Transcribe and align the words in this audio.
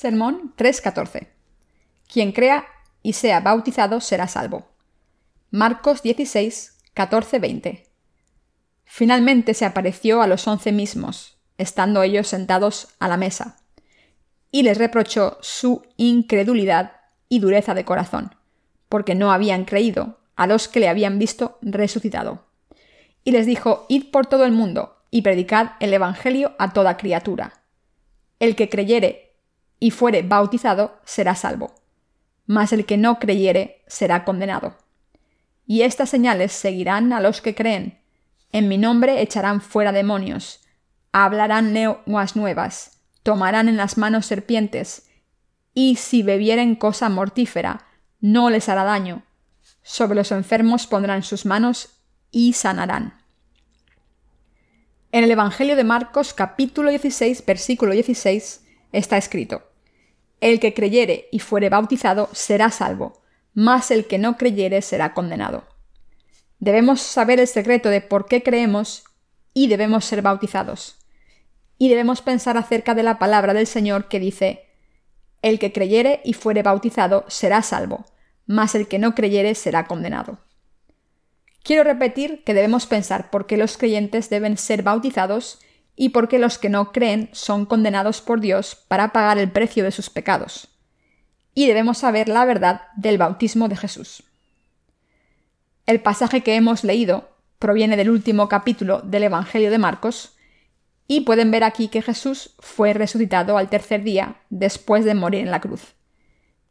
Sermón 0.00 0.54
3.14. 0.56 1.26
Quien 2.10 2.32
crea 2.32 2.64
y 3.02 3.12
sea 3.12 3.40
bautizado 3.40 4.00
será 4.00 4.28
salvo. 4.28 4.66
Marcos 5.50 6.02
16, 6.02 6.78
14, 6.94 7.38
20. 7.38 7.86
Finalmente 8.86 9.52
se 9.52 9.66
apareció 9.66 10.22
a 10.22 10.26
los 10.26 10.48
once 10.48 10.72
mismos, 10.72 11.36
estando 11.58 12.02
ellos 12.02 12.28
sentados 12.28 12.88
a 12.98 13.08
la 13.08 13.18
mesa, 13.18 13.58
y 14.50 14.62
les 14.62 14.78
reprochó 14.78 15.36
su 15.42 15.82
incredulidad 15.98 16.92
y 17.28 17.40
dureza 17.40 17.74
de 17.74 17.84
corazón, 17.84 18.34
porque 18.88 19.14
no 19.14 19.32
habían 19.32 19.66
creído 19.66 20.18
a 20.34 20.46
los 20.46 20.66
que 20.66 20.80
le 20.80 20.88
habían 20.88 21.18
visto 21.18 21.58
resucitado. 21.60 22.46
Y 23.22 23.32
les 23.32 23.44
dijo, 23.44 23.84
Id 23.90 24.10
por 24.10 24.28
todo 24.28 24.46
el 24.46 24.52
mundo, 24.52 24.96
y 25.10 25.20
predicad 25.20 25.72
el 25.78 25.92
Evangelio 25.92 26.54
a 26.58 26.72
toda 26.72 26.96
criatura. 26.96 27.60
El 28.38 28.56
que 28.56 28.70
creyere 28.70 29.29
y 29.80 29.90
fuere 29.90 30.22
bautizado 30.22 31.00
será 31.04 31.34
salvo, 31.34 31.74
mas 32.46 32.72
el 32.72 32.84
que 32.84 32.98
no 32.98 33.18
creyere 33.18 33.82
será 33.86 34.24
condenado. 34.24 34.76
Y 35.66 35.82
estas 35.82 36.10
señales 36.10 36.52
seguirán 36.52 37.12
a 37.12 37.20
los 37.20 37.40
que 37.40 37.54
creen. 37.54 37.98
En 38.52 38.68
mi 38.68 38.76
nombre 38.76 39.22
echarán 39.22 39.60
fuera 39.60 39.92
demonios, 39.92 40.60
hablarán 41.12 41.72
lenguas 41.72 42.36
nuevas, 42.36 43.00
tomarán 43.22 43.68
en 43.68 43.76
las 43.76 43.96
manos 43.96 44.26
serpientes, 44.26 45.08
y 45.72 45.96
si 45.96 46.22
bebieren 46.22 46.74
cosa 46.74 47.08
mortífera, 47.08 47.86
no 48.20 48.50
les 48.50 48.68
hará 48.68 48.84
daño. 48.84 49.22
Sobre 49.82 50.16
los 50.16 50.30
enfermos 50.32 50.86
pondrán 50.86 51.22
sus 51.22 51.46
manos 51.46 52.00
y 52.30 52.52
sanarán. 52.52 53.20
En 55.12 55.24
el 55.24 55.30
Evangelio 55.30 55.74
de 55.74 55.84
Marcos 55.84 56.34
capítulo 56.34 56.90
16 56.90 57.44
versículo 57.46 57.92
16 57.92 58.64
está 58.92 59.16
escrito, 59.16 59.69
El 60.40 60.58
que 60.58 60.74
creyere 60.74 61.28
y 61.30 61.38
fuere 61.38 61.68
bautizado 61.68 62.28
será 62.32 62.70
salvo, 62.70 63.22
mas 63.54 63.90
el 63.90 64.06
que 64.06 64.18
no 64.18 64.36
creyere 64.36 64.82
será 64.82 65.12
condenado. 65.12 65.64
Debemos 66.58 67.00
saber 67.00 67.40
el 67.40 67.46
secreto 67.46 67.88
de 67.90 68.00
por 68.00 68.26
qué 68.26 68.42
creemos 68.42 69.04
y 69.54 69.68
debemos 69.68 70.04
ser 70.04 70.22
bautizados. 70.22 70.96
Y 71.78 71.88
debemos 71.88 72.22
pensar 72.22 72.56
acerca 72.56 72.94
de 72.94 73.02
la 73.02 73.18
palabra 73.18 73.54
del 73.54 73.66
Señor 73.66 74.08
que 74.08 74.20
dice, 74.20 74.66
El 75.42 75.58
que 75.58 75.72
creyere 75.72 76.20
y 76.24 76.34
fuere 76.34 76.62
bautizado 76.62 77.24
será 77.28 77.62
salvo, 77.62 78.04
mas 78.46 78.74
el 78.74 78.88
que 78.88 78.98
no 78.98 79.14
creyere 79.14 79.54
será 79.54 79.86
condenado. 79.86 80.38
Quiero 81.62 81.84
repetir 81.84 82.42
que 82.44 82.54
debemos 82.54 82.86
pensar 82.86 83.30
por 83.30 83.46
qué 83.46 83.56
los 83.56 83.76
creyentes 83.76 84.30
deben 84.30 84.56
ser 84.56 84.82
bautizados 84.82 85.60
y 85.96 86.10
por 86.10 86.28
qué 86.28 86.38
los 86.38 86.58
que 86.58 86.68
no 86.68 86.92
creen 86.92 87.28
son 87.32 87.66
condenados 87.66 88.20
por 88.20 88.40
Dios 88.40 88.74
para 88.88 89.12
pagar 89.12 89.38
el 89.38 89.50
precio 89.50 89.84
de 89.84 89.90
sus 89.90 90.10
pecados. 90.10 90.68
Y 91.54 91.66
debemos 91.66 91.98
saber 91.98 92.28
la 92.28 92.44
verdad 92.44 92.82
del 92.96 93.18
bautismo 93.18 93.68
de 93.68 93.76
Jesús. 93.76 94.22
El 95.86 96.00
pasaje 96.00 96.42
que 96.42 96.54
hemos 96.54 96.84
leído 96.84 97.30
proviene 97.58 97.96
del 97.96 98.10
último 98.10 98.48
capítulo 98.48 99.02
del 99.02 99.24
Evangelio 99.24 99.70
de 99.70 99.78
Marcos, 99.78 100.36
y 101.12 101.22
pueden 101.22 101.50
ver 101.50 101.64
aquí 101.64 101.88
que 101.88 102.02
Jesús 102.02 102.54
fue 102.60 102.92
resucitado 102.92 103.58
al 103.58 103.68
tercer 103.68 104.04
día 104.04 104.36
después 104.48 105.04
de 105.04 105.16
morir 105.16 105.40
en 105.40 105.50
la 105.50 105.60
cruz. 105.60 105.96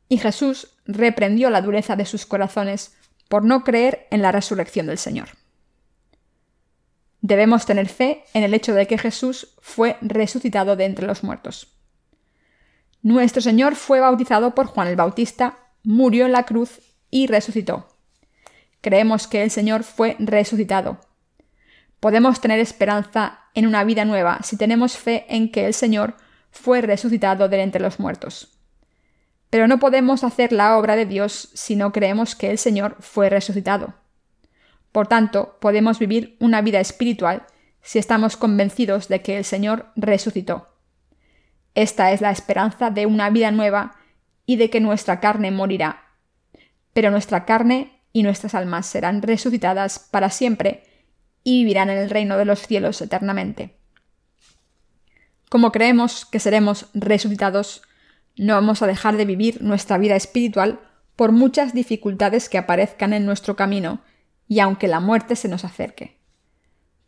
Y 0.07 0.17
Jesús 0.17 0.69
reprendió 0.85 1.49
la 1.49 1.61
dureza 1.61 1.97
de 1.97 2.05
sus 2.05 2.25
corazones 2.25 2.95
por 3.27 3.43
no 3.43 3.65
creer 3.65 4.07
en 4.11 4.21
la 4.21 4.31
resurrección 4.31 4.87
del 4.87 4.97
Señor. 4.97 5.27
Debemos 7.21 7.65
tener 7.65 7.89
fe 7.89 8.23
en 8.33 8.43
el 8.43 8.53
hecho 8.53 8.73
de 8.73 8.87
que 8.87 8.97
Jesús 8.97 9.55
fue 9.59 9.97
resucitado 10.01 10.75
de 10.75 10.85
entre 10.85 11.05
los 11.05 11.23
muertos. 11.23 11.67
Nuestro 13.01 13.41
Señor 13.41 13.75
fue 13.75 13.99
bautizado 13.99 14.55
por 14.55 14.67
Juan 14.67 14.87
el 14.87 14.95
Bautista, 14.95 15.57
murió 15.83 16.25
en 16.25 16.31
la 16.31 16.43
cruz 16.43 16.79
y 17.09 17.27
resucitó. 17.27 17.87
Creemos 18.81 19.27
que 19.27 19.43
el 19.43 19.51
Señor 19.51 19.83
fue 19.83 20.15
resucitado. 20.19 20.99
Podemos 21.99 22.39
tener 22.39 22.59
esperanza 22.59 23.39
en 23.53 23.67
una 23.67 23.83
vida 23.83 24.05
nueva 24.05 24.39
si 24.43 24.57
tenemos 24.57 24.97
fe 24.97 25.25
en 25.29 25.51
que 25.51 25.65
el 25.65 25.73
Señor 25.73 26.15
fue 26.51 26.81
resucitado 26.81 27.49
de 27.49 27.61
entre 27.61 27.81
los 27.81 27.99
muertos. 27.99 28.57
Pero 29.49 29.67
no 29.67 29.79
podemos 29.79 30.23
hacer 30.23 30.53
la 30.53 30.77
obra 30.77 30.95
de 30.95 31.05
Dios 31.05 31.49
si 31.53 31.75
no 31.75 31.91
creemos 31.91 32.35
que 32.35 32.51
el 32.51 32.57
Señor 32.57 32.95
fue 32.99 33.29
resucitado. 33.29 33.93
Por 34.91 35.07
tanto, 35.07 35.57
podemos 35.61 35.99
vivir 35.99 36.35
una 36.39 36.61
vida 36.61 36.79
espiritual 36.79 37.45
si 37.81 37.99
estamos 37.99 38.37
convencidos 38.37 39.07
de 39.07 39.21
que 39.21 39.37
el 39.37 39.45
Señor 39.45 39.87
resucitó. 39.95 40.67
Esta 41.75 42.11
es 42.11 42.21
la 42.21 42.31
esperanza 42.31 42.89
de 42.89 43.05
una 43.05 43.29
vida 43.29 43.51
nueva 43.51 43.95
y 44.45 44.55
de 44.55 44.69
que 44.69 44.79
nuestra 44.79 45.19
carne 45.19 45.51
morirá. 45.51 46.03
Pero 46.93 47.11
nuestra 47.11 47.45
carne 47.45 48.01
y 48.11 48.23
nuestras 48.23 48.55
almas 48.55 48.87
serán 48.87 49.21
resucitadas 49.21 49.99
para 49.99 50.29
siempre 50.29 50.83
y 51.43 51.59
vivirán 51.63 51.89
en 51.89 51.99
el 51.99 52.09
reino 52.09 52.37
de 52.37 52.45
los 52.45 52.59
cielos 52.59 53.01
eternamente. 53.01 53.75
Como 55.49 55.71
creemos 55.71 56.25
que 56.25 56.39
seremos 56.39 56.87
resucitados, 56.93 57.83
no 58.35 58.55
vamos 58.55 58.81
a 58.81 58.87
dejar 58.87 59.17
de 59.17 59.25
vivir 59.25 59.61
nuestra 59.61 59.97
vida 59.97 60.15
espiritual 60.15 60.79
por 61.15 61.31
muchas 61.31 61.73
dificultades 61.73 62.49
que 62.49 62.57
aparezcan 62.57 63.13
en 63.13 63.25
nuestro 63.25 63.55
camino 63.55 64.01
y 64.49 64.59
aunque 64.59 64.89
la 64.89 64.99
muerte 64.99 65.37
se 65.37 65.47
nos 65.47 65.63
acerque. 65.63 66.17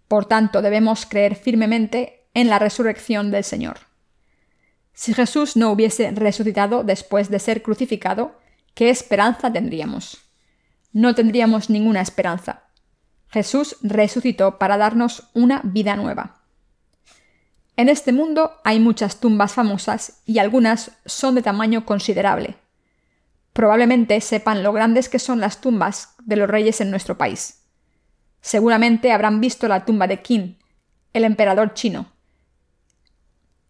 Por 0.08 0.26
tanto, 0.26 0.62
debemos 0.62 1.06
creer 1.06 1.36
firmemente 1.36 2.30
en 2.34 2.48
la 2.48 2.60
resurrección 2.60 3.32
del 3.32 3.44
Señor. 3.44 3.80
Si 4.94 5.14
Jesús 5.14 5.58
no 5.58 5.72
hubiese 5.72 6.12
resucitado 6.12 6.84
después 6.84 7.30
de 7.30 7.40
ser 7.40 7.64
crucificado, 7.64 8.40
¿qué 8.76 8.90
esperanza 8.90 9.52
tendríamos? 9.52 10.20
No 10.94 11.16
tendríamos 11.16 11.70
ninguna 11.70 12.02
esperanza. 12.02 12.64
Jesús 13.28 13.78
resucitó 13.82 14.60
para 14.60 14.78
darnos 14.78 15.30
una 15.34 15.62
vida 15.64 15.96
nueva. 15.96 16.44
En 17.76 17.90
este 17.90 18.12
mundo 18.12 18.52
hay 18.64 18.80
muchas 18.80 19.20
tumbas 19.20 19.54
famosas 19.54 20.22
y 20.26 20.38
algunas 20.38 20.92
son 21.06 21.36
de 21.36 21.42
tamaño 21.42 21.86
considerable. 21.86 22.58
Probablemente 23.54 24.20
sepan 24.22 24.64
lo 24.64 24.74
grandes 24.74 25.10
que 25.10 25.20
son 25.20 25.40
las 25.40 25.62
tumbas 25.62 26.16
de 26.24 26.38
los 26.38 26.50
reyes 26.50 26.82
en 26.82 26.90
nuestro 26.90 27.18
país. 27.18 27.64
Seguramente 28.42 29.12
habrán 29.12 29.42
visto 29.42 29.68
la 29.68 29.86
tumba 29.86 30.08
de 30.08 30.22
Qin, 30.22 30.58
el 31.14 31.26
emperador 31.26 31.74
chino. 31.74 32.12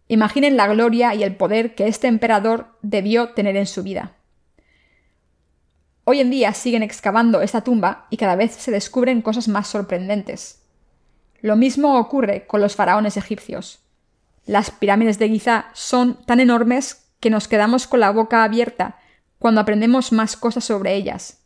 Imaginen 0.08 0.56
la 0.56 0.68
gloria 0.68 1.14
y 1.14 1.22
el 1.22 1.36
poder 1.36 1.74
que 1.74 1.88
este 1.88 2.06
emperador 2.06 2.78
debió 2.82 3.30
tener 3.30 3.56
en 3.56 3.66
su 3.66 3.82
vida. 3.82 4.12
Hoy 6.04 6.20
en 6.20 6.30
día 6.30 6.52
siguen 6.52 6.82
excavando 6.82 7.42
esta 7.42 7.62
tumba 7.62 8.06
y 8.10 8.16
cada 8.16 8.36
vez 8.36 8.52
se 8.52 8.70
descubren 8.70 9.22
cosas 9.22 9.48
más 9.48 9.68
sorprendentes. 9.68 10.62
Lo 11.40 11.56
mismo 11.56 11.98
ocurre 11.98 12.46
con 12.46 12.60
los 12.60 12.76
faraones 12.76 13.16
egipcios. 13.16 13.80
Las 14.44 14.70
pirámides 14.70 15.18
de 15.18 15.28
Giza 15.28 15.66
son 15.74 16.24
tan 16.24 16.40
enormes 16.40 17.08
que 17.20 17.30
nos 17.30 17.46
quedamos 17.46 17.86
con 17.86 18.00
la 18.00 18.10
boca 18.10 18.42
abierta 18.42 18.98
cuando 19.42 19.60
aprendemos 19.60 20.12
más 20.12 20.36
cosas 20.36 20.62
sobre 20.62 20.94
ellas. 20.94 21.40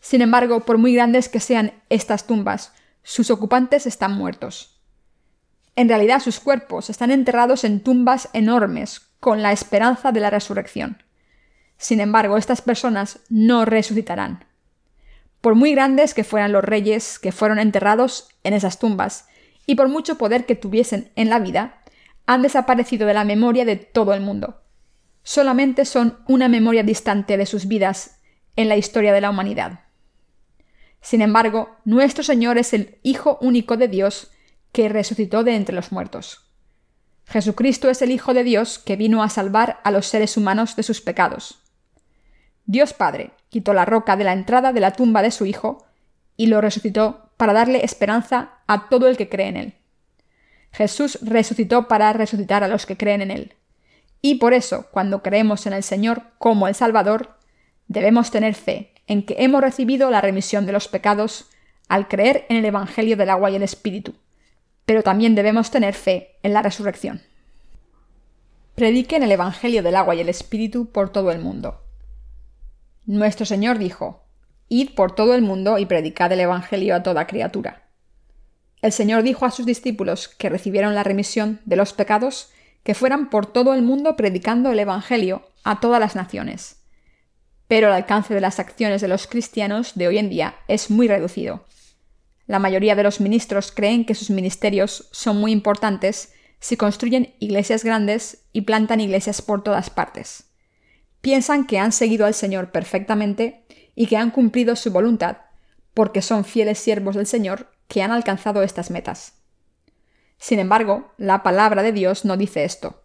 Sin 0.00 0.22
embargo, 0.22 0.64
por 0.64 0.76
muy 0.76 0.92
grandes 0.92 1.28
que 1.28 1.38
sean 1.38 1.72
estas 1.88 2.26
tumbas, 2.26 2.72
sus 3.04 3.30
ocupantes 3.30 3.86
están 3.86 4.14
muertos. 4.14 4.82
En 5.76 5.88
realidad 5.88 6.18
sus 6.18 6.40
cuerpos 6.40 6.90
están 6.90 7.12
enterrados 7.12 7.62
en 7.62 7.78
tumbas 7.78 8.28
enormes, 8.32 9.02
con 9.20 9.40
la 9.40 9.52
esperanza 9.52 10.10
de 10.10 10.18
la 10.18 10.30
resurrección. 10.30 11.00
Sin 11.76 12.00
embargo, 12.00 12.36
estas 12.36 12.60
personas 12.60 13.20
no 13.28 13.64
resucitarán. 13.66 14.44
Por 15.40 15.54
muy 15.54 15.70
grandes 15.70 16.14
que 16.14 16.24
fueran 16.24 16.50
los 16.50 16.64
reyes 16.64 17.20
que 17.20 17.30
fueron 17.30 17.60
enterrados 17.60 18.30
en 18.42 18.52
esas 18.52 18.80
tumbas, 18.80 19.28
y 19.64 19.76
por 19.76 19.88
mucho 19.88 20.18
poder 20.18 20.44
que 20.44 20.56
tuviesen 20.56 21.12
en 21.14 21.30
la 21.30 21.38
vida, 21.38 21.84
han 22.26 22.42
desaparecido 22.42 23.06
de 23.06 23.14
la 23.14 23.22
memoria 23.22 23.64
de 23.64 23.76
todo 23.76 24.12
el 24.12 24.22
mundo. 24.22 24.61
Solamente 25.22 25.84
son 25.84 26.18
una 26.26 26.48
memoria 26.48 26.82
distante 26.82 27.36
de 27.36 27.46
sus 27.46 27.66
vidas 27.66 28.20
en 28.56 28.68
la 28.68 28.76
historia 28.76 29.12
de 29.12 29.20
la 29.20 29.30
humanidad. 29.30 29.80
Sin 31.00 31.22
embargo, 31.22 31.76
nuestro 31.84 32.22
Señor 32.22 32.58
es 32.58 32.72
el 32.72 32.98
Hijo 33.02 33.38
único 33.40 33.76
de 33.76 33.88
Dios 33.88 34.30
que 34.72 34.88
resucitó 34.88 35.44
de 35.44 35.54
entre 35.56 35.74
los 35.74 35.92
muertos. 35.92 36.50
Jesucristo 37.26 37.88
es 37.90 38.02
el 38.02 38.10
Hijo 38.10 38.34
de 38.34 38.44
Dios 38.44 38.78
que 38.78 38.96
vino 38.96 39.22
a 39.22 39.28
salvar 39.28 39.80
a 39.84 39.90
los 39.90 40.06
seres 40.06 40.36
humanos 40.36 40.76
de 40.76 40.82
sus 40.82 41.00
pecados. 41.00 41.62
Dios 42.66 42.92
Padre 42.92 43.30
quitó 43.48 43.74
la 43.74 43.84
roca 43.84 44.16
de 44.16 44.24
la 44.24 44.32
entrada 44.32 44.72
de 44.72 44.80
la 44.80 44.92
tumba 44.92 45.22
de 45.22 45.30
su 45.30 45.46
Hijo 45.46 45.84
y 46.36 46.46
lo 46.46 46.60
resucitó 46.60 47.30
para 47.36 47.52
darle 47.52 47.84
esperanza 47.84 48.60
a 48.66 48.88
todo 48.88 49.08
el 49.08 49.16
que 49.16 49.28
cree 49.28 49.48
en 49.48 49.56
él. 49.56 49.74
Jesús 50.72 51.18
resucitó 51.20 51.86
para 51.86 52.12
resucitar 52.12 52.64
a 52.64 52.68
los 52.68 52.86
que 52.86 52.96
creen 52.96 53.20
en 53.20 53.30
Él. 53.30 53.54
Y 54.22 54.36
por 54.36 54.54
eso, 54.54 54.86
cuando 54.92 55.20
creemos 55.20 55.66
en 55.66 55.72
el 55.72 55.82
Señor 55.82 56.22
como 56.38 56.68
el 56.68 56.76
Salvador, 56.76 57.36
debemos 57.88 58.30
tener 58.30 58.54
fe 58.54 58.94
en 59.08 59.26
que 59.26 59.34
hemos 59.40 59.60
recibido 59.60 60.10
la 60.10 60.20
remisión 60.20 60.64
de 60.64 60.72
los 60.72 60.86
pecados 60.86 61.50
al 61.88 62.06
creer 62.06 62.46
en 62.48 62.56
el 62.56 62.64
Evangelio 62.64 63.16
del 63.16 63.30
agua 63.30 63.50
y 63.50 63.56
el 63.56 63.64
Espíritu. 63.64 64.14
Pero 64.86 65.02
también 65.02 65.34
debemos 65.34 65.72
tener 65.72 65.94
fe 65.94 66.36
en 66.44 66.52
la 66.52 66.62
resurrección. 66.62 67.20
Prediquen 68.76 69.24
el 69.24 69.32
Evangelio 69.32 69.82
del 69.82 69.96
agua 69.96 70.14
y 70.14 70.20
el 70.20 70.28
Espíritu 70.28 70.86
por 70.86 71.10
todo 71.10 71.32
el 71.32 71.40
mundo. 71.40 71.82
Nuestro 73.04 73.44
Señor 73.44 73.78
dijo, 73.78 74.22
Id 74.68 74.94
por 74.94 75.14
todo 75.14 75.34
el 75.34 75.42
mundo 75.42 75.78
y 75.78 75.86
predicad 75.86 76.30
el 76.30 76.40
Evangelio 76.40 76.94
a 76.94 77.02
toda 77.02 77.26
criatura. 77.26 77.88
El 78.80 78.92
Señor 78.92 79.24
dijo 79.24 79.44
a 79.44 79.50
sus 79.50 79.66
discípulos 79.66 80.28
que 80.28 80.48
recibieron 80.48 80.94
la 80.94 81.02
remisión 81.02 81.60
de 81.64 81.76
los 81.76 81.92
pecados 81.92 82.51
que 82.82 82.94
fueran 82.94 83.30
por 83.30 83.46
todo 83.46 83.74
el 83.74 83.82
mundo 83.82 84.16
predicando 84.16 84.70
el 84.70 84.80
Evangelio 84.80 85.42
a 85.64 85.80
todas 85.80 86.00
las 86.00 86.16
naciones. 86.16 86.82
Pero 87.68 87.86
el 87.88 87.92
alcance 87.92 88.34
de 88.34 88.40
las 88.40 88.58
acciones 88.58 89.00
de 89.00 89.08
los 89.08 89.26
cristianos 89.26 89.92
de 89.94 90.08
hoy 90.08 90.18
en 90.18 90.28
día 90.28 90.56
es 90.68 90.90
muy 90.90 91.08
reducido. 91.08 91.64
La 92.46 92.58
mayoría 92.58 92.96
de 92.96 93.04
los 93.04 93.20
ministros 93.20 93.72
creen 93.72 94.04
que 94.04 94.14
sus 94.14 94.30
ministerios 94.30 95.08
son 95.12 95.40
muy 95.40 95.52
importantes 95.52 96.34
si 96.60 96.76
construyen 96.76 97.34
iglesias 97.38 97.84
grandes 97.84 98.44
y 98.52 98.62
plantan 98.62 99.00
iglesias 99.00 99.42
por 99.42 99.62
todas 99.62 99.90
partes. 99.90 100.44
Piensan 101.20 101.66
que 101.66 101.78
han 101.78 101.92
seguido 101.92 102.26
al 102.26 102.34
Señor 102.34 102.72
perfectamente 102.72 103.64
y 103.94 104.06
que 104.06 104.16
han 104.16 104.30
cumplido 104.30 104.76
su 104.76 104.90
voluntad, 104.90 105.38
porque 105.94 106.22
son 106.22 106.44
fieles 106.44 106.78
siervos 106.78 107.16
del 107.16 107.26
Señor 107.26 107.72
que 107.88 108.02
han 108.02 108.10
alcanzado 108.10 108.62
estas 108.62 108.90
metas. 108.90 109.41
Sin 110.42 110.58
embargo, 110.58 111.12
la 111.16 111.44
palabra 111.44 111.84
de 111.84 111.92
Dios 111.92 112.24
no 112.24 112.36
dice 112.36 112.64
esto. 112.64 113.04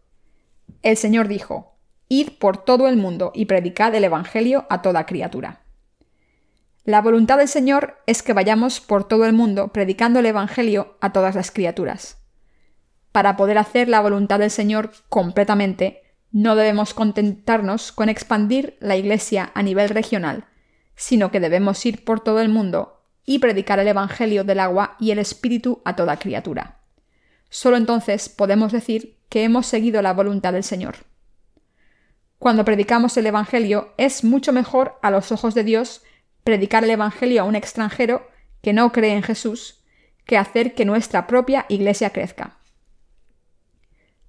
El 0.81 0.98
Señor 0.98 1.28
dijo, 1.28 1.78
Id 2.07 2.31
por 2.39 2.57
todo 2.57 2.88
el 2.88 2.98
mundo 2.98 3.31
y 3.36 3.45
predicad 3.45 3.94
el 3.94 4.06
Evangelio 4.06 4.66
a 4.72 4.81
toda 4.81 5.06
criatura. 5.06 5.62
La 6.84 7.01
voluntad 7.01 7.38
del 7.38 7.48
Señor 7.48 8.00
es 8.07 8.24
que 8.24 8.34
vayamos 8.34 8.80
por 8.80 9.07
todo 9.07 9.25
el 9.25 9.34
mundo 9.34 9.68
predicando 9.68 10.19
el 10.19 10.25
Evangelio 10.25 10.98
a 11.01 11.13
todas 11.13 11.36
las 11.36 11.51
criaturas 11.51 12.18
para 13.18 13.36
poder 13.36 13.57
hacer 13.57 13.90
la 13.90 14.00
voluntad 14.00 14.38
del 14.38 14.51
Señor 14.51 14.92
completamente, 15.10 16.04
no 16.31 16.56
debemos 16.56 16.94
contentarnos 16.94 17.92
con 17.92 18.10
expandir 18.10 18.78
la 18.80 18.95
Iglesia 18.95 19.50
a 19.56 19.63
nivel 19.63 19.90
regional, 19.90 20.45
sino 20.95 21.31
que 21.31 21.40
debemos 21.40 21.83
ir 21.88 22.06
por 22.06 22.19
todo 22.19 22.42
el 22.42 22.50
mundo 22.50 23.01
y 23.25 23.40
predicar 23.40 23.80
el 23.80 23.88
Evangelio 23.88 24.44
del 24.44 24.60
agua 24.60 24.98
y 25.00 25.10
el 25.10 25.18
Espíritu 25.18 25.81
a 25.83 25.95
toda 25.95 26.19
criatura. 26.19 26.76
Solo 27.49 27.77
entonces 27.77 28.29
podemos 28.29 28.71
decir 28.71 29.17
que 29.29 29.44
hemos 29.44 29.65
seguido 29.65 30.01
la 30.01 30.13
voluntad 30.13 30.53
del 30.53 30.63
Señor. 30.63 30.95
Cuando 32.39 32.65
predicamos 32.65 33.17
el 33.17 33.25
Evangelio 33.25 33.94
es 33.97 34.23
mucho 34.23 34.53
mejor 34.53 34.99
a 35.01 35.11
los 35.11 35.31
ojos 35.31 35.55
de 35.55 35.63
Dios 35.63 36.03
predicar 36.44 36.83
el 36.83 36.91
Evangelio 36.91 37.41
a 37.41 37.45
un 37.45 37.55
extranjero 37.55 38.27
que 38.61 38.73
no 38.73 38.91
cree 38.91 39.13
en 39.13 39.23
Jesús 39.23 39.83
que 40.25 40.38
hacer 40.38 40.75
que 40.75 40.85
nuestra 40.85 41.25
propia 41.25 41.65
Iglesia 41.69 42.11
crezca. 42.11 42.57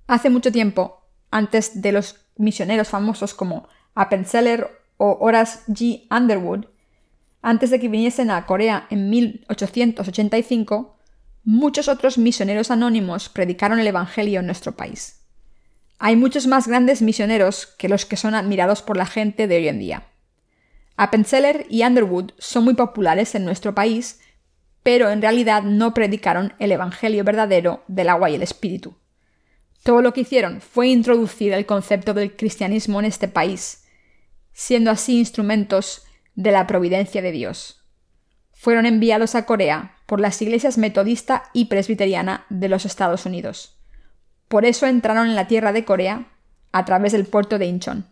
Hace 0.06 0.30
mucho 0.30 0.50
tiempo, 0.50 1.02
antes 1.30 1.82
de 1.82 1.92
los 1.92 2.24
misioneros 2.36 2.88
famosos 2.88 3.34
como 3.34 3.68
Appenzeller 3.94 4.70
o 4.96 5.18
Horace 5.20 5.60
G. 5.66 6.06
Underwood, 6.10 6.66
antes 7.42 7.70
de 7.70 7.80
que 7.80 7.88
viniesen 7.88 8.30
a 8.30 8.46
Corea 8.46 8.86
en 8.90 9.10
1885, 9.10 10.97
muchos 11.48 11.88
otros 11.88 12.18
misioneros 12.18 12.70
anónimos 12.70 13.30
predicaron 13.30 13.80
el 13.80 13.86
Evangelio 13.86 14.40
en 14.40 14.46
nuestro 14.46 14.76
país. 14.76 15.22
Hay 15.98 16.14
muchos 16.14 16.46
más 16.46 16.68
grandes 16.68 17.00
misioneros 17.00 17.64
que 17.64 17.88
los 17.88 18.04
que 18.04 18.18
son 18.18 18.34
admirados 18.34 18.82
por 18.82 18.98
la 18.98 19.06
gente 19.06 19.48
de 19.48 19.56
hoy 19.56 19.68
en 19.68 19.78
día. 19.78 20.08
Appenzeller 20.98 21.64
y 21.70 21.84
Underwood 21.84 22.32
son 22.36 22.64
muy 22.64 22.74
populares 22.74 23.34
en 23.34 23.46
nuestro 23.46 23.74
país, 23.74 24.20
pero 24.82 25.08
en 25.08 25.22
realidad 25.22 25.62
no 25.62 25.94
predicaron 25.94 26.52
el 26.58 26.70
Evangelio 26.70 27.24
verdadero 27.24 27.82
del 27.88 28.10
agua 28.10 28.28
y 28.28 28.34
el 28.34 28.42
Espíritu. 28.42 28.98
Todo 29.82 30.02
lo 30.02 30.12
que 30.12 30.20
hicieron 30.20 30.60
fue 30.60 30.88
introducir 30.88 31.54
el 31.54 31.64
concepto 31.64 32.12
del 32.12 32.36
cristianismo 32.36 33.00
en 33.00 33.06
este 33.06 33.26
país, 33.26 33.84
siendo 34.52 34.90
así 34.90 35.18
instrumentos 35.18 36.04
de 36.34 36.52
la 36.52 36.66
providencia 36.66 37.22
de 37.22 37.32
Dios. 37.32 37.82
Fueron 38.52 38.84
enviados 38.84 39.34
a 39.34 39.46
Corea 39.46 39.97
por 40.08 40.20
las 40.20 40.40
iglesias 40.40 40.78
metodista 40.78 41.50
y 41.52 41.66
presbiteriana 41.66 42.46
de 42.48 42.70
los 42.70 42.86
Estados 42.86 43.26
Unidos. 43.26 43.76
Por 44.48 44.64
eso 44.64 44.86
entraron 44.86 45.28
en 45.28 45.36
la 45.36 45.48
tierra 45.48 45.74
de 45.74 45.84
Corea 45.84 46.28
a 46.72 46.86
través 46.86 47.12
del 47.12 47.26
puerto 47.26 47.58
de 47.58 47.66
Incheon. 47.66 48.06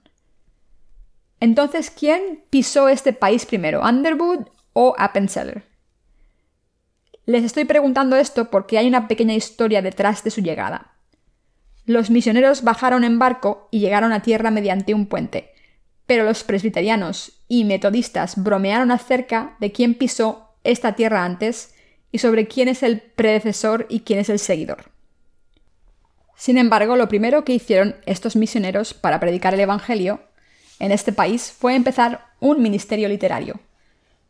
Entonces, 1.41 1.91
¿quién 1.91 2.45
pisó 2.51 2.91
este 2.91 3.15
país 3.15 3.47
primero, 3.47 3.81
Underwood 3.81 4.49
o 4.75 4.95
Appenzeller? 4.99 5.65
Les 7.25 7.43
estoy 7.43 7.65
preguntando 7.65 8.17
esto 8.17 8.51
porque 8.51 8.77
hay 8.77 8.89
una 8.89 9.09
pequeña 9.09 9.33
historia 9.33 9.81
detrás 9.81 10.23
de 10.23 10.31
su 10.31 10.43
llegada. 10.43 10.93
Los 11.87 12.11
misioneros 12.11 12.63
bajaron 12.63 13.05
en 13.05 13.19
barco 13.19 13.69
y 13.71 13.81
llegaron 13.81 14.13
a 14.13 14.21
tierra 14.21 14.51
mediante 14.51 14.93
un 14.93 15.07
puente, 15.07 15.55
pero 16.05 16.25
los 16.25 16.45
presbiterianos 16.45 17.41
y 17.49 17.65
metodistas 17.65 18.35
bromearon 18.37 18.91
acerca 18.91 19.57
de 19.61 19.73
quién 19.73 19.95
pisó 19.95 20.59
esta 20.63 20.93
tierra 20.93 21.25
antes 21.25 21.73
y 22.13 22.19
sobre 22.19 22.47
quién 22.47 22.69
es 22.69 22.83
el 22.83 23.01
predecesor 23.01 23.87
y 23.89 24.01
quién 24.01 24.19
es 24.19 24.29
el 24.29 24.39
seguidor. 24.39 24.91
Sin 26.37 26.59
embargo, 26.59 26.97
lo 26.97 27.09
primero 27.09 27.45
que 27.45 27.55
hicieron 27.55 27.97
estos 28.07 28.37
misioneros 28.37 28.95
para 28.95 29.21
predicar 29.21 29.55
el 29.55 29.61
Evangelio 29.61 30.21
en 30.79 30.93
este 30.93 31.13
país 31.13 31.51
fue 31.51 31.75
empezar 31.75 32.27
un 32.41 32.63
ministerio 32.63 33.09
literario. 33.09 33.61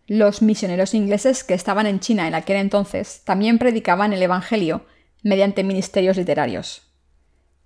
Los 0.06 0.42
misioneros 0.42 0.94
ingleses 0.94 1.42
que 1.42 1.54
estaban 1.54 1.86
en 1.86 2.00
China 2.00 2.28
en 2.28 2.34
aquel 2.34 2.56
entonces 2.56 3.22
también 3.24 3.58
predicaban 3.58 4.12
el 4.12 4.22
Evangelio 4.22 4.86
mediante 5.22 5.64
ministerios 5.64 6.16
literarios 6.16 6.86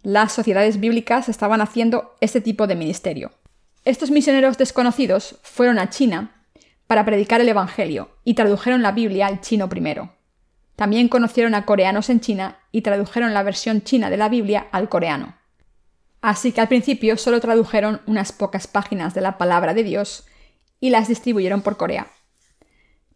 las 0.03 0.33
sociedades 0.33 0.81
bíblicas 0.81 1.29
estaban 1.29 1.61
haciendo 1.61 2.17
este 2.21 2.41
tipo 2.41 2.67
de 2.67 2.75
ministerio. 2.75 3.33
Estos 3.85 4.11
misioneros 4.11 4.59
desconocidos 4.59 5.37
fueron 5.43 5.79
a 5.79 5.91
China 5.91 6.40
para 6.91 7.05
predicar 7.05 7.41
el 7.41 7.49
Evangelio 7.49 8.11
y 8.25 8.35
tradujeron 8.35 8.83
la 8.83 8.91
Biblia 8.91 9.29
al 9.29 9.41
chino 9.41 9.69
primero. 9.69 10.13
También 10.75 11.07
conocieron 11.07 11.55
a 11.55 11.65
coreanos 11.65 12.11
en 12.11 12.19
China 12.19 12.59
y 12.73 12.83
tradujeron 12.83 13.33
la 13.33 13.45
versión 13.45 13.83
china 13.83 14.11
de 14.11 14.17
la 14.17 14.29
Biblia 14.29 14.67
al 14.73 14.89
coreano. 14.89 15.37
Así 16.21 16.51
que 16.51 16.61
al 16.61 16.67
principio 16.67 17.17
solo 17.17 17.41
tradujeron 17.41 18.01
unas 18.09 18.33
pocas 18.33 18.67
páginas 18.67 19.15
de 19.15 19.21
la 19.21 19.39
palabra 19.39 19.73
de 19.73 19.85
Dios 19.85 20.27
y 20.81 20.91
las 20.91 21.07
distribuyeron 21.07 21.63
por 21.63 21.77
Corea. 21.77 22.09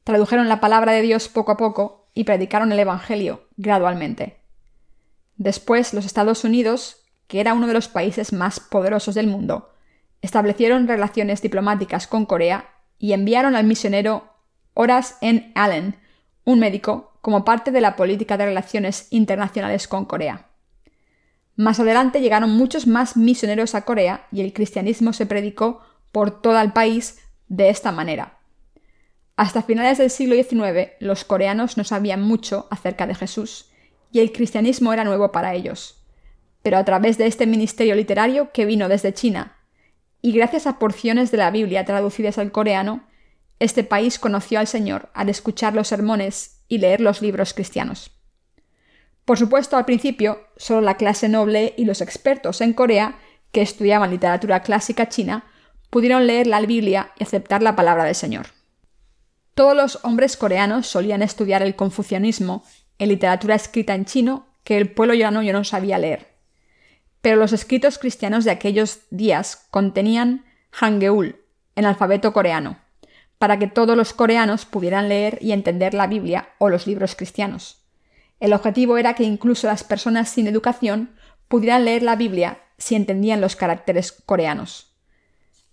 Tradujeron 0.05 0.49
la 0.49 0.61
palabra 0.61 0.93
de 0.93 1.03
Dios 1.03 1.27
poco 1.29 1.51
a 1.51 1.57
poco 1.57 2.07
y 2.15 2.23
predicaron 2.23 2.71
el 2.71 2.79
Evangelio 2.79 3.49
gradualmente. 3.57 4.39
Después, 5.37 5.95
los 5.95 6.07
Estados 6.07 6.45
Unidos, 6.45 7.09
que 7.27 7.41
era 7.41 7.55
uno 7.55 7.67
de 7.67 7.75
los 7.75 7.89
países 7.89 8.33
más 8.33 8.61
poderosos 8.61 9.17
del 9.17 9.27
mundo, 9.27 9.73
establecieron 10.23 10.87
relaciones 10.87 11.43
diplomáticas 11.43 12.07
con 12.07 12.25
Corea 12.25 12.74
y 12.99 13.13
enviaron 13.13 13.57
al 13.57 13.65
misionero 13.65 14.29
Horace 14.75 15.15
N. 15.21 15.53
Allen, 15.55 15.97
un 16.45 16.59
médico, 16.59 17.13
como 17.21 17.45
parte 17.45 17.71
de 17.71 17.81
la 17.81 17.97
política 17.97 18.37
de 18.37 18.47
relaciones 18.47 19.07
internacionales 19.11 19.89
con 19.89 20.05
Corea. 20.05 20.49
Más 21.57 21.79
adelante 21.81 22.21
llegaron 22.21 22.51
muchos 22.51 22.87
más 22.87 23.17
misioneros 23.17 23.75
a 23.75 23.85
Corea 23.85 24.27
y 24.33 24.41
el 24.41 24.53
cristianismo 24.53 25.13
se 25.13 25.25
predicó 25.25 25.81
por 26.13 26.43
todo 26.43 26.61
el 26.61 26.73
país 26.73 27.21
de 27.49 27.71
esta 27.71 27.93
manera. 27.93 28.39
Hasta 29.37 29.63
finales 29.63 29.99
del 29.99 30.11
siglo 30.11 30.35
XIX 30.35 30.93
los 31.01 31.25
coreanos 31.25 31.77
no 31.77 31.85
sabían 31.85 32.23
mucho 32.23 32.67
acerca 32.71 33.07
de 33.07 33.15
Jesús 33.15 33.71
y 34.13 34.21
el 34.21 34.33
cristianismo 34.33 34.93
era 34.93 35.05
nuevo 35.05 35.33
para 35.33 35.55
ellos. 35.55 36.05
Pero 36.63 36.79
a 36.79 36.85
través 36.85 37.19
de 37.19 37.27
este 37.27 37.47
ministerio 37.47 37.95
literario 37.95 38.53
que 38.53 38.65
vino 38.65 38.89
desde 38.89 39.13
China, 39.13 39.57
y 40.25 40.33
gracias 40.33 40.67
a 40.67 40.79
porciones 40.79 41.31
de 41.31 41.37
la 41.37 41.51
Biblia 41.51 41.85
traducidas 41.85 42.39
al 42.39 42.51
coreano, 42.51 43.05
este 43.59 43.85
país 43.85 44.19
conoció 44.19 44.59
al 44.59 44.67
Señor 44.67 45.11
al 45.13 45.29
escuchar 45.29 45.75
los 45.75 45.89
sermones 45.89 46.63
y 46.67 46.79
leer 46.79 47.03
los 47.03 47.21
libros 47.21 47.53
cristianos. 47.53 48.11
Por 49.27 49.39
supuesto, 49.39 49.77
al 49.77 49.85
principio, 49.85 50.41
solo 50.57 50.81
la 50.81 50.97
clase 50.97 51.29
noble 51.29 51.75
y 51.77 51.85
los 51.85 52.01
expertos 52.01 52.63
en 52.63 52.73
Corea, 52.73 53.19
que 53.53 53.61
estudiaban 53.61 54.13
literatura 54.13 54.63
clásica 54.63 55.11
china, 55.11 55.45
pudieron 55.91 56.27
leer 56.27 56.47
la 56.47 56.63
Biblia 56.63 57.13
y 57.19 57.25
aceptar 57.25 57.63
la 57.63 57.77
palabra 57.77 58.05
del 58.05 58.15
Señor. 58.15 58.47
Todos 59.55 59.77
los 59.77 59.99
hombres 60.07 60.39
coreanos 60.39 60.87
solían 60.87 61.21
estudiar 61.21 61.61
el 61.61 61.77
confucianismo 61.77 62.65
en 62.99 63.11
literatura 63.11 63.57
escrita 63.57 63.95
en 63.95 64.07
chino 64.07 64.47
que 64.65 64.79
el 64.79 64.91
pueblo 64.91 65.13
llano 65.13 65.43
no 65.43 65.65
sabía 65.65 65.99
leer. 65.99 66.34
Pero 67.25 67.37
los 67.37 67.55
escritos 67.55 67.97
cristianos 67.97 68.45
de 68.45 68.51
aquellos 68.51 68.99
días 69.09 69.67
contenían 69.71 70.45
Hangeul, 70.73 71.41
en 71.75 71.87
alfabeto 71.87 72.35
coreano, 72.35 72.77
para 73.39 73.59
que 73.59 73.67
todos 73.67 73.97
los 73.97 74.13
coreanos 74.13 74.67
pudieran 74.67 75.09
leer 75.09 75.39
y 75.41 75.53
entender 75.53 75.95
la 75.95 76.07
Biblia 76.07 76.51
o 76.59 76.69
los 76.69 76.87
libros 76.87 77.15
cristianos. 77.15 77.83
El 78.41 78.53
objetivo 78.53 78.99
era 78.99 79.15
que 79.15 79.23
incluso 79.23 79.69
las 79.69 79.85
personas 79.85 80.29
sin 80.29 80.49
educación 80.49 81.15
pudieran 81.49 81.87
leer 81.87 82.03
la 82.03 82.15
Biblia 82.15 82.59
si 82.77 82.95
entendían 82.95 83.41
los 83.41 83.57
caracteres 83.57 84.13
coreanos. 84.13 84.93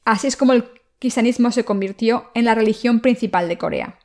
Así 0.06 0.28
es 0.28 0.38
como 0.38 0.54
el 0.54 0.64
cristianismo 1.00 1.52
se 1.52 1.66
convirtió 1.66 2.32
en 2.34 2.46
la 2.46 2.56
religión 2.56 3.02
principal 3.02 3.50
de 3.50 3.58
Corea. 3.58 4.00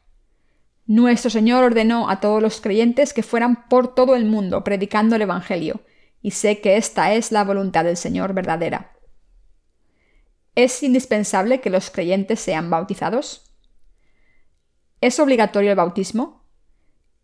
Nuestro 0.86 1.30
Señor 1.30 1.62
ordenó 1.62 2.10
a 2.10 2.18
todos 2.18 2.42
los 2.42 2.60
creyentes 2.60 3.12
que 3.12 3.22
fueran 3.22 3.68
por 3.68 3.94
todo 3.94 4.16
el 4.16 4.24
mundo 4.24 4.64
predicando 4.64 5.14
el 5.14 5.22
Evangelio, 5.22 5.82
y 6.26 6.32
sé 6.32 6.60
que 6.60 6.76
esta 6.76 7.14
es 7.14 7.30
la 7.30 7.44
voluntad 7.44 7.84
del 7.84 7.96
Señor 7.96 8.34
verdadera. 8.34 8.96
¿Es 10.56 10.82
indispensable 10.82 11.60
que 11.60 11.70
los 11.70 11.88
creyentes 11.88 12.40
sean 12.40 12.68
bautizados? 12.68 13.54
¿Es 15.00 15.20
obligatorio 15.20 15.70
el 15.70 15.76
bautismo? 15.76 16.42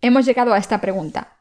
Hemos 0.03 0.25
llegado 0.25 0.55
a 0.55 0.59
esta 0.59 0.81
pregunta. 0.81 1.37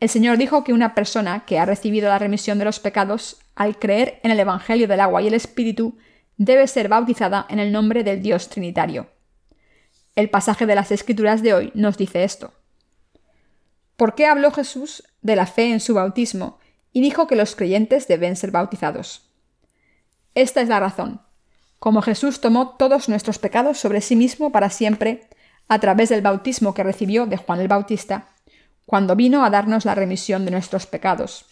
El 0.00 0.08
Señor 0.08 0.38
dijo 0.38 0.64
que 0.64 0.72
una 0.72 0.96
persona 0.96 1.44
que 1.46 1.60
ha 1.60 1.66
recibido 1.66 2.08
la 2.08 2.18
remisión 2.18 2.58
de 2.58 2.64
los 2.64 2.80
pecados 2.80 3.38
al 3.54 3.78
creer 3.78 4.18
en 4.24 4.32
el 4.32 4.40
Evangelio 4.40 4.88
del 4.88 4.98
agua 4.98 5.22
y 5.22 5.28
el 5.28 5.34
Espíritu 5.34 5.98
debe 6.36 6.66
ser 6.66 6.88
bautizada 6.88 7.46
en 7.48 7.60
el 7.60 7.70
nombre 7.70 8.02
del 8.02 8.22
Dios 8.22 8.48
Trinitario. 8.48 9.08
El 10.16 10.30
pasaje 10.30 10.66
de 10.66 10.74
las 10.74 10.90
Escrituras 10.90 11.44
de 11.44 11.54
hoy 11.54 11.70
nos 11.76 11.96
dice 11.96 12.24
esto. 12.24 12.54
¿Por 13.94 14.16
qué 14.16 14.26
habló 14.26 14.50
Jesús 14.50 15.04
de 15.22 15.36
la 15.36 15.46
fe 15.46 15.70
en 15.70 15.78
su 15.78 15.94
bautismo 15.94 16.57
y 16.92 17.00
dijo 17.00 17.26
que 17.26 17.36
los 17.36 17.54
creyentes 17.54 18.08
deben 18.08 18.36
ser 18.36 18.50
bautizados? 18.50 19.28
Esta 20.34 20.60
es 20.60 20.68
la 20.68 20.80
razón. 20.80 21.20
Como 21.78 22.02
Jesús 22.02 22.40
tomó 22.40 22.70
todos 22.76 23.08
nuestros 23.08 23.38
pecados 23.38 23.78
sobre 23.78 24.00
sí 24.00 24.16
mismo 24.16 24.50
para 24.52 24.70
siempre, 24.70 25.28
a 25.68 25.78
través 25.78 26.08
del 26.08 26.22
bautismo 26.22 26.74
que 26.74 26.82
recibió 26.82 27.26
de 27.26 27.36
Juan 27.36 27.60
el 27.60 27.68
Bautista, 27.68 28.28
cuando 28.86 29.16
vino 29.16 29.44
a 29.44 29.50
darnos 29.50 29.84
la 29.84 29.94
remisión 29.94 30.44
de 30.44 30.50
nuestros 30.50 30.86
pecados. 30.86 31.44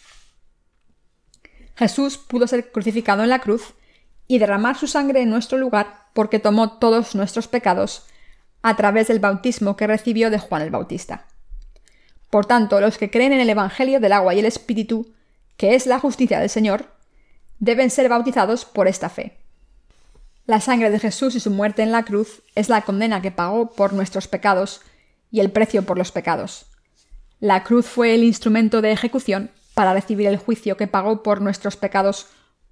Jesús 1.75 2.17
pudo 2.17 2.47
ser 2.47 2.71
crucificado 2.71 3.23
en 3.23 3.29
la 3.29 3.39
cruz 3.39 3.75
y 4.27 4.39
derramar 4.39 4.75
su 4.75 4.87
sangre 4.87 5.21
en 5.21 5.29
nuestro 5.29 5.57
lugar 5.57 6.07
porque 6.13 6.39
tomó 6.39 6.79
todos 6.79 7.13
nuestros 7.13 7.47
pecados 7.47 8.07
a 8.63 8.75
través 8.75 9.07
del 9.07 9.19
bautismo 9.19 9.77
que 9.77 9.85
recibió 9.85 10.31
de 10.31 10.39
Juan 10.39 10.63
el 10.63 10.71
Bautista. 10.71 11.27
Por 12.31 12.45
tanto, 12.45 12.81
los 12.81 12.97
que 12.97 13.11
creen 13.11 13.33
en 13.33 13.39
el 13.39 13.49
Evangelio 13.49 13.99
del 13.99 14.13
agua 14.13 14.33
y 14.33 14.39
el 14.39 14.45
Espíritu, 14.45 15.13
que 15.57 15.75
es 15.75 15.85
la 15.85 15.99
justicia 15.99 16.39
del 16.39 16.49
Señor, 16.49 16.85
deben 17.59 17.89
ser 17.89 18.09
bautizados 18.09 18.65
por 18.65 18.87
esta 18.87 19.09
fe. 19.09 19.37
La 20.45 20.61
sangre 20.61 20.89
de 20.89 20.99
Jesús 20.99 21.35
y 21.35 21.39
su 21.39 21.51
muerte 21.51 21.83
en 21.83 21.91
la 21.91 22.05
cruz 22.05 22.41
es 22.55 22.69
la 22.69 22.81
condena 22.83 23.21
que 23.21 23.31
pagó 23.31 23.71
por 23.71 23.91
nuestros 23.91 24.27
pecados 24.27 24.81
y 25.29 25.41
el 25.41 25.51
precio 25.51 25.83
por 25.83 25.97
los 25.97 26.11
pecados. 26.11 26.67
La 27.39 27.63
cruz 27.63 27.85
fue 27.85 28.15
el 28.15 28.23
instrumento 28.23 28.81
de 28.81 28.91
ejecución 28.91 29.51
para 29.73 29.93
recibir 29.93 30.27
el 30.27 30.37
juicio 30.37 30.77
que 30.77 30.87
pagó 30.87 31.21
por 31.21 31.41
nuestros 31.41 31.75
pecados 31.75 32.27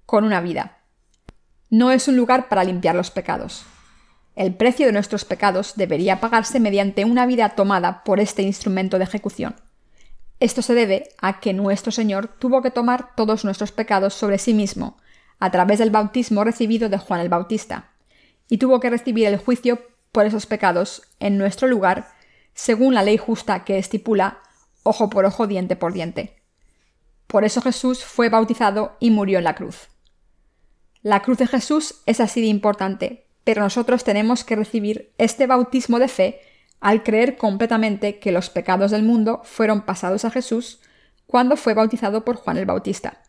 con 0.06 0.24
una 0.24 0.40
vida. 0.40 0.78
No 1.68 1.90
es 1.90 2.08
un 2.08 2.16
lugar 2.16 2.48
para 2.48 2.64
limpiar 2.64 2.94
los 2.94 3.10
pecados. 3.10 3.64
El 4.36 4.54
precio 4.54 4.86
de 4.86 4.92
nuestros 4.92 5.24
pecados 5.24 5.74
debería 5.76 6.20
pagarse 6.20 6.60
mediante 6.60 7.04
una 7.04 7.26
vida 7.26 7.50
tomada 7.50 8.04
por 8.04 8.20
este 8.20 8.42
instrumento 8.42 8.98
de 8.98 9.04
ejecución. 9.04 9.56
Esto 10.38 10.62
se 10.62 10.74
debe 10.74 11.08
a 11.20 11.40
que 11.40 11.54
nuestro 11.54 11.92
Señor 11.92 12.28
tuvo 12.28 12.62
que 12.62 12.70
tomar 12.70 13.14
todos 13.14 13.44
nuestros 13.44 13.72
pecados 13.72 14.14
sobre 14.14 14.38
sí 14.38 14.52
mismo, 14.52 14.98
a 15.38 15.50
través 15.50 15.78
del 15.78 15.90
bautismo 15.90 16.44
recibido 16.44 16.88
de 16.88 16.98
Juan 16.98 17.20
el 17.20 17.28
Bautista, 17.28 17.92
y 18.48 18.58
tuvo 18.58 18.80
que 18.80 18.90
recibir 18.90 19.26
el 19.26 19.38
juicio 19.38 19.80
por 20.12 20.26
esos 20.26 20.46
pecados 20.46 21.02
en 21.20 21.38
nuestro 21.38 21.68
lugar, 21.68 22.08
según 22.54 22.94
la 22.94 23.02
ley 23.02 23.16
justa 23.16 23.64
que 23.64 23.78
estipula 23.78 24.38
ojo 24.82 25.10
por 25.10 25.24
ojo, 25.24 25.46
diente 25.46 25.76
por 25.76 25.92
diente. 25.92 26.36
Por 27.26 27.44
eso 27.44 27.60
Jesús 27.60 28.04
fue 28.04 28.28
bautizado 28.28 28.96
y 29.00 29.10
murió 29.10 29.38
en 29.38 29.44
la 29.44 29.54
cruz. 29.54 29.88
La 31.02 31.22
cruz 31.22 31.38
de 31.38 31.46
Jesús 31.46 32.02
es 32.06 32.20
así 32.20 32.40
de 32.40 32.46
importante, 32.46 33.26
pero 33.44 33.62
nosotros 33.62 34.04
tenemos 34.04 34.44
que 34.44 34.56
recibir 34.56 35.12
este 35.18 35.46
bautismo 35.46 35.98
de 35.98 36.08
fe 36.08 36.40
al 36.80 37.02
creer 37.02 37.36
completamente 37.36 38.18
que 38.18 38.32
los 38.32 38.50
pecados 38.50 38.90
del 38.90 39.02
mundo 39.02 39.40
fueron 39.44 39.82
pasados 39.82 40.24
a 40.24 40.30
Jesús 40.30 40.80
cuando 41.26 41.56
fue 41.56 41.74
bautizado 41.74 42.24
por 42.24 42.36
Juan 42.36 42.56
el 42.56 42.66
Bautista. 42.66 43.22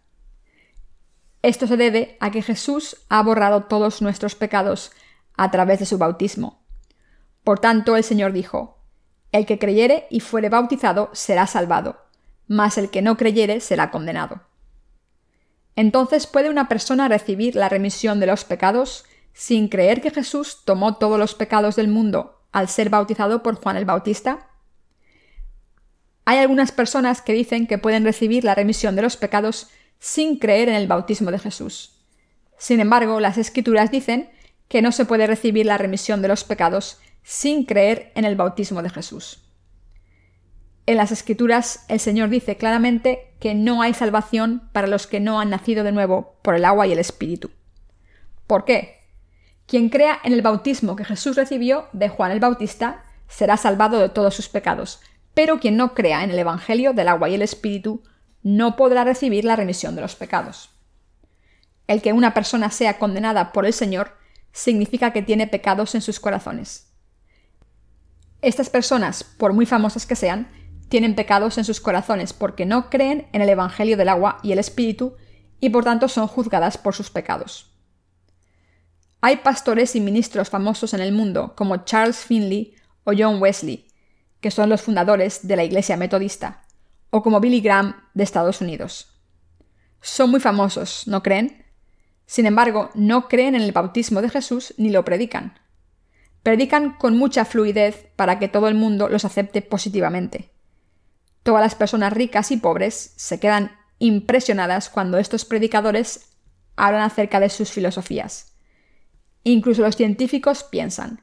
Esto 1.42 1.68
se 1.68 1.78
debe 1.78 2.18
a 2.20 2.32
que 2.32 2.42
Jesús 2.42 2.98
ha 3.10 3.22
borrado 3.24 3.64
todos 3.64 4.02
nuestros 4.02 4.36
pecados 4.36 4.92
a 5.36 5.52
través 5.52 5.80
de 5.80 5.86
su 5.86 5.98
bautismo. 5.98 6.62
Por 7.44 7.60
tanto, 7.60 7.96
el 7.96 8.04
Señor 8.04 8.34
dijo, 8.34 8.80
el 9.32 9.46
que 9.46 9.60
creyere 9.60 10.08
y 10.10 10.20
fuere 10.20 10.50
bautizado 10.50 11.10
será 11.14 11.48
salvado, 11.48 11.98
mas 12.48 12.78
el 12.78 12.90
que 12.90 13.02
no 13.02 13.18
creyere 13.18 13.60
será 13.62 13.92
condenado. 13.92 14.42
Entonces 15.76 16.28
puede 16.28 16.50
una 16.50 16.68
persona 16.68 17.08
recibir 17.08 17.56
la 17.56 17.70
remisión 17.70 18.20
de 18.20 18.26
los 18.26 18.44
pecados 18.46 19.06
sin 19.34 19.68
creer 19.68 20.02
que 20.02 20.12
Jesús 20.12 20.64
tomó 20.66 20.98
todos 20.98 21.20
los 21.20 21.36
pecados 21.36 21.76
del 21.76 21.88
mundo 21.88 22.37
al 22.58 22.70
ser 22.70 22.90
bautizado 22.90 23.44
por 23.44 23.56
Juan 23.56 23.78
el 23.78 23.86
Bautista? 23.86 24.48
Hay 26.26 26.40
algunas 26.40 26.72
personas 26.72 27.22
que 27.22 27.34
dicen 27.34 27.68
que 27.68 27.78
pueden 27.78 28.04
recibir 28.04 28.44
la 28.44 28.56
remisión 28.56 28.96
de 28.96 29.04
los 29.04 29.16
pecados 29.16 29.70
sin 30.00 30.40
creer 30.40 30.68
en 30.70 30.76
el 30.76 30.88
bautismo 30.88 31.30
de 31.30 31.38
Jesús. 31.38 32.02
Sin 32.58 32.80
embargo, 32.80 33.20
las 33.20 33.38
escrituras 33.38 33.92
dicen 33.92 34.32
que 34.68 34.82
no 34.82 34.92
se 34.92 35.06
puede 35.06 35.28
recibir 35.28 35.68
la 35.68 35.78
remisión 35.78 36.24
de 36.24 36.30
los 36.30 36.44
pecados 36.44 37.00
sin 37.22 37.64
creer 37.64 38.12
en 38.16 38.26
el 38.26 38.36
bautismo 38.36 38.82
de 38.82 38.90
Jesús. 38.90 39.44
En 40.88 40.98
las 40.98 41.12
Escrituras 41.12 41.86
el 41.90 42.00
Señor 42.00 42.30
dice 42.30 42.58
claramente 42.58 43.34
que 43.40 43.54
no 43.54 43.84
hay 43.84 43.94
salvación 43.94 44.70
para 44.72 44.88
los 44.88 45.06
que 45.06 45.20
no 45.20 45.40
han 45.40 45.52
nacido 45.52 45.84
de 45.84 45.92
nuevo 45.92 46.38
por 46.42 46.56
el 46.56 46.66
agua 46.66 46.88
y 46.88 46.94
el 46.94 47.00
Espíritu. 47.00 47.52
¿Por 48.48 48.66
qué? 48.66 48.97
Quien 49.68 49.90
crea 49.90 50.20
en 50.24 50.32
el 50.32 50.42
bautismo 50.42 50.96
que 50.96 51.04
Jesús 51.04 51.36
recibió 51.36 51.90
de 51.92 52.08
Juan 52.08 52.32
el 52.32 52.40
Bautista 52.40 53.04
será 53.28 53.58
salvado 53.58 54.00
de 54.00 54.08
todos 54.08 54.34
sus 54.34 54.48
pecados, 54.48 55.02
pero 55.34 55.60
quien 55.60 55.76
no 55.76 55.94
crea 55.94 56.24
en 56.24 56.32
el 56.32 56.40
Evangelio 56.40 56.94
del 56.94 57.10
agua 57.10 57.28
y 57.28 57.36
el 57.36 57.42
Espíritu 57.42 58.02
no 58.44 58.78
podrá 58.78 59.04
recibir 59.04 59.44
la 59.44 59.58
remisión 59.58 59.94
de 59.94 60.02
los 60.02 60.16
pecados. 60.16 60.70
El 61.86 62.02
que 62.02 62.14
una 62.14 62.34
persona 62.34 62.72
sea 62.72 62.98
condenada 62.98 63.52
por 63.52 63.66
el 63.66 63.74
Señor 63.74 64.16
significa 64.54 65.12
que 65.12 65.22
tiene 65.22 65.48
pecados 65.48 65.96
en 65.96 66.02
sus 66.02 66.22
corazones. 66.22 66.94
Estas 68.42 68.70
personas, 68.70 69.26
por 69.26 69.52
muy 69.52 69.66
famosas 69.66 70.06
que 70.06 70.16
sean, 70.16 70.50
tienen 70.88 71.14
pecados 71.14 71.58
en 71.58 71.66
sus 71.66 71.82
corazones 71.82 72.32
porque 72.32 72.66
no 72.66 72.90
creen 72.90 73.28
en 73.34 73.42
el 73.42 73.50
Evangelio 73.50 73.98
del 73.98 74.08
agua 74.08 74.40
y 74.44 74.54
el 74.54 74.60
Espíritu 74.60 75.18
y 75.60 75.70
por 75.70 75.84
tanto 75.84 76.08
son 76.08 76.28
juzgadas 76.28 76.78
por 76.78 76.96
sus 76.96 77.10
pecados. 77.10 77.77
Hay 79.22 79.38
pastores 79.38 79.96
y 79.96 80.02
ministros 80.02 80.50
famosos 80.50 80.94
en 80.94 81.02
el 81.02 81.12
mundo 81.12 81.56
como 81.56 81.86
Charles 81.86 82.18
Finley 82.18 82.76
o 83.04 83.14
John 83.18 83.42
Wesley, 83.42 83.88
que 84.42 84.52
son 84.52 84.70
los 84.70 84.82
fundadores 84.82 85.48
de 85.48 85.56
la 85.56 85.64
Iglesia 85.64 85.98
Metodista, 85.98 86.64
o 87.10 87.24
como 87.24 87.40
Billy 87.40 87.62
Graham 87.62 87.96
de 88.14 88.24
Estados 88.24 88.62
Unidos. 88.62 89.20
Son 90.02 90.30
muy 90.30 90.40
famosos, 90.40 91.08
¿no 91.08 91.24
creen? 91.24 91.66
Sin 92.26 92.46
embargo, 92.46 92.92
no 92.94 93.28
creen 93.28 93.56
en 93.56 93.62
el 93.62 93.72
bautismo 93.72 94.22
de 94.22 94.30
Jesús 94.30 94.74
ni 94.78 94.90
lo 94.90 95.04
predican 95.04 95.60
predican 96.48 96.94
con 96.94 97.18
mucha 97.18 97.44
fluidez 97.44 98.08
para 98.16 98.40
que 98.40 98.48
todo 98.48 98.70
el 98.70 98.74
mundo 98.74 99.10
los 99.10 99.26
acepte 99.26 99.62
positivamente. 99.62 100.50
Todas 101.44 101.62
las 101.62 101.76
personas 101.76 102.14
ricas 102.14 102.52
y 102.52 102.58
pobres 102.58 103.12
se 103.18 103.38
quedan 103.38 103.76
impresionadas 104.00 104.88
cuando 104.90 105.18
estos 105.18 105.44
predicadores 105.44 106.30
hablan 106.78 107.02
acerca 107.02 107.42
de 107.42 107.50
sus 107.50 107.72
filosofías. 107.72 108.54
Incluso 109.50 109.82
los 109.82 109.96
científicos 109.96 110.64
piensan, 110.64 111.22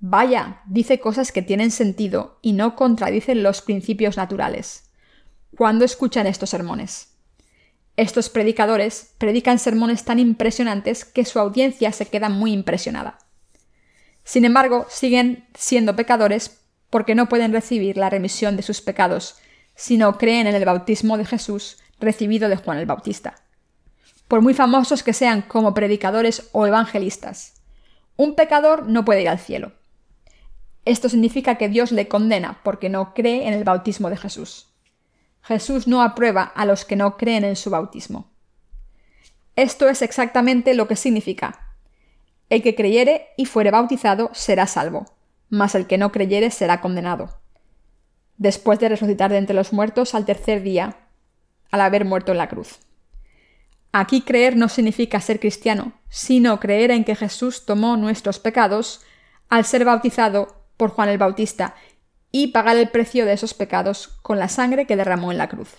vaya, 0.00 0.60
dice 0.66 0.98
cosas 0.98 1.30
que 1.30 1.40
tienen 1.40 1.70
sentido 1.70 2.40
y 2.42 2.52
no 2.52 2.74
contradicen 2.74 3.44
los 3.44 3.62
principios 3.62 4.16
naturales. 4.16 4.90
Cuando 5.56 5.84
escuchan 5.84 6.26
estos 6.26 6.50
sermones? 6.50 7.12
Estos 7.96 8.28
predicadores 8.28 9.14
predican 9.18 9.60
sermones 9.60 10.02
tan 10.02 10.18
impresionantes 10.18 11.04
que 11.04 11.24
su 11.24 11.38
audiencia 11.38 11.92
se 11.92 12.06
queda 12.06 12.28
muy 12.28 12.52
impresionada. 12.52 13.18
Sin 14.24 14.44
embargo, 14.44 14.86
siguen 14.88 15.44
siendo 15.54 15.94
pecadores 15.94 16.64
porque 16.90 17.14
no 17.14 17.28
pueden 17.28 17.52
recibir 17.52 17.96
la 17.96 18.10
remisión 18.10 18.56
de 18.56 18.64
sus 18.64 18.80
pecados 18.80 19.36
si 19.76 19.96
no 19.96 20.18
creen 20.18 20.48
en 20.48 20.56
el 20.56 20.64
bautismo 20.64 21.16
de 21.18 21.24
Jesús 21.24 21.78
recibido 22.00 22.48
de 22.48 22.56
Juan 22.56 22.78
el 22.78 22.86
Bautista. 22.86 23.36
Por 24.26 24.42
muy 24.42 24.54
famosos 24.54 25.04
que 25.04 25.12
sean 25.12 25.42
como 25.42 25.72
predicadores 25.72 26.48
o 26.50 26.66
evangelistas, 26.66 27.59
un 28.22 28.34
pecador 28.34 28.86
no 28.86 29.04
puede 29.04 29.22
ir 29.22 29.28
al 29.30 29.38
cielo. 29.38 29.72
Esto 30.84 31.08
significa 31.08 31.56
que 31.56 31.68
Dios 31.70 31.90
le 31.90 32.06
condena 32.06 32.60
porque 32.62 32.90
no 32.90 33.14
cree 33.14 33.48
en 33.48 33.54
el 33.54 33.64
bautismo 33.64 34.10
de 34.10 34.18
Jesús. 34.18 34.68
Jesús 35.42 35.88
no 35.88 36.02
aprueba 36.02 36.42
a 36.42 36.66
los 36.66 36.84
que 36.84 36.96
no 36.96 37.16
creen 37.16 37.44
en 37.44 37.56
su 37.56 37.70
bautismo. 37.70 38.30
Esto 39.56 39.88
es 39.88 40.02
exactamente 40.02 40.74
lo 40.74 40.86
que 40.86 40.96
significa 40.96 41.70
el 42.50 42.62
que 42.62 42.74
creyere 42.74 43.28
y 43.36 43.46
fuere 43.46 43.70
bautizado 43.70 44.30
será 44.34 44.66
salvo, 44.66 45.06
mas 45.48 45.76
el 45.76 45.86
que 45.86 45.98
no 45.98 46.10
creyere 46.10 46.50
será 46.50 46.80
condenado. 46.80 47.38
Después 48.36 48.80
de 48.80 48.88
resucitar 48.88 49.30
de 49.30 49.38
entre 49.38 49.54
los 49.54 49.72
muertos 49.72 50.14
al 50.16 50.24
tercer 50.26 50.62
día, 50.62 50.96
al 51.70 51.80
haber 51.80 52.04
muerto 52.04 52.32
en 52.32 52.38
la 52.38 52.48
cruz. 52.48 52.80
Aquí 53.92 54.22
creer 54.22 54.56
no 54.56 54.68
significa 54.68 55.20
ser 55.20 55.40
cristiano, 55.40 55.92
sino 56.08 56.60
creer 56.60 56.90
en 56.90 57.04
que 57.04 57.16
Jesús 57.16 57.66
tomó 57.66 57.96
nuestros 57.96 58.38
pecados 58.38 59.00
al 59.48 59.64
ser 59.64 59.84
bautizado 59.84 60.64
por 60.76 60.90
Juan 60.90 61.08
el 61.08 61.18
Bautista 61.18 61.74
y 62.30 62.48
pagar 62.48 62.76
el 62.76 62.88
precio 62.88 63.26
de 63.26 63.32
esos 63.32 63.54
pecados 63.54 64.08
con 64.22 64.38
la 64.38 64.48
sangre 64.48 64.86
que 64.86 64.96
derramó 64.96 65.32
en 65.32 65.38
la 65.38 65.48
cruz. 65.48 65.70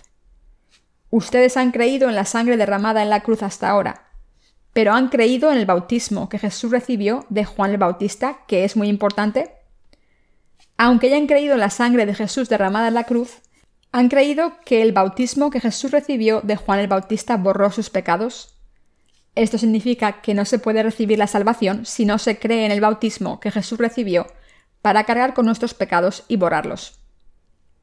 Ustedes 1.10 1.56
han 1.56 1.72
creído 1.72 2.08
en 2.08 2.14
la 2.14 2.24
sangre 2.24 2.56
derramada 2.56 3.02
en 3.02 3.10
la 3.10 3.20
cruz 3.20 3.42
hasta 3.42 3.68
ahora, 3.68 4.10
pero 4.72 4.92
han 4.92 5.08
creído 5.08 5.50
en 5.50 5.58
el 5.58 5.66
bautismo 5.66 6.28
que 6.28 6.38
Jesús 6.38 6.70
recibió 6.70 7.26
de 7.30 7.44
Juan 7.44 7.70
el 7.70 7.78
Bautista, 7.78 8.38
que 8.46 8.64
es 8.64 8.76
muy 8.76 8.88
importante. 8.88 9.52
Aunque 10.76 11.08
hayan 11.08 11.26
creído 11.26 11.54
en 11.54 11.60
la 11.60 11.70
sangre 11.70 12.06
de 12.06 12.14
Jesús 12.14 12.48
derramada 12.48 12.88
en 12.88 12.94
la 12.94 13.04
cruz, 13.04 13.42
han 13.92 14.08
creído 14.08 14.54
que 14.64 14.80
el 14.80 14.92
bautismo 14.92 15.50
que 15.50 15.60
Jesús 15.60 15.90
recibió 15.90 16.40
de 16.40 16.56
Juan 16.56 16.80
el 16.80 16.88
Bautista 16.88 17.36
borró 17.36 17.70
sus 17.70 17.90
pecados. 17.90 18.56
Esto 19.34 19.58
significa 19.58 20.22
que 20.22 20.34
no 20.34 20.46
se 20.46 20.58
puede 20.58 20.82
recibir 20.82 21.18
la 21.18 21.26
salvación 21.26 21.84
si 21.84 22.06
no 22.06 22.18
se 22.18 22.38
cree 22.38 22.64
en 22.64 22.72
el 22.72 22.80
bautismo 22.80 23.38
que 23.38 23.50
Jesús 23.50 23.78
recibió 23.78 24.26
para 24.80 25.04
cargar 25.04 25.34
con 25.34 25.44
nuestros 25.44 25.74
pecados 25.74 26.24
y 26.26 26.36
borrarlos. 26.36 26.98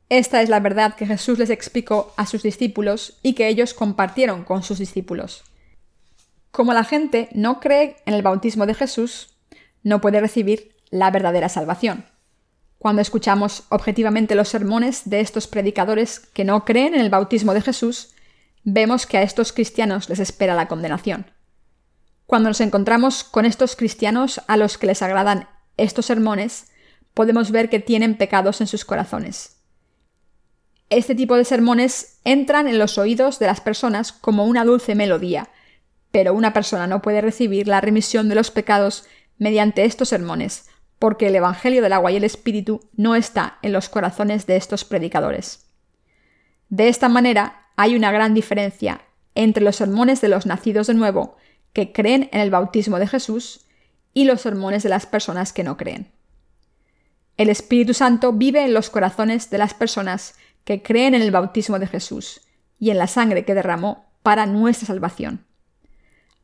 Esta 0.09 0.41
es 0.41 0.49
la 0.49 0.59
verdad 0.59 0.95
que 0.95 1.05
Jesús 1.05 1.37
les 1.37 1.51
explicó 1.51 2.13
a 2.17 2.25
sus 2.25 2.41
discípulos 2.41 3.19
y 3.21 3.33
que 3.33 3.47
ellos 3.47 3.75
compartieron 3.75 4.43
con 4.43 4.63
sus 4.63 4.79
discípulos. 4.79 5.43
Como 6.49 6.73
la 6.73 6.83
gente 6.83 7.29
no 7.33 7.59
cree 7.59 7.97
en 8.07 8.15
el 8.15 8.23
bautismo 8.23 8.65
de 8.65 8.73
Jesús, 8.73 9.35
no 9.83 10.01
puede 10.01 10.19
recibir 10.19 10.75
la 10.89 11.11
verdadera 11.11 11.49
salvación. 11.49 12.05
Cuando 12.79 13.01
escuchamos 13.01 13.63
objetivamente 13.67 14.35
los 14.35 14.47
sermones 14.47 15.09
de 15.09 15.19
estos 15.19 15.47
predicadores 15.47 16.21
que 16.21 16.45
no 16.45 16.63
creen 16.63 16.95
en 16.95 17.01
el 17.01 17.09
bautismo 17.09 17.53
de 17.53 17.61
Jesús, 17.61 18.15
vemos 18.63 19.05
que 19.05 19.17
a 19.17 19.21
estos 19.21 19.51
cristianos 19.51 20.07
les 20.07 20.19
espera 20.19 20.55
la 20.55 20.69
condenación. 20.69 21.29
Cuando 22.25 22.49
nos 22.49 22.61
encontramos 22.61 23.25
con 23.25 23.45
estos 23.45 23.75
cristianos 23.75 24.39
a 24.47 24.55
los 24.55 24.77
que 24.77 24.87
les 24.87 25.01
agradan 25.01 25.49
estos 25.75 26.05
sermones, 26.05 26.71
podemos 27.13 27.51
ver 27.51 27.69
que 27.69 27.79
tienen 27.79 28.17
pecados 28.17 28.61
en 28.61 28.67
sus 28.67 28.85
corazones. 28.85 29.57
Este 30.89 31.15
tipo 31.15 31.35
de 31.35 31.43
sermones 31.43 32.21
entran 32.23 32.69
en 32.69 32.79
los 32.79 32.97
oídos 32.97 33.39
de 33.39 33.47
las 33.47 33.59
personas 33.59 34.13
como 34.13 34.45
una 34.45 34.63
dulce 34.63 34.95
melodía, 34.95 35.49
pero 36.11 36.33
una 36.33 36.53
persona 36.53 36.87
no 36.87 37.01
puede 37.01 37.19
recibir 37.19 37.67
la 37.67 37.81
remisión 37.81 38.29
de 38.29 38.35
los 38.35 38.51
pecados 38.51 39.03
mediante 39.37 39.83
estos 39.83 40.09
sermones, 40.09 40.68
porque 40.99 41.27
el 41.27 41.35
Evangelio 41.35 41.81
del 41.81 41.93
agua 41.93 42.11
y 42.11 42.17
el 42.17 42.23
Espíritu 42.23 42.81
no 42.95 43.15
está 43.15 43.57
en 43.61 43.73
los 43.73 43.89
corazones 43.89 44.45
de 44.45 44.57
estos 44.57 44.83
predicadores. 44.85 45.65
De 46.69 46.89
esta 46.89 47.09
manera, 47.09 47.67
hay 47.77 47.95
una 47.95 48.11
gran 48.11 48.33
diferencia 48.33 49.01
entre 49.33 49.63
los 49.63 49.77
sermones 49.77 50.19
de 50.21 50.27
los 50.27 50.45
nacidos 50.45 50.87
de 50.87 50.93
nuevo, 50.93 51.37
que 51.71 51.93
creen 51.93 52.29
en 52.33 52.41
el 52.41 52.51
bautismo 52.51 52.99
de 52.99 53.07
Jesús, 53.07 53.65
y 54.13 54.25
los 54.25 54.41
sermones 54.41 54.83
de 54.83 54.89
las 54.89 55.05
personas 55.05 55.53
que 55.53 55.63
no 55.63 55.77
creen. 55.77 56.11
El 57.37 57.49
Espíritu 57.49 57.93
Santo 57.93 58.33
vive 58.33 58.65
en 58.65 58.73
los 58.73 58.89
corazones 58.89 59.49
de 59.49 59.57
las 59.57 59.73
personas 59.73 60.35
que 60.65 60.81
creen 60.81 61.15
en 61.15 61.21
el 61.21 61.31
bautismo 61.31 61.79
de 61.79 61.87
Jesús 61.87 62.41
y 62.79 62.89
en 62.89 62.97
la 62.97 63.07
sangre 63.07 63.45
que 63.45 63.53
derramó 63.53 64.11
para 64.23 64.45
nuestra 64.45 64.87
salvación. 64.87 65.45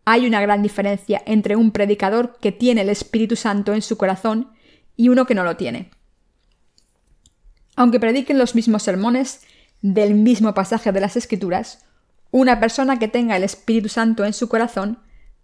Hay 0.05 0.27
una 0.27 0.39
gran 0.39 0.61
diferencia 0.61 1.21
entre 1.25 1.55
un 1.55 1.71
predicador 1.71 2.37
que 2.39 2.51
tiene 2.51 2.81
el 2.81 2.89
Espíritu 2.89 3.35
Santo 3.35 3.73
en 3.73 3.81
su 3.81 3.97
corazón 3.97 4.51
y 4.95 5.09
uno 5.09 5.25
que 5.25 5.35
no 5.35 5.43
lo 5.43 5.57
tiene. 5.57 5.89
Aunque 7.75 7.99
prediquen 7.99 8.37
los 8.37 8.55
mismos 8.55 8.83
sermones 8.83 9.41
del 9.81 10.13
mismo 10.13 10.53
pasaje 10.53 10.91
de 10.91 11.01
las 11.01 11.17
Escrituras, 11.17 11.85
una 12.31 12.59
persona 12.59 12.99
que 12.99 13.07
tenga 13.07 13.35
el 13.35 13.43
Espíritu 13.43 13.89
Santo 13.89 14.23
en 14.25 14.33
su 14.33 14.47
corazón 14.47 14.99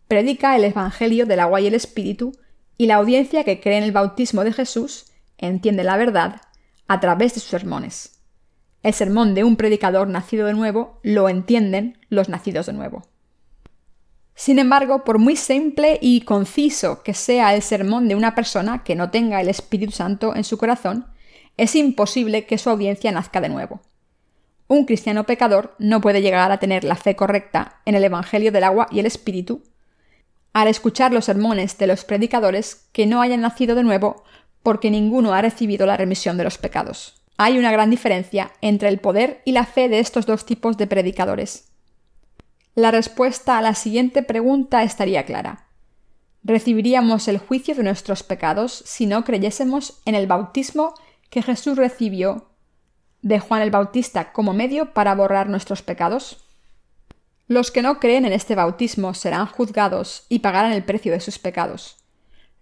predica 0.08 0.56
el 0.56 0.64
Evangelio 0.64 1.26
del 1.26 1.40
agua 1.40 1.62
y 1.62 1.68
el 1.68 1.74
Espíritu, 1.74 2.34
y 2.78 2.86
la 2.86 2.96
audiencia 2.96 3.44
que 3.44 3.62
cree 3.62 3.78
en 3.78 3.84
el 3.84 3.92
bautismo 3.92 4.44
de 4.44 4.54
Jesús 4.54 5.06
entiende 5.38 5.84
la 5.84 5.98
verdad 5.98 6.42
a 6.88 7.00
través 7.00 7.34
de 7.34 7.40
sus 7.40 7.50
sermones. 7.50 8.20
El 8.84 8.94
sermón 8.94 9.36
de 9.36 9.44
un 9.44 9.56
predicador 9.56 10.08
nacido 10.08 10.48
de 10.48 10.54
nuevo 10.54 11.00
lo 11.04 11.30
entienden 11.30 11.98
los 12.10 12.28
nacidos 12.28 12.66
de 12.66 12.74
nuevo. 12.74 13.11
Sin 14.42 14.58
embargo, 14.58 15.04
por 15.04 15.20
muy 15.20 15.36
simple 15.36 16.00
y 16.02 16.22
conciso 16.22 17.04
que 17.04 17.14
sea 17.14 17.54
el 17.54 17.62
sermón 17.62 18.08
de 18.08 18.16
una 18.16 18.34
persona 18.34 18.84
que 18.84 18.96
no 18.96 19.12
tenga 19.12 19.40
el 19.40 19.50
Espíritu 19.50 19.92
Santo 19.92 20.36
en 20.36 20.44
su 20.44 20.58
corazón, 20.58 21.06
es 21.58 21.76
imposible 21.76 22.48
que 22.48 22.58
su 22.58 22.72
audiencia 22.72 23.12
nazca 23.12 23.40
de 23.40 23.50
nuevo. 23.50 23.82
Un 24.68 24.86
cristiano 24.86 25.28
pecador 25.28 25.76
no 25.78 26.02
puede 26.02 26.24
llegar 26.24 26.52
a 26.52 26.58
tener 26.58 26.84
la 26.84 26.96
fe 26.96 27.16
correcta 27.16 27.82
en 27.86 27.94
el 27.94 28.04
Evangelio 28.04 28.52
del 28.52 28.64
agua 28.64 28.88
y 28.90 29.00
el 29.00 29.06
Espíritu 29.06 29.62
al 30.54 30.68
escuchar 30.68 31.14
los 31.14 31.26
sermones 31.26 31.78
de 31.78 31.86
los 31.86 32.04
predicadores 32.04 32.88
que 32.94 33.06
no 33.06 33.22
hayan 33.22 33.42
nacido 33.42 33.76
de 33.76 33.84
nuevo 33.84 34.24
porque 34.64 34.90
ninguno 34.90 35.36
ha 35.36 35.44
recibido 35.44 35.86
la 35.86 35.98
remisión 35.98 36.38
de 36.38 36.46
los 36.46 36.58
pecados. 36.58 37.22
Hay 37.38 37.60
una 37.60 37.72
gran 37.72 37.92
diferencia 37.92 38.54
entre 38.62 38.90
el 38.90 38.98
poder 38.98 39.44
y 39.46 39.52
la 39.52 39.68
fe 39.68 39.88
de 39.88 40.00
estos 40.00 40.26
dos 40.26 40.48
tipos 40.48 40.78
de 40.78 40.88
predicadores. 40.88 41.71
La 42.76 42.90
respuesta 42.90 43.58
a 43.58 43.62
la 43.62 43.76
siguiente 43.76 44.24
pregunta 44.24 44.84
estaría 44.84 45.26
clara. 45.26 45.68
¿Recibiríamos 46.42 47.28
el 47.28 47.38
juicio 47.38 47.76
de 47.76 47.84
nuestros 47.84 48.24
pecados 48.24 48.82
si 48.86 49.06
no 49.06 49.26
creyésemos 49.26 50.02
en 50.06 50.16
el 50.16 50.26
bautismo 50.26 50.94
que 51.30 51.42
Jesús 51.42 51.78
recibió 51.78 52.48
de 53.22 53.40
Juan 53.40 53.62
el 53.62 53.72
Bautista 53.72 54.32
como 54.32 54.54
medio 54.54 54.94
para 54.94 55.14
borrar 55.16 55.50
nuestros 55.50 55.82
pecados? 55.82 56.46
Los 57.48 57.72
que 57.72 57.82
no 57.82 58.00
creen 58.00 58.24
en 58.24 58.32
este 58.32 58.56
bautismo 58.56 59.14
serán 59.14 59.48
juzgados 59.48 60.26
y 60.30 60.40
pagarán 60.40 60.72
el 60.72 60.86
precio 60.86 61.12
de 61.12 61.20
sus 61.20 61.40
pecados. 61.40 61.98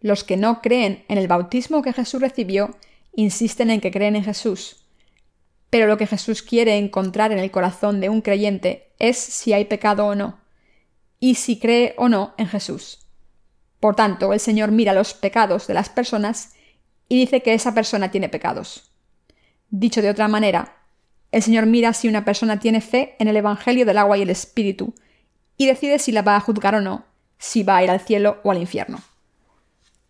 Los 0.01 0.23
que 0.23 0.37
no 0.37 0.59
creen 0.63 1.05
en 1.07 1.19
el 1.19 1.27
bautismo 1.27 1.83
que 1.83 1.93
Jesús 1.93 2.19
recibió 2.19 2.75
insisten 3.13 3.69
en 3.69 3.79
que 3.79 3.91
creen 3.91 4.15
en 4.15 4.23
Jesús. 4.23 4.78
Pero 5.69 5.87
lo 5.87 5.97
que 5.97 6.07
Jesús 6.07 6.41
quiere 6.41 6.77
encontrar 6.77 7.31
en 7.31 7.39
el 7.39 7.51
corazón 7.51 7.99
de 7.99 8.09
un 8.09 8.21
creyente 8.21 8.91
es 8.97 9.17
si 9.17 9.53
hay 9.53 9.65
pecado 9.65 10.07
o 10.07 10.15
no, 10.15 10.39
y 11.19 11.35
si 11.35 11.59
cree 11.59 11.93
o 11.97 12.09
no 12.09 12.33
en 12.37 12.47
Jesús. 12.47 13.05
Por 13.79 13.95
tanto, 13.95 14.33
el 14.33 14.39
Señor 14.39 14.71
mira 14.71 14.93
los 14.93 15.13
pecados 15.13 15.67
de 15.67 15.73
las 15.73 15.89
personas 15.89 16.53
y 17.07 17.17
dice 17.17 17.41
que 17.41 17.53
esa 17.53 17.73
persona 17.73 18.11
tiene 18.11 18.29
pecados. 18.29 18.91
Dicho 19.69 20.01
de 20.01 20.09
otra 20.09 20.27
manera, 20.27 20.77
el 21.31 21.43
Señor 21.43 21.65
mira 21.65 21.93
si 21.93 22.07
una 22.07 22.25
persona 22.25 22.59
tiene 22.59 22.81
fe 22.81 23.15
en 23.19 23.27
el 23.27 23.37
Evangelio 23.37 23.85
del 23.85 23.97
agua 23.97 24.17
y 24.17 24.23
el 24.23 24.29
Espíritu, 24.29 24.93
y 25.57 25.67
decide 25.67 25.99
si 25.99 26.11
la 26.11 26.21
va 26.21 26.35
a 26.35 26.39
juzgar 26.39 26.75
o 26.75 26.81
no, 26.81 27.05
si 27.37 27.63
va 27.63 27.77
a 27.77 27.83
ir 27.83 27.91
al 27.91 27.99
cielo 27.99 28.39
o 28.43 28.51
al 28.51 28.57
infierno. 28.57 28.99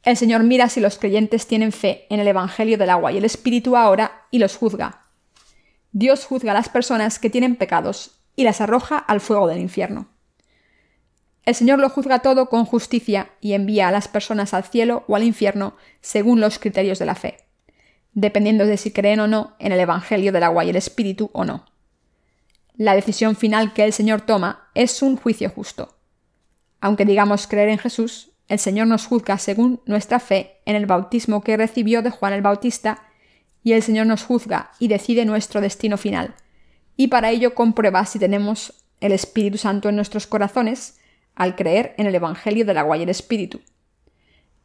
El 0.03 0.15
Señor 0.15 0.43
mira 0.43 0.69
si 0.69 0.79
los 0.79 0.97
creyentes 0.97 1.45
tienen 1.45 1.71
fe 1.71 2.05
en 2.09 2.19
el 2.19 2.27
Evangelio 2.27 2.77
del 2.77 2.89
agua 2.89 3.11
y 3.11 3.17
el 3.17 3.25
Espíritu 3.25 3.75
ahora 3.75 4.27
y 4.31 4.39
los 4.39 4.55
juzga. 4.55 4.98
Dios 5.91 6.25
juzga 6.25 6.52
a 6.52 6.56
las 6.56 6.69
personas 6.69 7.19
que 7.19 7.30
tienen 7.30 7.56
pecados 7.56 8.19
y 8.36 8.43
las 8.43 8.62
arroja 8.62 8.97
al 8.97 9.21
fuego 9.21 9.47
del 9.47 9.60
infierno. 9.60 10.08
El 11.45 11.56
Señor 11.56 11.80
lo 11.80 11.89
juzga 11.89 12.19
todo 12.19 12.47
con 12.47 12.65
justicia 12.65 13.32
y 13.41 13.54
envía 13.54 13.88
a 13.88 13.91
las 13.91 14.08
personas 14.08 14.54
al 14.54 14.63
cielo 14.63 15.04
o 15.08 15.15
al 15.15 15.23
infierno 15.23 15.75
según 15.99 16.41
los 16.41 16.60
criterios 16.60 16.99
de 16.99 17.06
la 17.06 17.15
fe, 17.15 17.38
dependiendo 18.13 18.65
de 18.65 18.78
si 18.78 18.91
creen 18.91 19.19
o 19.19 19.28
no 19.28 19.56
en 19.58 19.71
el 19.71 19.80
Evangelio 19.80 20.32
del 20.32 20.43
agua 20.43 20.63
y 20.63 20.69
el 20.69 20.75
Espíritu 20.75 21.32
o 21.34 21.45
no. 21.45 21.65
La 22.75 22.93
decisión 22.93 23.36
final 23.36 23.73
que 23.73 23.84
el 23.84 23.93
Señor 23.93 24.21
toma 24.21 24.69
es 24.75 25.02
un 25.02 25.17
juicio 25.17 25.49
justo. 25.49 25.97
Aunque 26.82 27.04
digamos 27.04 27.47
creer 27.47 27.69
en 27.69 27.80
Jesús, 27.80 28.32
el 28.47 28.60
Señor 28.60 28.88
nos 28.88 29.06
juzga 29.06 29.38
según 29.38 29.82
nuestra 29.86 30.19
fe 30.19 30.62
en 30.65 30.75
el 30.75 30.86
bautismo 30.86 31.41
que 31.41 31.58
recibió 31.58 32.02
de 32.02 32.10
Juan 32.10 32.34
el 32.34 32.41
Bautista, 32.41 33.08
y 33.63 33.73
el 33.73 33.83
Señor 33.83 34.07
nos 34.07 34.23
juzga 34.23 34.71
y 34.79 34.87
decide 34.87 35.25
nuestro 35.25 35.61
destino 35.61 35.97
final, 35.97 36.35
y 36.95 37.07
para 37.07 37.29
ello 37.29 37.55
comprueba 37.55 38.05
si 38.05 38.19
tenemos 38.19 38.73
el 39.01 39.11
Espíritu 39.11 39.57
Santo 39.57 39.89
en 39.89 39.95
nuestros 39.95 40.27
corazones 40.27 40.99
al 41.35 41.55
creer 41.55 41.95
en 41.97 42.07
el 42.07 42.15
Evangelio 42.15 42.65
del 42.65 42.77
agua 42.77 42.97
y 42.97 43.03
el 43.03 43.09
Espíritu. 43.09 43.61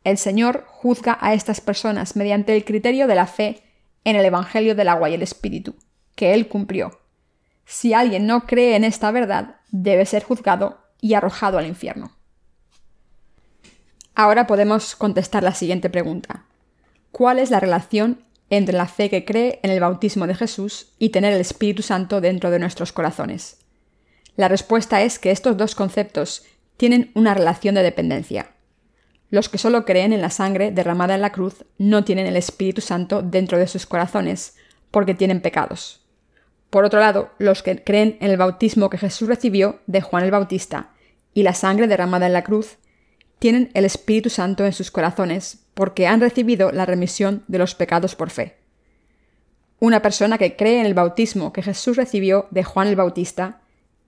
El 0.02 0.18
Señor 0.18 0.64
juzga 0.66 1.16
a 1.20 1.34
estas 1.34 1.60
personas 1.60 2.16
mediante 2.16 2.54
el 2.54 2.64
criterio 2.64 3.06
de 3.06 3.14
la 3.14 3.26
fe 3.26 3.62
en 4.04 4.16
el 4.16 4.24
Evangelio 4.24 4.74
del 4.74 4.88
agua 4.88 5.08
y 5.08 5.14
el 5.14 5.22
Espíritu, 5.22 5.76
que 6.14 6.34
Él 6.34 6.48
cumplió. 6.48 7.00
Si 7.64 7.94
alguien 7.94 8.26
no 8.26 8.46
cree 8.46 8.76
en 8.76 8.84
esta 8.84 9.10
verdad, 9.10 9.56
debe 9.70 10.04
ser 10.04 10.24
juzgado 10.24 10.78
y 11.00 11.14
arrojado 11.14 11.58
al 11.58 11.66
infierno. 11.66 12.12
Ahora 14.14 14.46
podemos 14.46 14.94
contestar 14.94 15.42
la 15.42 15.54
siguiente 15.54 15.90
pregunta. 15.90 16.44
¿Cuál 17.10 17.38
es 17.38 17.50
la 17.50 17.60
relación 17.60 18.24
entre 18.56 18.76
la 18.76 18.86
fe 18.86 19.10
que 19.10 19.24
cree 19.24 19.60
en 19.62 19.70
el 19.70 19.80
bautismo 19.80 20.26
de 20.26 20.34
Jesús 20.34 20.92
y 20.98 21.10
tener 21.10 21.32
el 21.32 21.40
Espíritu 21.40 21.82
Santo 21.82 22.20
dentro 22.20 22.50
de 22.50 22.58
nuestros 22.58 22.92
corazones? 22.92 23.58
La 24.36 24.48
respuesta 24.48 25.02
es 25.02 25.18
que 25.18 25.30
estos 25.30 25.56
dos 25.56 25.74
conceptos 25.74 26.44
tienen 26.76 27.10
una 27.14 27.34
relación 27.34 27.74
de 27.74 27.82
dependencia. 27.82 28.50
Los 29.30 29.48
que 29.48 29.58
solo 29.58 29.84
creen 29.84 30.12
en 30.12 30.20
la 30.20 30.30
sangre 30.30 30.70
derramada 30.70 31.14
en 31.14 31.20
la 31.20 31.32
cruz 31.32 31.64
no 31.78 32.04
tienen 32.04 32.26
el 32.26 32.36
Espíritu 32.36 32.80
Santo 32.80 33.22
dentro 33.22 33.58
de 33.58 33.66
sus 33.66 33.86
corazones, 33.86 34.56
porque 34.90 35.14
tienen 35.14 35.40
pecados. 35.40 36.04
Por 36.70 36.84
otro 36.84 37.00
lado, 37.00 37.30
los 37.38 37.62
que 37.62 37.82
creen 37.82 38.16
en 38.20 38.30
el 38.30 38.36
bautismo 38.36 38.90
que 38.90 38.98
Jesús 38.98 39.28
recibió 39.28 39.80
de 39.86 40.00
Juan 40.00 40.24
el 40.24 40.30
Bautista 40.30 40.90
y 41.32 41.42
la 41.42 41.54
sangre 41.54 41.88
derramada 41.88 42.26
en 42.26 42.32
la 42.32 42.44
cruz 42.44 42.78
tienen 43.38 43.70
el 43.74 43.84
Espíritu 43.84 44.30
Santo 44.30 44.64
en 44.64 44.72
sus 44.72 44.90
corazones 44.90 45.63
porque 45.74 46.06
han 46.06 46.20
recibido 46.20 46.72
la 46.72 46.86
remisión 46.86 47.44
de 47.48 47.58
los 47.58 47.74
pecados 47.74 48.14
por 48.14 48.30
fe. 48.30 48.56
Una 49.80 50.02
persona 50.02 50.38
que 50.38 50.56
cree 50.56 50.80
en 50.80 50.86
el 50.86 50.94
bautismo 50.94 51.52
que 51.52 51.62
Jesús 51.62 51.96
recibió 51.96 52.46
de 52.50 52.64
Juan 52.64 52.88
el 52.88 52.96
Bautista 52.96 53.60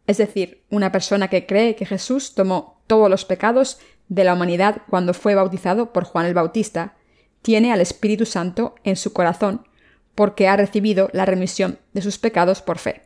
es 0.06 0.18
decir, 0.18 0.62
una 0.70 0.92
persona 0.92 1.28
que 1.28 1.46
cree 1.46 1.74
que 1.74 1.86
Jesús 1.86 2.34
tomó 2.34 2.80
todos 2.86 3.10
los 3.10 3.24
pecados 3.24 3.78
de 4.08 4.24
la 4.24 4.34
humanidad 4.34 4.82
cuando 4.88 5.14
fue 5.14 5.34
bautizado 5.34 5.92
por 5.92 6.04
Juan 6.04 6.26
el 6.26 6.34
Bautista, 6.34 6.94
tiene 7.42 7.72
al 7.72 7.80
Espíritu 7.80 8.24
Santo 8.24 8.76
en 8.84 8.96
su 8.96 9.12
corazón 9.12 9.66
porque 10.14 10.48
ha 10.48 10.56
recibido 10.56 11.10
la 11.12 11.26
remisión 11.26 11.78
de 11.92 12.02
sus 12.02 12.18
pecados 12.18 12.62
por 12.62 12.78
fe. 12.78 13.02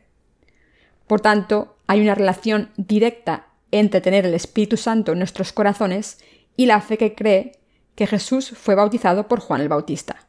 Por 1.07 1.21
tanto, 1.21 1.75
hay 1.87 2.01
una 2.01 2.15
relación 2.15 2.69
directa 2.77 3.47
entre 3.71 4.01
tener 4.01 4.25
el 4.25 4.33
Espíritu 4.33 4.77
Santo 4.77 5.11
en 5.11 5.17
nuestros 5.17 5.51
corazones 5.51 6.19
y 6.55 6.67
la 6.67 6.81
fe 6.81 6.97
que 6.97 7.15
cree 7.15 7.53
que 7.95 8.07
Jesús 8.07 8.51
fue 8.51 8.75
bautizado 8.75 9.27
por 9.27 9.39
Juan 9.39 9.61
el 9.61 9.69
Bautista. 9.69 10.27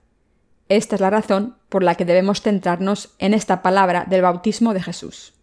Esta 0.69 0.95
es 0.95 1.01
la 1.01 1.11
razón 1.11 1.57
por 1.69 1.83
la 1.83 1.95
que 1.95 2.05
debemos 2.05 2.41
centrarnos 2.41 3.15
en 3.19 3.35
esta 3.35 3.63
palabra 3.63 4.07
del 4.09 4.23
bautismo 4.23 4.75
de 4.75 4.83
Jesús. 4.83 5.35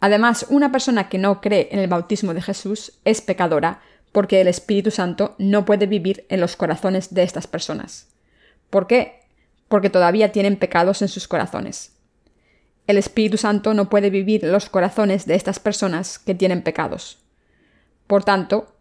Además, 0.00 0.46
una 0.50 0.70
persona 0.70 1.08
que 1.08 1.18
no 1.18 1.40
cree 1.40 1.68
en 1.72 1.78
el 1.78 1.88
bautismo 1.88 2.34
de 2.34 2.42
Jesús 2.42 2.92
es 3.04 3.20
pecadora 3.20 3.80
porque 4.12 4.40
el 4.40 4.48
Espíritu 4.48 4.90
Santo 4.90 5.34
no 5.38 5.64
puede 5.64 5.86
vivir 5.86 6.26
en 6.28 6.40
los 6.40 6.56
corazones 6.56 7.12
de 7.12 7.22
estas 7.22 7.46
personas. 7.46 8.08
¿Por 8.70 8.86
qué? 8.86 9.20
Porque 9.68 9.90
todavía 9.90 10.32
tienen 10.32 10.56
pecados 10.56 11.02
en 11.02 11.08
sus 11.08 11.28
corazones. 11.28 11.92
El 12.86 12.98
Espíritu 12.98 13.36
Santo 13.36 13.74
no 13.74 13.88
puede 13.88 14.10
vivir 14.10 14.44
en 14.44 14.52
los 14.52 14.68
corazones 14.68 15.26
de 15.26 15.34
estas 15.34 15.58
personas 15.58 16.18
que 16.18 16.34
tienen 16.34 16.62
pecados. 16.62 17.18
Por 18.06 18.22
tanto, 18.22 18.75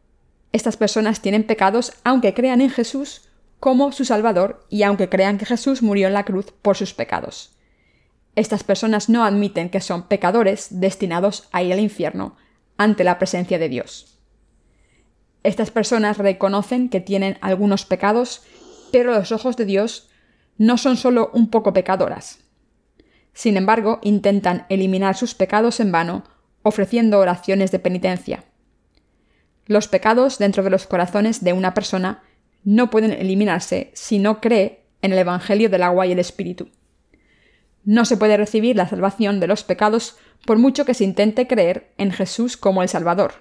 estas 0.55 0.77
personas 0.77 1.19
tienen 1.21 1.43
pecados 1.43 1.91
aunque 2.05 2.33
crean 2.33 2.61
en 2.61 2.69
Jesús 2.69 3.27
como 3.59 3.91
su 3.91 4.05
Salvador 4.05 4.65
y 4.69 4.83
aunque 4.83 5.09
crean 5.09 5.37
que 5.37 5.45
Jesús 5.45 5.83
murió 5.83 6.07
en 6.07 6.13
la 6.13 6.23
cruz 6.23 6.53
por 6.61 6.77
sus 6.77 6.93
pecados. 6.93 7.57
Estas 8.37 8.63
personas 8.63 9.09
no 9.09 9.25
admiten 9.25 9.69
que 9.69 9.81
son 9.81 10.07
pecadores 10.07 10.67
destinados 10.79 11.49
a 11.51 11.61
ir 11.61 11.73
al 11.73 11.79
infierno 11.81 12.37
ante 12.77 13.03
la 13.03 13.19
presencia 13.19 13.59
de 13.59 13.67
Dios. 13.67 14.17
Estas 15.43 15.71
personas 15.71 16.19
reconocen 16.19 16.87
que 16.87 17.01
tienen 17.01 17.37
algunos 17.41 17.85
pecados, 17.85 18.43
pero 18.93 19.13
los 19.13 19.33
ojos 19.33 19.57
de 19.57 19.65
Dios 19.65 20.09
no 20.57 20.77
son 20.77 20.95
solo 20.95 21.31
un 21.33 21.49
poco 21.49 21.73
pecadoras. 21.73 22.39
Sin 23.33 23.57
embargo, 23.57 23.99
intentan 24.03 24.65
eliminar 24.69 25.17
sus 25.17 25.35
pecados 25.35 25.81
en 25.81 25.91
vano, 25.91 26.23
ofreciendo 26.63 27.19
oraciones 27.19 27.71
de 27.71 27.79
penitencia. 27.79 28.45
Los 29.65 29.87
pecados 29.87 30.37
dentro 30.37 30.63
de 30.63 30.69
los 30.69 30.85
corazones 30.85 31.43
de 31.43 31.53
una 31.53 31.73
persona 31.73 32.23
no 32.63 32.89
pueden 32.89 33.11
eliminarse 33.11 33.91
si 33.93 34.19
no 34.19 34.41
cree 34.41 34.85
en 35.01 35.11
el 35.11 35.19
Evangelio 35.19 35.69
del 35.69 35.83
agua 35.83 36.05
y 36.05 36.11
el 36.11 36.19
Espíritu. 36.19 36.69
No 37.83 38.05
se 38.05 38.17
puede 38.17 38.37
recibir 38.37 38.75
la 38.75 38.87
salvación 38.87 39.39
de 39.39 39.47
los 39.47 39.63
pecados 39.63 40.17
por 40.45 40.57
mucho 40.57 40.85
que 40.85 40.93
se 40.93 41.03
intente 41.03 41.47
creer 41.47 41.93
en 41.97 42.11
Jesús 42.11 42.57
como 42.57 42.81
el 42.81 42.89
Salvador. 42.89 43.33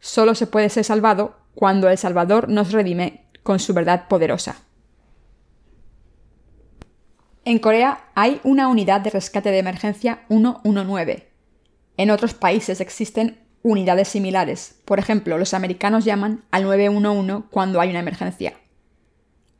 Solo 0.00 0.34
se 0.34 0.46
puede 0.46 0.68
ser 0.68 0.84
salvado 0.84 1.36
cuando 1.54 1.88
el 1.88 1.98
Salvador 1.98 2.48
nos 2.48 2.72
redime 2.72 3.26
con 3.42 3.58
su 3.58 3.74
verdad 3.74 4.08
poderosa. 4.08 4.62
En 7.44 7.58
Corea 7.58 8.04
hay 8.14 8.40
una 8.44 8.68
unidad 8.68 9.00
de 9.00 9.10
rescate 9.10 9.50
de 9.50 9.58
emergencia 9.58 10.24
119. 10.28 11.28
En 11.96 12.10
otros 12.10 12.34
países 12.34 12.80
existen 12.80 13.38
unidades 13.62 14.08
similares. 14.08 14.76
Por 14.84 14.98
ejemplo, 14.98 15.38
los 15.38 15.54
americanos 15.54 16.04
llaman 16.04 16.42
al 16.50 16.64
911 16.64 17.48
cuando 17.50 17.80
hay 17.80 17.90
una 17.90 18.00
emergencia. 18.00 18.54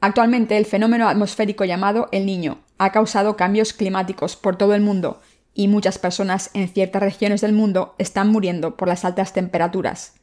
Actualmente 0.00 0.56
el 0.56 0.64
fenómeno 0.64 1.08
atmosférico 1.08 1.64
llamado 1.64 2.08
el 2.10 2.24
Niño 2.24 2.60
ha 2.78 2.92
causado 2.92 3.36
cambios 3.36 3.74
climáticos 3.74 4.36
por 4.36 4.56
todo 4.56 4.74
el 4.74 4.80
mundo 4.80 5.20
y 5.52 5.68
muchas 5.68 5.98
personas 5.98 6.50
en 6.54 6.68
ciertas 6.68 7.02
regiones 7.02 7.42
del 7.42 7.52
mundo 7.52 7.94
están 7.98 8.28
muriendo 8.28 8.76
por 8.76 8.88
las 8.88 9.04
altas 9.04 9.34
temperaturas. 9.34 10.14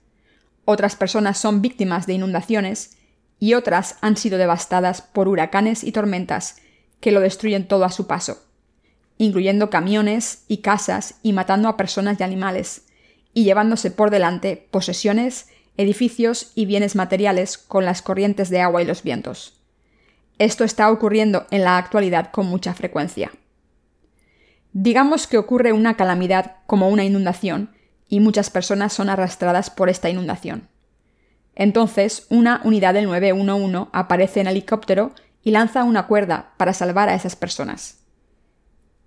Otras 0.66 0.96
personas 0.96 1.38
son 1.38 1.62
víctimas 1.62 2.08
de 2.08 2.14
inundaciones 2.14 2.98
y 3.40 3.54
otras 3.54 3.98
han 4.02 4.18
sido 4.18 4.40
devastadas 4.40 5.02
por 5.02 5.28
huracanes 5.28 5.84
y 5.84 5.92
tormentas 5.92 6.56
que 7.00 7.12
lo 7.12 7.20
destruyen 7.20 7.68
todo 7.68 7.86
a 7.86 7.92
su 7.92 8.08
paso, 8.08 8.44
incluyendo 9.20 9.70
camiones 9.70 10.44
y 10.48 10.58
casas 10.58 11.20
y 11.22 11.34
matando 11.34 11.70
a 11.70 11.78
personas 11.78 12.20
y 12.20 12.24
animales, 12.24 12.87
y 13.38 13.44
llevándose 13.44 13.92
por 13.92 14.10
delante 14.10 14.68
posesiones, 14.72 15.48
edificios 15.78 16.54
y 16.56 16.66
bienes 16.66 16.96
materiales 16.96 17.60
con 17.60 17.86
las 17.86 18.02
corrientes 18.02 18.50
de 18.50 18.62
agua 18.62 18.82
y 18.82 18.86
los 18.86 19.04
vientos. 19.04 19.62
Esto 20.40 20.64
está 20.64 20.90
ocurriendo 20.90 21.46
en 21.52 21.64
la 21.64 21.78
actualidad 21.78 22.32
con 22.32 22.48
mucha 22.48 22.74
frecuencia. 22.74 23.32
Digamos 24.74 25.28
que 25.28 25.38
ocurre 25.38 25.72
una 25.72 25.96
calamidad 25.96 26.56
como 26.66 26.90
una 26.90 27.04
inundación 27.04 27.70
y 28.10 28.22
muchas 28.22 28.50
personas 28.50 28.92
son 28.94 29.08
arrastradas 29.08 29.70
por 29.70 29.90
esta 29.90 30.10
inundación. 30.10 30.68
Entonces, 31.54 32.26
una 32.32 32.62
unidad 32.64 32.96
del 32.96 33.06
911 33.06 33.92
aparece 33.94 34.42
en 34.42 34.48
helicóptero 34.48 35.12
y 35.44 35.52
lanza 35.52 35.84
una 35.84 36.08
cuerda 36.08 36.54
para 36.58 36.74
salvar 36.74 37.08
a 37.08 37.14
esas 37.14 37.36
personas. 37.36 38.00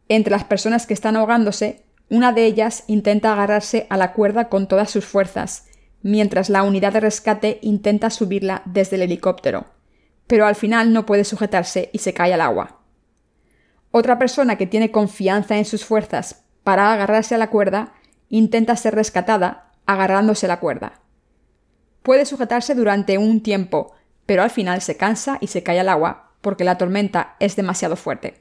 Entre 0.08 0.30
las 0.30 0.44
personas 0.44 0.86
que 0.86 0.94
están 0.94 1.16
ahogándose, 1.16 1.82
una 2.10 2.32
de 2.32 2.44
ellas 2.44 2.84
intenta 2.86 3.32
agarrarse 3.32 3.86
a 3.88 3.96
la 3.96 4.12
cuerda 4.12 4.48
con 4.48 4.68
todas 4.68 4.90
sus 4.90 5.06
fuerzas, 5.06 5.68
mientras 6.02 6.50
la 6.50 6.62
unidad 6.62 6.92
de 6.92 7.00
rescate 7.00 7.58
intenta 7.62 8.10
subirla 8.10 8.62
desde 8.66 8.96
el 8.96 9.02
helicóptero 9.02 9.66
pero 10.30 10.46
al 10.46 10.54
final 10.54 10.92
no 10.92 11.06
puede 11.06 11.24
sujetarse 11.24 11.90
y 11.92 11.98
se 11.98 12.14
cae 12.14 12.32
al 12.32 12.40
agua. 12.40 12.78
Otra 13.90 14.16
persona 14.16 14.54
que 14.54 14.68
tiene 14.68 14.92
confianza 14.92 15.58
en 15.58 15.64
sus 15.64 15.84
fuerzas 15.84 16.44
para 16.62 16.92
agarrarse 16.92 17.34
a 17.34 17.38
la 17.38 17.50
cuerda 17.50 17.94
intenta 18.28 18.76
ser 18.76 18.94
rescatada 18.94 19.72
agarrándose 19.86 20.46
la 20.46 20.60
cuerda. 20.60 21.00
Puede 22.04 22.26
sujetarse 22.26 22.76
durante 22.76 23.18
un 23.18 23.42
tiempo, 23.42 23.92
pero 24.24 24.44
al 24.44 24.50
final 24.50 24.82
se 24.82 24.96
cansa 24.96 25.38
y 25.40 25.48
se 25.48 25.64
cae 25.64 25.80
al 25.80 25.88
agua 25.88 26.30
porque 26.42 26.62
la 26.62 26.78
tormenta 26.78 27.34
es 27.40 27.56
demasiado 27.56 27.96
fuerte. 27.96 28.39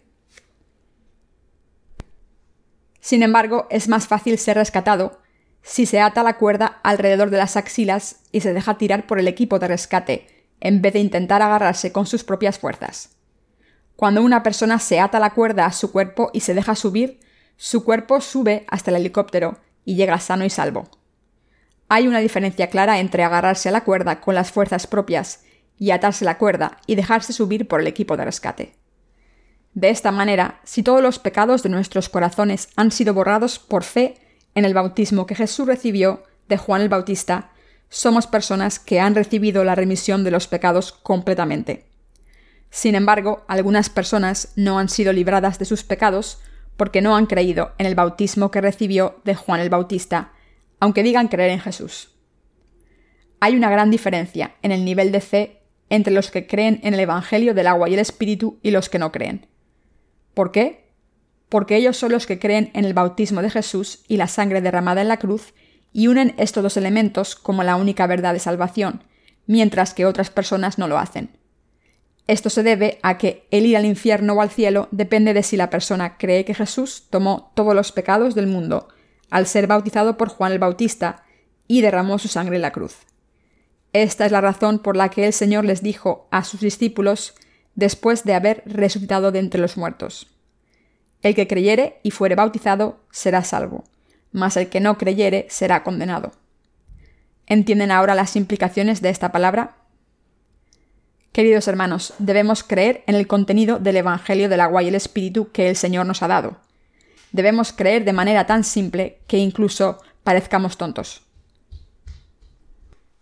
Sin 3.10 3.24
embargo, 3.24 3.66
es 3.72 3.88
más 3.88 4.06
fácil 4.06 4.38
ser 4.38 4.58
rescatado 4.58 5.20
si 5.64 5.88
se 5.88 6.00
ata 6.00 6.22
la 6.22 6.38
cuerda 6.38 6.80
alrededor 6.84 7.32
de 7.32 7.40
las 7.40 7.58
axilas 7.58 8.18
y 8.32 8.42
se 8.42 8.54
deja 8.54 8.78
tirar 8.78 9.08
por 9.08 9.18
el 9.18 9.28
equipo 9.28 9.58
de 9.58 9.68
rescate, 9.68 10.46
en 10.60 10.84
vez 10.84 10.94
de 10.94 11.00
intentar 11.00 11.42
agarrarse 11.42 11.92
con 11.92 12.06
sus 12.06 12.24
propias 12.24 12.60
fuerzas. 12.60 13.16
Cuando 13.96 14.22
una 14.22 14.44
persona 14.44 14.78
se 14.78 15.00
ata 15.00 15.20
la 15.20 15.32
cuerda 15.32 15.66
a 15.66 15.72
su 15.72 15.92
cuerpo 15.92 16.30
y 16.34 16.42
se 16.42 16.54
deja 16.54 16.76
subir, 16.76 17.20
su 17.58 17.84
cuerpo 17.84 18.22
sube 18.22 18.68
hasta 18.68 18.92
el 18.92 18.98
helicóptero 18.98 19.58
y 19.86 19.96
llega 19.96 20.20
sano 20.20 20.46
y 20.46 20.52
salvo. 20.52 20.88
Hay 21.88 22.08
una 22.08 22.20
diferencia 22.20 22.70
clara 22.70 23.00
entre 23.00 23.24
agarrarse 23.24 23.70
a 23.70 23.72
la 23.72 23.86
cuerda 23.86 24.22
con 24.22 24.36
las 24.36 24.52
fuerzas 24.52 24.86
propias 24.86 25.46
y 25.80 25.90
atarse 25.90 26.26
la 26.26 26.38
cuerda 26.38 26.78
y 26.86 26.94
dejarse 26.94 27.34
subir 27.34 27.68
por 27.68 27.82
el 27.82 27.88
equipo 27.88 28.16
de 28.18 28.26
rescate. 28.26 28.79
De 29.74 29.90
esta 29.90 30.12
manera, 30.12 30.60
si 30.64 30.84
todos 30.84 31.02
los 31.02 31.20
pecados 31.20 31.64
de 31.64 31.70
nuestros 31.70 32.10
corazones 32.10 32.70
han 32.76 32.92
sido 32.92 33.14
borrados 33.14 33.60
por 33.60 33.84
fe 33.84 34.16
en 34.56 34.66
el 34.66 34.74
bautismo 34.74 35.26
que 35.26 35.36
Jesús 35.36 35.68
recibió 35.68 36.24
de 36.48 36.58
Juan 36.58 36.82
el 36.82 36.90
Bautista, 36.90 37.52
somos 37.90 38.28
personas 38.28 38.80
que 38.80 39.00
han 39.00 39.16
recibido 39.16 39.64
la 39.64 39.76
remisión 39.76 40.24
de 40.24 40.32
los 40.32 40.48
pecados 40.48 40.92
completamente. 40.92 41.86
Sin 42.70 42.96
embargo, 42.96 43.46
algunas 43.48 43.90
personas 43.90 44.54
no 44.56 44.80
han 44.80 44.90
sido 44.90 45.14
libradas 45.14 45.60
de 45.60 45.66
sus 45.66 45.84
pecados 45.84 46.40
porque 46.78 47.02
no 47.02 47.16
han 47.16 47.26
creído 47.26 47.72
en 47.78 47.86
el 47.86 47.96
bautismo 47.96 48.52
que 48.52 48.62
recibió 48.62 49.22
de 49.26 49.36
Juan 49.36 49.60
el 49.60 49.70
Bautista, 49.70 50.34
aunque 50.80 51.04
digan 51.04 51.28
creer 51.28 51.52
en 51.52 51.60
Jesús. 51.60 52.16
Hay 53.40 53.56
una 53.56 53.70
gran 53.70 53.92
diferencia 53.92 54.56
en 54.62 54.72
el 54.72 54.86
nivel 54.86 55.12
de 55.12 55.22
fe 55.22 55.62
entre 55.90 56.14
los 56.14 56.32
que 56.32 56.48
creen 56.48 56.80
en 56.84 56.94
el 56.94 57.00
Evangelio 57.00 57.54
del 57.54 57.68
agua 57.68 57.90
y 57.90 57.94
el 57.94 58.00
Espíritu 58.00 58.60
y 58.62 58.72
los 58.72 58.90
que 58.90 59.00
no 59.00 59.12
creen. 59.12 59.48
¿Por 60.40 60.54
qué? 60.54 60.86
Porque 61.50 61.76
ellos 61.76 61.98
son 61.98 62.14
los 62.14 62.26
que 62.26 62.40
creen 62.40 62.72
en 62.74 62.86
el 62.86 62.94
bautismo 62.94 63.42
de 63.42 63.50
Jesús 63.50 64.06
y 64.08 64.16
la 64.16 64.30
sangre 64.30 64.62
derramada 64.62 65.02
en 65.02 65.10
la 65.10 65.18
cruz 65.18 65.54
y 65.92 66.08
unen 66.08 66.34
estos 66.38 66.64
dos 66.64 66.78
elementos 66.78 67.36
como 67.36 67.62
la 67.62 67.76
única 67.76 68.08
verdad 68.08 68.32
de 68.32 68.40
salvación, 68.40 69.04
mientras 69.48 69.94
que 69.94 70.06
otras 70.06 70.30
personas 70.30 70.78
no 70.78 70.88
lo 70.88 70.98
hacen. 70.98 71.32
Esto 72.26 72.50
se 72.50 72.64
debe 72.64 73.00
a 73.04 73.18
que 73.18 73.50
el 73.52 73.66
ir 73.66 73.76
al 73.76 73.84
infierno 73.84 74.32
o 74.32 74.42
al 74.42 74.50
cielo 74.50 74.88
depende 74.92 75.34
de 75.34 75.44
si 75.44 75.58
la 75.58 75.70
persona 75.70 76.18
cree 76.18 76.46
que 76.46 76.54
Jesús 76.54 77.08
tomó 77.10 77.52
todos 77.54 77.76
los 77.76 77.92
pecados 77.92 78.34
del 78.34 78.48
mundo 78.48 78.88
al 79.30 79.46
ser 79.46 79.68
bautizado 79.68 80.16
por 80.16 80.30
Juan 80.30 80.54
el 80.54 80.60
Bautista 80.60 81.26
y 81.68 81.82
derramó 81.82 82.18
su 82.18 82.30
sangre 82.30 82.56
en 82.56 82.62
la 82.62 82.72
cruz. 82.72 82.96
Esta 83.92 84.26
es 84.26 84.32
la 84.32 84.40
razón 84.40 84.80
por 84.80 84.96
la 84.96 85.10
que 85.10 85.26
el 85.26 85.34
Señor 85.34 85.66
les 85.66 85.84
dijo 85.84 86.30
a 86.32 86.46
sus 86.46 86.62
discípulos 86.62 87.36
después 87.80 88.24
de 88.24 88.36
haber 88.36 88.64
resucitado 88.66 89.32
de 89.32 89.40
entre 89.40 89.62
los 89.62 89.78
muertos. 89.78 90.28
El 91.22 91.36
que 91.36 91.48
creyere 91.48 92.00
y 92.04 92.12
fuere 92.12 92.36
bautizado 92.36 93.00
será 93.12 93.44
salvo 93.44 93.84
mas 94.32 94.58
el 94.58 94.70
que 94.70 94.80
no 94.80 94.98
creyere 94.98 95.48
será 95.50 95.84
condenado. 95.84 96.32
¿Entienden 97.48 97.92
ahora 97.92 98.16
las 98.16 98.36
implicaciones 98.36 99.02
de 99.02 99.10
esta 99.10 99.32
palabra? 99.32 99.76
Queridos 101.32 101.68
hermanos, 101.68 102.14
debemos 102.20 102.64
creer 102.64 103.04
en 103.08 103.16
el 103.16 103.28
contenido 103.28 103.80
del 103.80 103.98
Evangelio 103.98 104.50
del 104.50 104.62
agua 104.62 104.84
y 104.84 104.88
el 104.88 104.96
Espíritu 104.96 105.52
que 105.52 105.70
el 105.70 105.76
Señor 105.76 106.06
nos 106.06 106.24
ha 106.24 106.28
dado. 106.28 106.58
debemos 107.32 107.72
creer 107.72 108.06
de 108.06 108.14
manera 108.14 108.48
tan 108.48 108.64
simple 108.64 109.20
que 109.28 109.38
incluso 109.38 110.02
parezcamos 110.24 110.78
tontos. 110.78 111.22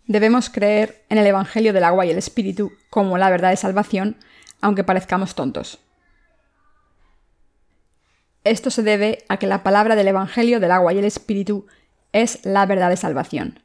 Debemos 0.05 0.49
creer 0.49 1.03
en 1.09 1.17
el 1.17 1.27
Evangelio 1.27 1.73
del 1.73 1.83
agua 1.83 2.05
y 2.05 2.11
el 2.11 2.17
Espíritu 2.17 2.71
como 2.89 3.17
la 3.17 3.29
verdad 3.29 3.49
de 3.49 3.57
salvación, 3.57 4.15
aunque 4.61 4.83
parezcamos 4.83 5.35
tontos. 5.35 5.79
Esto 8.43 8.69
se 8.69 8.83
debe 8.83 9.25
a 9.27 9.37
que 9.37 9.47
la 9.47 9.63
palabra 9.63 9.95
del 9.95 10.07
Evangelio 10.07 10.59
del 10.59 10.71
agua 10.71 10.93
y 10.93 10.99
el 10.99 11.05
Espíritu 11.05 11.67
es 12.13 12.45
la 12.45 12.65
verdad 12.65 12.89
de 12.89 12.97
salvación. 12.97 13.59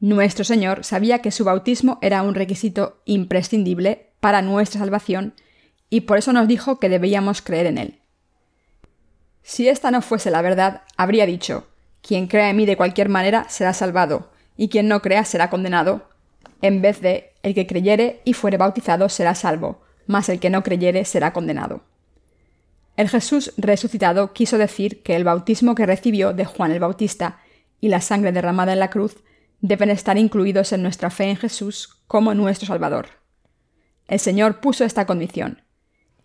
Nuestro 0.00 0.44
Señor 0.44 0.84
sabía 0.84 1.18
que 1.18 1.32
su 1.32 1.44
bautismo 1.44 1.98
era 2.00 2.22
un 2.22 2.36
requisito 2.36 3.00
imprescindible 3.04 4.10
para 4.20 4.42
nuestra 4.42 4.78
salvación 4.78 5.34
y 5.90 6.02
por 6.02 6.18
eso 6.18 6.32
nos 6.32 6.46
dijo 6.46 6.78
que 6.78 6.88
debíamos 6.88 7.42
creer 7.42 7.66
en 7.66 7.78
Él. 7.78 7.98
Si 9.42 9.68
esta 9.68 9.90
no 9.90 10.02
fuese 10.02 10.30
la 10.30 10.42
verdad, 10.42 10.82
habría 10.96 11.26
dicho, 11.26 11.66
quien 12.02 12.26
crea 12.28 12.50
en 12.50 12.56
mí 12.56 12.66
de 12.66 12.76
cualquier 12.76 13.08
manera 13.08 13.46
será 13.48 13.72
salvado, 13.72 14.30
y 14.56 14.68
quien 14.68 14.88
no 14.88 15.00
crea 15.00 15.24
será 15.24 15.50
condenado, 15.50 16.08
en 16.62 16.82
vez 16.82 17.00
de 17.00 17.32
el 17.42 17.54
que 17.54 17.66
creyere 17.66 18.20
y 18.24 18.34
fuere 18.34 18.56
bautizado 18.56 19.08
será 19.08 19.34
salvo, 19.34 19.80
mas 20.08 20.28
el 20.28 20.40
que 20.40 20.50
no 20.50 20.64
creyere 20.64 21.04
será 21.04 21.32
condenado. 21.32 21.82
El 22.96 23.08
Jesús 23.08 23.52
resucitado 23.56 24.32
quiso 24.32 24.58
decir 24.58 25.04
que 25.04 25.14
el 25.14 25.22
bautismo 25.22 25.76
que 25.76 25.86
recibió 25.86 26.32
de 26.32 26.44
Juan 26.44 26.72
el 26.72 26.80
Bautista 26.80 27.38
y 27.80 27.90
la 27.90 28.00
sangre 28.00 28.32
derramada 28.32 28.72
en 28.72 28.80
la 28.80 28.90
cruz 28.90 29.22
deben 29.60 29.90
estar 29.90 30.18
incluidos 30.18 30.72
en 30.72 30.82
nuestra 30.82 31.10
fe 31.10 31.30
en 31.30 31.36
Jesús 31.36 32.00
como 32.08 32.34
nuestro 32.34 32.66
Salvador. 32.66 33.06
El 34.08 34.18
Señor 34.18 34.60
puso 34.60 34.84
esta 34.84 35.06
condición, 35.06 35.62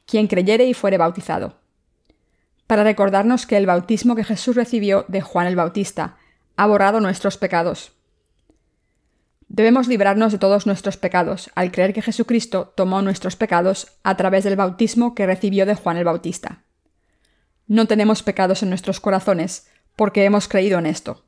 quien 0.07 0.25
creyere 0.27 0.65
y 0.65 0.73
fuere 0.73 0.97
bautizado, 0.97 1.59
para 2.65 2.83
recordarnos 2.83 3.45
que 3.45 3.57
el 3.57 3.65
bautismo 3.67 4.15
que 4.15 4.23
Jesús 4.23 4.55
recibió 4.55 5.05
de 5.07 5.21
Juan 5.21 5.45
el 5.45 5.55
Bautista 5.55 6.17
ha 6.55 6.65
borrado 6.65 7.01
nuestros 7.01 7.37
pecados. 7.37 7.91
Debemos 9.53 9.87
librarnos 9.87 10.31
de 10.31 10.39
todos 10.39 10.65
nuestros 10.65 10.97
pecados 10.97 11.51
al 11.53 11.71
creer 11.71 11.93
que 11.93 12.01
Jesucristo 12.01 12.73
tomó 12.75 13.03
nuestros 13.03 13.35
pecados 13.35 13.85
a 14.01 14.17
través 14.17 14.43
del 14.43 14.55
bautismo 14.55 15.13
que 15.13 15.27
recibió 15.27 15.67
de 15.67 15.75
Juan 15.75 15.97
el 15.97 16.05
Bautista. 16.05 16.63
No 17.67 17.85
tenemos 17.85 18.23
pecados 18.23 18.63
en 18.63 18.69
nuestros 18.69 18.99
corazones 18.99 19.67
porque 19.95 20.25
hemos 20.25 20.47
creído 20.47 20.79
en 20.79 20.87
esto. 20.87 21.23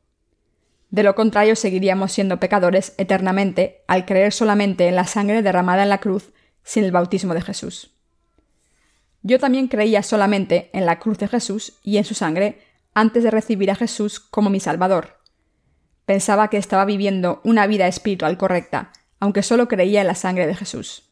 De 0.90 1.04
lo 1.04 1.14
contrario, 1.14 1.56
seguiríamos 1.56 2.14
siendo 2.14 2.40
pecadores 2.40 2.96
eternamente 2.98 3.84
al 3.86 4.08
creer 4.08 4.34
solamente 4.34 4.88
en 4.88 4.96
la 4.96 5.06
sangre 5.06 5.44
derramada 5.44 5.84
en 5.84 5.90
la 5.90 6.00
cruz 6.00 6.34
sin 6.64 6.84
el 6.84 6.92
bautismo 6.92 7.36
de 7.36 7.42
Jesús. 7.42 7.92
Yo 9.22 9.38
también 9.38 9.68
creía 9.68 10.02
solamente 10.02 10.72
en 10.74 10.88
la 10.88 10.98
cruz 10.98 11.20
de 11.20 11.28
Jesús 11.28 11.74
y 11.84 11.98
en 11.98 12.06
su 12.06 12.16
sangre 12.16 12.64
antes 12.96 13.24
de 13.24 13.30
recibir 13.30 13.70
a 13.70 13.76
Jesús 13.76 14.20
como 14.20 14.50
mi 14.50 14.60
Salvador. 14.60 15.20
Pensaba 16.06 16.50
que 16.50 16.58
estaba 16.58 16.86
viviendo 16.86 17.42
una 17.44 17.68
vida 17.68 17.88
espiritual 17.88 18.38
correcta, 18.38 18.92
aunque 19.20 19.44
solo 19.44 19.68
creía 19.68 20.02
en 20.02 20.08
la 20.08 20.16
sangre 20.16 20.48
de 20.48 20.56
Jesús. 20.56 21.10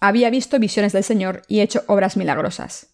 Había 0.00 0.28
visto 0.30 0.58
visiones 0.58 0.92
del 0.92 1.04
Señor 1.04 1.42
y 1.48 1.60
hecho 1.60 1.84
obras 1.86 2.16
milagrosas. 2.16 2.88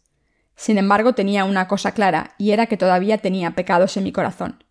Sin 0.55 0.79
embargo, 0.79 1.15
tenía 1.15 1.45
una 1.45 1.67
cosa 1.67 1.93
clara, 1.93 2.35
y 2.39 2.51
era 2.53 2.67
que 2.67 2.77
todavía 2.77 3.19
tenía 3.19 3.53
pecados 3.53 3.97
en 3.97 4.05
mi 4.05 4.13
corazón. 4.13 4.65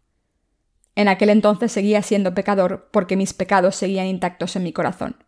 En 0.96 1.08
aquel 1.08 1.30
entonces 1.30 1.72
seguía 1.72 2.02
siendo 2.02 2.34
pecador 2.34 2.90
porque 2.92 3.16
mis 3.16 3.34
pecados 3.34 3.76
seguían 3.76 4.08
intactos 4.08 4.56
en 4.56 4.64
mi 4.64 4.74
corazón. 4.74 5.24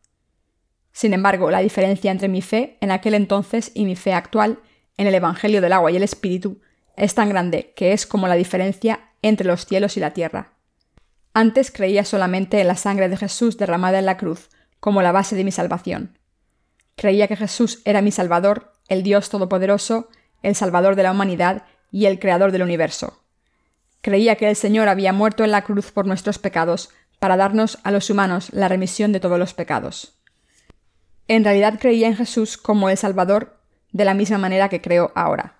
Sin 0.92 1.14
embargo, 1.14 1.50
la 1.50 1.60
diferencia 1.60 2.12
entre 2.12 2.28
mi 2.28 2.42
fe 2.42 2.78
en 2.82 2.92
aquel 2.92 3.16
entonces 3.16 3.72
y 3.74 3.86
mi 3.86 3.96
fe 3.96 4.14
actual, 4.14 4.60
en 4.98 5.08
el 5.08 5.16
Evangelio 5.16 5.60
del 5.60 5.74
agua 5.74 5.92
y 5.92 5.96
el 5.96 6.04
Espíritu, 6.04 6.62
es 6.96 7.16
tan 7.16 7.30
grande 7.30 7.74
que 7.76 7.94
es 7.94 8.06
como 8.06 8.28
la 8.28 8.36
diferencia 8.36 9.10
entre 9.24 9.48
los 9.48 9.66
cielos 9.66 9.98
y 9.98 10.00
la 10.00 10.12
tierra. 10.12 10.54
Antes 11.34 11.72
creía 11.72 12.06
solamente 12.06 12.62
en 12.62 12.68
la 12.68 12.76
sangre 12.76 13.10
de 13.10 13.18
Jesús 13.18 13.58
derramada 13.58 14.00
en 14.00 14.06
la 14.06 14.18
cruz, 14.18 14.50
como 14.80 15.02
la 15.02 15.12
base 15.12 15.36
de 15.36 15.44
mi 15.44 15.52
salvación. 15.52 16.20
Creía 16.96 17.28
que 17.28 17.36
Jesús 17.36 17.82
era 17.86 18.02
mi 18.02 18.12
Salvador, 18.12 18.74
el 18.88 19.02
Dios 19.02 19.30
Todopoderoso, 19.30 20.10
el 20.44 20.56
Salvador 20.56 20.96
de 20.96 21.04
la 21.04 21.12
humanidad 21.12 21.64
y 21.92 22.06
el 22.06 22.20
Creador 22.20 22.52
del 22.52 22.62
universo. 22.62 23.24
Creía 24.02 24.36
que 24.36 24.50
el 24.50 24.56
Señor 24.56 24.90
había 24.90 25.14
muerto 25.14 25.44
en 25.44 25.52
la 25.52 25.64
cruz 25.64 25.92
por 25.92 26.06
nuestros 26.06 26.38
pecados, 26.38 26.90
para 27.20 27.38
darnos 27.38 27.80
a 27.84 27.92
los 27.92 28.10
humanos 28.10 28.50
la 28.52 28.68
remisión 28.68 29.14
de 29.14 29.22
todos 29.22 29.40
los 29.40 29.54
pecados. 29.54 30.20
En 31.30 31.46
realidad 31.46 31.80
creía 31.80 32.08
en 32.08 32.18
Jesús 32.18 32.58
como 32.58 32.90
el 32.90 32.98
Salvador 32.98 33.58
de 33.94 34.04
la 34.04 34.14
misma 34.14 34.38
manera 34.38 34.68
que 34.68 34.82
creo 34.82 35.12
ahora. 35.16 35.56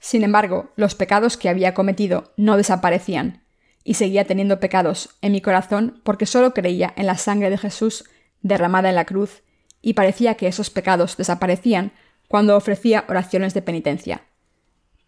Sin 0.00 0.24
embargo, 0.24 0.72
los 0.74 0.96
pecados 0.96 1.36
que 1.36 1.48
había 1.48 1.74
cometido 1.74 2.32
no 2.36 2.56
desaparecían, 2.56 3.44
y 3.84 3.94
seguía 3.94 4.24
teniendo 4.24 4.60
pecados 4.60 5.10
en 5.22 5.32
mi 5.32 5.40
corazón 5.40 6.00
porque 6.04 6.26
solo 6.26 6.54
creía 6.54 6.92
en 6.96 7.06
la 7.06 7.16
sangre 7.16 7.50
de 7.50 7.58
Jesús 7.58 8.04
derramada 8.40 8.88
en 8.88 8.96
la 8.96 9.04
cruz, 9.04 9.42
y 9.80 9.94
parecía 9.94 10.34
que 10.34 10.46
esos 10.46 10.70
pecados 10.70 11.16
desaparecían 11.16 11.92
cuando 12.28 12.56
ofrecía 12.56 13.04
oraciones 13.08 13.54
de 13.54 13.62
penitencia 13.62 14.22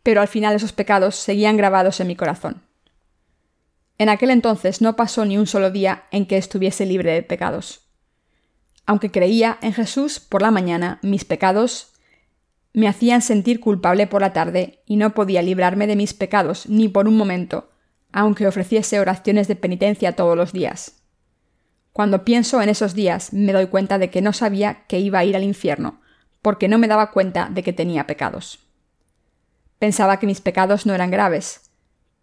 pero 0.04 0.20
al 0.20 0.28
final 0.28 0.54
esos 0.54 0.72
pecados 0.72 1.16
seguían 1.16 1.56
grabados 1.56 1.98
en 1.98 2.06
mi 2.06 2.14
corazón. 2.14 2.62
En 3.96 4.10
aquel 4.10 4.30
entonces 4.30 4.80
no 4.82 4.96
pasó 4.96 5.24
ni 5.24 5.38
un 5.38 5.46
solo 5.46 5.70
día 5.70 6.04
en 6.12 6.26
que 6.26 6.36
estuviese 6.36 6.84
libre 6.84 7.12
de 7.12 7.22
pecados. 7.22 7.80
Aunque 8.86 9.10
creía 9.10 9.58
en 9.62 9.72
Jesús 9.72 10.20
por 10.20 10.42
la 10.42 10.50
mañana, 10.50 10.98
mis 11.02 11.24
pecados 11.24 11.94
me 12.74 12.86
hacían 12.86 13.22
sentir 13.22 13.60
culpable 13.60 14.06
por 14.06 14.20
la 14.20 14.34
tarde 14.34 14.82
y 14.84 14.96
no 14.96 15.14
podía 15.14 15.40
librarme 15.40 15.86
de 15.86 15.96
mis 15.96 16.12
pecados 16.12 16.68
ni 16.68 16.88
por 16.88 17.08
un 17.08 17.16
momento, 17.16 17.70
aunque 18.14 18.46
ofreciese 18.46 19.00
oraciones 19.00 19.48
de 19.48 19.56
penitencia 19.56 20.14
todos 20.14 20.36
los 20.36 20.52
días. 20.52 21.02
Cuando 21.92 22.24
pienso 22.24 22.62
en 22.62 22.68
esos 22.68 22.94
días 22.94 23.32
me 23.32 23.52
doy 23.52 23.66
cuenta 23.66 23.98
de 23.98 24.08
que 24.08 24.22
no 24.22 24.32
sabía 24.32 24.84
que 24.86 25.00
iba 25.00 25.18
a 25.18 25.24
ir 25.24 25.34
al 25.34 25.42
infierno, 25.42 26.00
porque 26.40 26.68
no 26.68 26.78
me 26.78 26.86
daba 26.86 27.10
cuenta 27.10 27.50
de 27.50 27.64
que 27.64 27.72
tenía 27.72 28.06
pecados. 28.06 28.60
Pensaba 29.80 30.20
que 30.20 30.28
mis 30.28 30.40
pecados 30.40 30.86
no 30.86 30.94
eran 30.94 31.10
graves, 31.10 31.72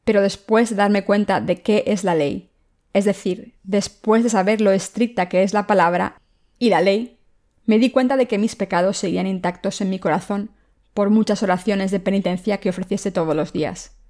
pero 0.06 0.22
después 0.22 0.70
de 0.70 0.78
darme 0.78 1.04
cuenta 1.04 1.42
de 1.42 1.62
qué 1.62 1.84
es 1.86 2.06
la 2.06 2.16
ley, 2.16 2.50
es 2.94 3.04
decir, 3.04 3.56
después 3.64 4.24
de 4.24 4.30
saber 4.30 4.62
lo 4.62 4.72
estricta 4.72 5.28
que 5.28 5.44
es 5.44 5.54
la 5.54 5.68
palabra 5.68 6.22
y 6.58 6.70
la 6.70 6.80
ley, 6.80 7.18
me 7.66 7.80
di 7.80 7.90
cuenta 7.90 8.16
de 8.16 8.30
que 8.30 8.38
mis 8.38 8.56
pecados 8.56 8.98
seguían 8.98 9.28
intactos 9.28 9.82
en 9.82 9.90
mi 9.90 10.00
corazón 10.00 10.52
por 10.94 11.10
muchas 11.10 11.44
oraciones 11.44 11.92
de 11.92 12.00
penitencia 12.00 12.60
que 12.60 12.70
ofreciese 12.70 13.12
todos 13.12 13.36
los 13.36 13.52
días. 13.52 14.01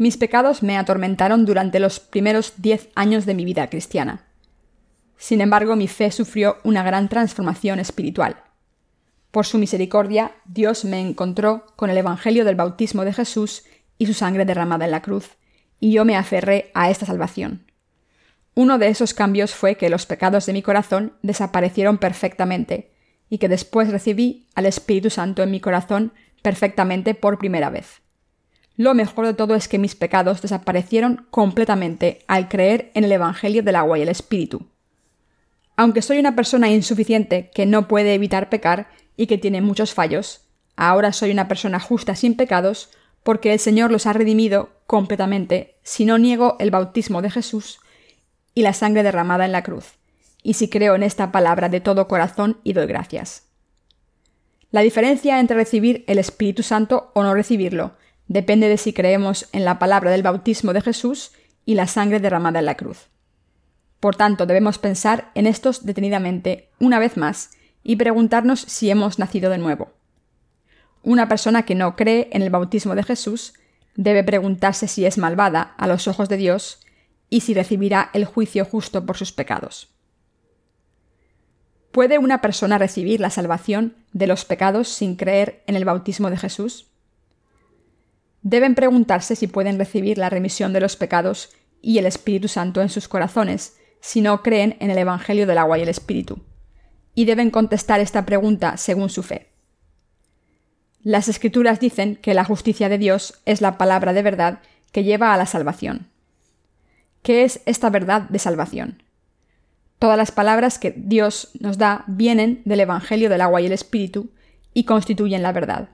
Mis 0.00 0.16
pecados 0.16 0.62
me 0.62 0.78
atormentaron 0.78 1.44
durante 1.44 1.78
los 1.78 2.00
primeros 2.00 2.54
diez 2.56 2.88
años 2.94 3.26
de 3.26 3.34
mi 3.34 3.44
vida 3.44 3.68
cristiana. 3.68 4.24
Sin 5.18 5.42
embargo, 5.42 5.76
mi 5.76 5.88
fe 5.88 6.10
sufrió 6.10 6.56
una 6.64 6.82
gran 6.82 7.10
transformación 7.10 7.80
espiritual. 7.80 8.36
Por 9.30 9.44
su 9.44 9.58
misericordia, 9.58 10.32
Dios 10.46 10.86
me 10.86 11.00
encontró 11.00 11.66
con 11.76 11.90
el 11.90 11.98
Evangelio 11.98 12.46
del 12.46 12.54
bautismo 12.54 13.04
de 13.04 13.12
Jesús 13.12 13.64
y 13.98 14.06
su 14.06 14.14
sangre 14.14 14.46
derramada 14.46 14.86
en 14.86 14.92
la 14.92 15.02
cruz, 15.02 15.32
y 15.80 15.92
yo 15.92 16.06
me 16.06 16.16
aferré 16.16 16.70
a 16.72 16.88
esta 16.88 17.04
salvación. 17.04 17.70
Uno 18.54 18.78
de 18.78 18.88
esos 18.88 19.12
cambios 19.12 19.54
fue 19.54 19.74
que 19.74 19.90
los 19.90 20.06
pecados 20.06 20.46
de 20.46 20.54
mi 20.54 20.62
corazón 20.62 21.12
desaparecieron 21.20 21.98
perfectamente, 21.98 22.90
y 23.28 23.36
que 23.36 23.50
después 23.50 23.90
recibí 23.90 24.48
al 24.54 24.64
Espíritu 24.64 25.10
Santo 25.10 25.42
en 25.42 25.50
mi 25.50 25.60
corazón 25.60 26.14
perfectamente 26.40 27.14
por 27.14 27.38
primera 27.38 27.68
vez. 27.68 28.00
Lo 28.80 28.94
mejor 28.94 29.26
de 29.26 29.34
todo 29.34 29.54
es 29.56 29.68
que 29.68 29.78
mis 29.78 29.94
pecados 29.94 30.40
desaparecieron 30.40 31.26
completamente 31.28 32.24
al 32.28 32.48
creer 32.48 32.90
en 32.94 33.04
el 33.04 33.12
Evangelio 33.12 33.62
del 33.62 33.76
agua 33.76 33.98
y 33.98 34.02
el 34.02 34.08
Espíritu. 34.08 34.68
Aunque 35.76 36.00
soy 36.00 36.18
una 36.18 36.34
persona 36.34 36.70
insuficiente 36.70 37.50
que 37.54 37.66
no 37.66 37.88
puede 37.88 38.14
evitar 38.14 38.48
pecar, 38.48 38.88
y 39.18 39.26
que 39.26 39.36
tiene 39.36 39.60
muchos 39.60 39.92
fallos, 39.92 40.46
ahora 40.76 41.12
soy 41.12 41.30
una 41.30 41.46
persona 41.46 41.78
justa 41.78 42.16
sin 42.16 42.36
pecados, 42.36 42.88
porque 43.22 43.52
el 43.52 43.58
Señor 43.58 43.90
los 43.90 44.06
ha 44.06 44.14
redimido 44.14 44.70
completamente 44.86 45.74
si 45.82 46.06
no 46.06 46.16
niego 46.16 46.56
el 46.58 46.70
bautismo 46.70 47.20
de 47.20 47.30
Jesús 47.30 47.80
y 48.54 48.62
la 48.62 48.72
sangre 48.72 49.02
derramada 49.02 49.44
en 49.44 49.52
la 49.52 49.62
cruz, 49.62 49.98
y 50.42 50.54
si 50.54 50.70
creo 50.70 50.94
en 50.94 51.02
esta 51.02 51.32
palabra 51.32 51.68
de 51.68 51.82
todo 51.82 52.08
corazón 52.08 52.56
y 52.64 52.72
doy 52.72 52.86
gracias. 52.86 53.42
La 54.70 54.80
diferencia 54.80 55.38
entre 55.38 55.56
recibir 55.58 56.02
el 56.06 56.18
Espíritu 56.18 56.62
Santo 56.62 57.10
o 57.12 57.22
no 57.22 57.34
recibirlo 57.34 57.92
depende 58.30 58.68
de 58.68 58.76
si 58.76 58.92
creemos 58.92 59.48
en 59.52 59.64
la 59.64 59.80
palabra 59.80 60.12
del 60.12 60.22
bautismo 60.22 60.72
de 60.72 60.80
Jesús 60.80 61.32
y 61.66 61.74
la 61.74 61.88
sangre 61.88 62.20
derramada 62.20 62.60
en 62.60 62.66
la 62.66 62.76
cruz. 62.76 63.08
Por 63.98 64.14
tanto, 64.14 64.46
debemos 64.46 64.78
pensar 64.78 65.32
en 65.34 65.48
estos 65.48 65.84
detenidamente 65.84 66.70
una 66.78 67.00
vez 67.00 67.16
más 67.16 67.50
y 67.82 67.96
preguntarnos 67.96 68.60
si 68.60 68.88
hemos 68.88 69.18
nacido 69.18 69.50
de 69.50 69.58
nuevo. 69.58 69.90
Una 71.02 71.28
persona 71.28 71.64
que 71.64 71.74
no 71.74 71.96
cree 71.96 72.28
en 72.30 72.42
el 72.42 72.50
bautismo 72.50 72.94
de 72.94 73.02
Jesús 73.02 73.54
debe 73.96 74.22
preguntarse 74.22 74.86
si 74.86 75.04
es 75.04 75.18
malvada 75.18 75.74
a 75.76 75.88
los 75.88 76.06
ojos 76.06 76.28
de 76.28 76.36
Dios 76.36 76.86
y 77.30 77.40
si 77.40 77.52
recibirá 77.52 78.10
el 78.12 78.26
juicio 78.26 78.64
justo 78.64 79.04
por 79.06 79.16
sus 79.16 79.32
pecados. 79.32 79.88
¿Puede 81.90 82.18
una 82.18 82.40
persona 82.40 82.78
recibir 82.78 83.18
la 83.18 83.30
salvación 83.30 83.96
de 84.12 84.28
los 84.28 84.44
pecados 84.44 84.88
sin 84.88 85.16
creer 85.16 85.64
en 85.66 85.74
el 85.74 85.84
bautismo 85.84 86.30
de 86.30 86.36
Jesús? 86.36 86.89
Deben 88.42 88.74
preguntarse 88.74 89.36
si 89.36 89.46
pueden 89.46 89.78
recibir 89.78 90.18
la 90.18 90.30
remisión 90.30 90.72
de 90.72 90.80
los 90.80 90.96
pecados 90.96 91.50
y 91.82 91.98
el 91.98 92.06
Espíritu 92.06 92.48
Santo 92.48 92.80
en 92.82 92.88
sus 92.88 93.08
corazones 93.08 93.76
si 94.00 94.20
no 94.20 94.42
creen 94.42 94.76
en 94.80 94.90
el 94.90 94.98
Evangelio 94.98 95.46
del 95.46 95.58
agua 95.58 95.78
y 95.78 95.82
el 95.82 95.88
Espíritu, 95.88 96.42
y 97.14 97.26
deben 97.26 97.50
contestar 97.50 98.00
esta 98.00 98.24
pregunta 98.24 98.76
según 98.76 99.10
su 99.10 99.22
fe. 99.22 99.48
Las 101.02 101.28
Escrituras 101.28 101.80
dicen 101.80 102.16
que 102.16 102.34
la 102.34 102.44
justicia 102.44 102.88
de 102.88 102.98
Dios 102.98 103.40
es 103.46 103.60
la 103.60 103.78
palabra 103.78 104.12
de 104.12 104.22
verdad 104.22 104.60
que 104.92 105.04
lleva 105.04 105.32
a 105.32 105.36
la 105.36 105.46
salvación. 105.46 106.08
¿Qué 107.22 107.44
es 107.44 107.60
esta 107.66 107.90
verdad 107.90 108.22
de 108.22 108.38
salvación? 108.38 109.02
Todas 109.98 110.16
las 110.16 110.32
palabras 110.32 110.78
que 110.78 110.94
Dios 110.96 111.50
nos 111.60 111.76
da 111.76 112.04
vienen 112.06 112.62
del 112.64 112.80
Evangelio 112.80 113.28
del 113.28 113.42
agua 113.42 113.60
y 113.60 113.66
el 113.66 113.72
Espíritu 113.72 114.30
y 114.72 114.84
constituyen 114.84 115.42
la 115.42 115.52
verdad. 115.52 115.90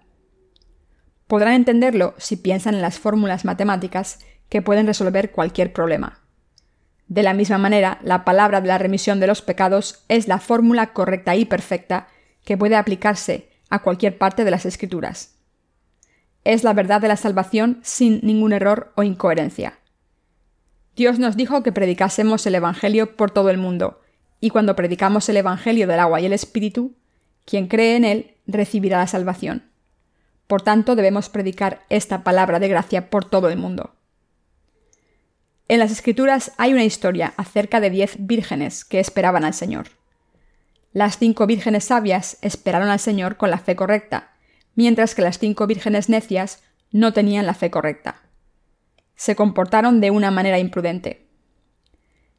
Podrán 1.26 1.54
entenderlo 1.54 2.14
si 2.18 2.36
piensan 2.36 2.74
en 2.74 2.82
las 2.82 2.98
fórmulas 2.98 3.44
matemáticas 3.44 4.20
que 4.48 4.62
pueden 4.62 4.86
resolver 4.86 5.32
cualquier 5.32 5.72
problema. 5.72 6.20
De 7.08 7.22
la 7.22 7.34
misma 7.34 7.58
manera, 7.58 7.98
la 8.02 8.24
palabra 8.24 8.60
de 8.60 8.68
la 8.68 8.78
remisión 8.78 9.20
de 9.20 9.26
los 9.26 9.42
pecados 9.42 10.04
es 10.08 10.28
la 10.28 10.38
fórmula 10.38 10.92
correcta 10.92 11.36
y 11.36 11.44
perfecta 11.44 12.08
que 12.44 12.56
puede 12.56 12.76
aplicarse 12.76 13.48
a 13.70 13.80
cualquier 13.80 14.18
parte 14.18 14.44
de 14.44 14.50
las 14.50 14.66
Escrituras. 14.66 15.36
Es 16.44 16.62
la 16.62 16.72
verdad 16.72 17.00
de 17.00 17.08
la 17.08 17.16
salvación 17.16 17.80
sin 17.82 18.20
ningún 18.22 18.52
error 18.52 18.92
o 18.96 19.02
incoherencia. 19.02 19.78
Dios 20.94 21.18
nos 21.18 21.36
dijo 21.36 21.62
que 21.62 21.72
predicásemos 21.72 22.46
el 22.46 22.54
Evangelio 22.54 23.16
por 23.16 23.30
todo 23.30 23.50
el 23.50 23.58
mundo, 23.58 24.00
y 24.40 24.50
cuando 24.50 24.76
predicamos 24.76 25.28
el 25.28 25.38
Evangelio 25.38 25.86
del 25.86 26.00
agua 26.00 26.20
y 26.20 26.26
el 26.26 26.32
Espíritu, 26.32 26.94
quien 27.44 27.66
cree 27.66 27.96
en 27.96 28.04
él 28.04 28.34
recibirá 28.46 28.98
la 28.98 29.06
salvación. 29.06 29.64
Por 30.46 30.62
tanto, 30.62 30.94
debemos 30.94 31.28
predicar 31.28 31.82
esta 31.88 32.22
palabra 32.22 32.58
de 32.58 32.68
gracia 32.68 33.10
por 33.10 33.24
todo 33.24 33.48
el 33.48 33.56
mundo. 33.56 33.94
En 35.68 35.80
las 35.80 35.90
Escrituras 35.90 36.52
hay 36.58 36.72
una 36.72 36.84
historia 36.84 37.34
acerca 37.36 37.80
de 37.80 37.90
diez 37.90 38.16
vírgenes 38.18 38.84
que 38.84 39.00
esperaban 39.00 39.44
al 39.44 39.54
Señor. 39.54 39.88
Las 40.92 41.18
cinco 41.18 41.46
vírgenes 41.46 41.84
sabias 41.84 42.38
esperaron 42.40 42.88
al 42.88 43.00
Señor 43.00 43.36
con 43.36 43.50
la 43.50 43.58
fe 43.58 43.74
correcta, 43.74 44.30
mientras 44.76 45.14
que 45.14 45.22
las 45.22 45.38
cinco 45.38 45.66
vírgenes 45.66 46.08
necias 46.08 46.62
no 46.92 47.12
tenían 47.12 47.46
la 47.46 47.54
fe 47.54 47.70
correcta. 47.70 48.22
Se 49.16 49.34
comportaron 49.34 50.00
de 50.00 50.10
una 50.10 50.30
manera 50.30 50.58
imprudente. 50.58 51.26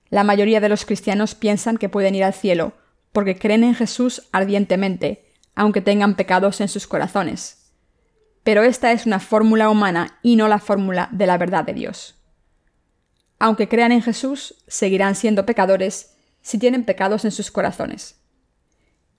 La 0.09 0.23
mayoría 0.23 0.61
de 0.61 0.69
los 0.69 0.85
cristianos 0.85 1.35
piensan 1.35 1.77
que 1.77 1.89
pueden 1.89 2.15
ir 2.15 2.23
al 2.23 2.33
cielo 2.33 2.73
porque 3.11 3.37
creen 3.37 3.63
en 3.63 3.75
Jesús 3.75 4.27
ardientemente, 4.31 5.25
aunque 5.53 5.81
tengan 5.81 6.15
pecados 6.15 6.61
en 6.61 6.67
sus 6.67 6.87
corazones. 6.87 7.56
Pero 8.47 8.63
esta 8.63 8.93
es 8.93 9.05
una 9.05 9.19
fórmula 9.19 9.69
humana 9.69 10.19
y 10.23 10.37
no 10.37 10.47
la 10.47 10.59
fórmula 10.59 11.09
de 11.11 11.27
la 11.27 11.37
verdad 11.37 11.65
de 11.65 11.73
Dios. 11.73 12.15
Aunque 13.39 13.67
crean 13.67 13.91
en 13.91 14.01
Jesús, 14.01 14.63
seguirán 14.69 15.15
siendo 15.15 15.45
pecadores 15.45 16.15
si 16.39 16.57
tienen 16.57 16.85
pecados 16.85 17.25
en 17.25 17.31
sus 17.31 17.51
corazones. 17.51 18.21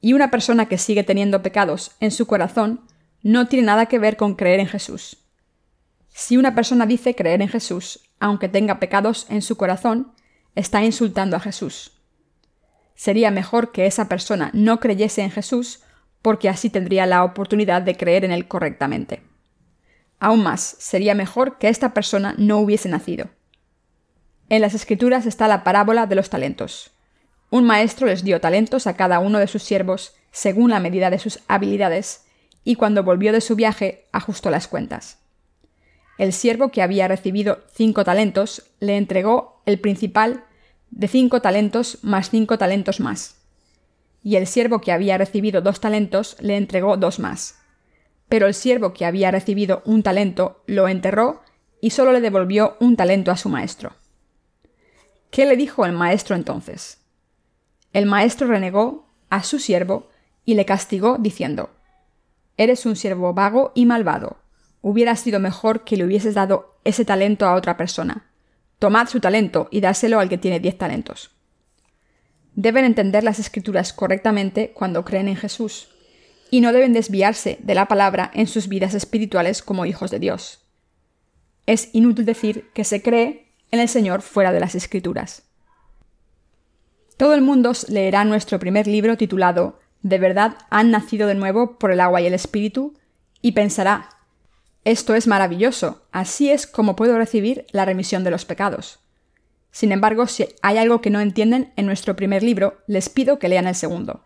Y 0.01 0.15
una 0.15 0.31
persona 0.31 0.65
que 0.65 0.79
sigue 0.79 1.05
teniendo 1.05 1.43
pecados 1.43 1.91
en 2.01 2.11
su 2.11 2.27
corazón 2.27 2.87
no 3.23 3.49
tiene 3.49 3.67
nada 3.67 3.85
que 3.85 3.99
ver 3.99 4.17
con 4.17 4.35
creer 4.35 4.61
en 4.61 4.67
Jesús. 4.67 5.19
Si 6.09 6.39
una 6.39 6.55
persona 6.55 6.87
dice 6.87 7.15
creer 7.15 7.43
en 7.43 7.49
Jesús, 7.49 8.09
aunque 8.21 8.49
tenga 8.49 8.81
pecados 8.81 9.27
en 9.29 9.43
su 9.43 9.59
corazón, 9.59 10.11
está 10.55 10.83
insultando 10.83 11.37
a 11.37 11.41
Jesús. 11.41 11.93
Sería 12.95 13.31
mejor 13.31 13.73
que 13.73 13.85
esa 13.85 14.09
persona 14.09 14.49
no 14.55 14.81
creyese 14.81 15.21
en 15.21 15.31
Jesús 15.31 15.81
porque 16.23 16.49
así 16.49 16.71
tendría 16.71 17.07
la 17.07 17.25
oportunidad 17.25 17.83
de 17.83 17.97
creer 17.97 18.25
en 18.25 18.33
Él 18.33 18.49
correctamente. 18.49 19.23
Aún 20.21 20.43
más, 20.43 20.77
sería 20.79 21.15
mejor 21.15 21.59
que 21.59 21.69
esta 21.69 21.95
persona 21.95 22.35
no 22.39 22.59
hubiese 22.59 22.89
nacido. 22.89 23.29
En 24.49 24.63
las 24.63 24.75
Escrituras 24.75 25.27
está 25.27 25.47
la 25.47 25.63
parábola 25.63 26.07
de 26.07 26.15
los 26.15 26.31
talentos. 26.31 26.91
Un 27.51 27.65
maestro 27.65 28.07
les 28.07 28.25
dio 28.25 28.41
talentos 28.41 28.87
a 28.87 28.97
cada 28.97 29.21
uno 29.21 29.39
de 29.39 29.47
sus 29.47 29.63
siervos 29.63 30.15
según 30.33 30.71
la 30.71 30.81
medida 30.81 31.11
de 31.11 31.19
sus 31.19 31.41
habilidades, 31.49 32.25
y 32.65 32.75
cuando 32.75 33.03
volvió 33.03 33.33
de 33.33 33.41
su 33.41 33.57
viaje 33.57 34.07
ajustó 34.13 34.51
las 34.51 34.69
cuentas. 34.69 35.19
El 36.19 36.33
siervo 36.33 36.71
que 36.71 36.83
había 36.83 37.09
recibido 37.09 37.63
cinco 37.73 38.05
talentos 38.05 38.71
le 38.81 38.97
entregó 38.97 39.63
el 39.67 39.81
principal 39.81 40.45
de 40.91 41.09
cinco 41.09 41.41
talentos 41.41 41.99
más 42.03 42.31
cinco 42.31 42.59
talentos 42.59 43.01
más. 43.01 43.38
Y 44.23 44.37
el 44.37 44.47
siervo 44.47 44.81
que 44.81 44.93
había 44.93 45.19
recibido 45.19 45.61
dos 45.61 45.81
talentos 45.81 46.37
le 46.41 46.57
entregó 46.57 46.97
dos 46.97 47.19
más. 47.19 47.61
Pero 48.29 48.47
el 48.47 48.55
siervo 48.55 48.93
que 48.93 49.05
había 49.05 49.31
recibido 49.31 49.83
un 49.85 50.03
talento 50.03 50.63
lo 50.67 50.89
enterró 50.89 51.43
y 51.81 51.91
solo 51.91 52.13
le 52.13 52.21
devolvió 52.21 52.77
un 52.81 52.97
talento 52.97 53.31
a 53.31 53.37
su 53.37 53.49
maestro. 53.49 53.93
¿Qué 55.31 55.47
le 55.47 55.57
dijo 55.57 55.85
el 55.85 55.93
maestro 55.93 56.37
entonces? 56.37 56.99
El 57.93 58.07
maestro 58.07 58.49
renegó 58.49 59.07
a 59.31 59.43
su 59.43 59.59
siervo 59.59 60.09
y 60.45 60.55
le 60.55 60.65
castigó 60.65 61.17
diciendo, 61.19 61.71
Eres 62.57 62.87
un 62.87 62.97
siervo 62.97 63.35
vago 63.35 63.73
y 63.75 63.87
malvado. 63.87 64.39
Hubiera 64.81 65.15
sido 65.17 65.39
mejor 65.41 65.85
que 65.85 65.97
le 65.97 66.05
hubieses 66.05 66.35
dado 66.35 66.79
ese 66.85 67.05
talento 67.05 67.47
a 67.47 67.55
otra 67.55 67.77
persona. 67.77 68.31
Tomad 68.79 69.09
su 69.09 69.21
talento 69.21 69.69
y 69.71 69.81
dáselo 69.81 70.21
al 70.21 70.29
que 70.29 70.39
tiene 70.39 70.61
diez 70.61 70.77
talentos. 70.77 71.38
Deben 72.61 72.85
entender 72.85 73.23
las 73.23 73.39
escrituras 73.39 73.93
correctamente 73.93 74.73
cuando 74.75 75.05
creen 75.05 75.29
en 75.29 75.37
Jesús, 75.37 75.91
y 76.51 76.61
no 76.61 76.73
deben 76.73 76.93
desviarse 76.93 77.57
de 77.63 77.77
la 77.77 77.87
palabra 77.87 78.33
en 78.35 78.49
sus 78.49 78.67
vidas 78.67 78.95
espirituales 78.95 79.63
como 79.63 79.87
hijos 79.87 80.11
de 80.11 80.19
Dios. 80.19 80.59
Es 81.67 81.91
inútil 81.93 82.25
decir 82.25 82.69
que 82.75 82.83
se 82.83 83.01
cree 83.01 83.47
en 83.71 83.79
el 83.79 83.89
Señor 83.89 84.23
fuera 84.23 84.51
de 84.51 84.59
las 84.59 84.75
Escrituras. 84.75 85.45
Todo 87.17 87.35
el 87.35 87.43
mundo 87.43 87.71
leerá 87.87 88.25
nuestro 88.25 88.59
primer 88.59 88.89
libro 88.89 89.17
titulado 89.17 89.79
¿De 90.03 90.19
verdad 90.19 90.57
han 90.69 90.91
nacido 90.91 91.29
de 91.29 91.37
nuevo 91.37 91.79
por 91.79 91.93
el 91.93 92.01
agua 92.01 92.21
y 92.23 92.27
el 92.27 92.35
Espíritu? 92.35 92.99
y 93.41 93.53
pensará, 93.53 94.09
esto 94.85 95.15
es 95.15 95.29
maravilloso, 95.29 96.03
así 96.11 96.51
es 96.51 96.67
como 96.67 96.97
puedo 96.97 97.17
recibir 97.19 97.67
la 97.71 97.85
remisión 97.85 98.25
de 98.25 98.33
los 98.33 98.45
pecados. 98.45 98.99
Sin 99.71 99.93
embargo, 99.93 100.27
si 100.27 100.47
hay 100.63 100.79
algo 100.79 101.01
que 101.01 101.11
no 101.11 101.21
entienden 101.21 101.73
en 101.77 101.87
nuestro 101.87 102.17
primer 102.17 102.43
libro, 102.43 102.79
les 102.87 103.09
pido 103.09 103.39
que 103.39 103.49
lean 103.49 103.67
el 103.67 103.75
segundo. 103.75 104.25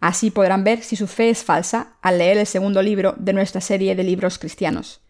Así 0.00 0.30
podrán 0.30 0.64
ver 0.64 0.82
si 0.82 0.96
su 0.96 1.06
fe 1.06 1.30
es 1.30 1.44
falsa 1.44 1.96
al 2.02 2.18
leer 2.18 2.36
el 2.36 2.46
segundo 2.46 2.82
libro 2.82 3.14
de 3.18 3.32
nuestra 3.32 3.60
serie 3.60 3.94
de 3.94 4.02
libros 4.02 4.38
cristianos. 4.38 5.00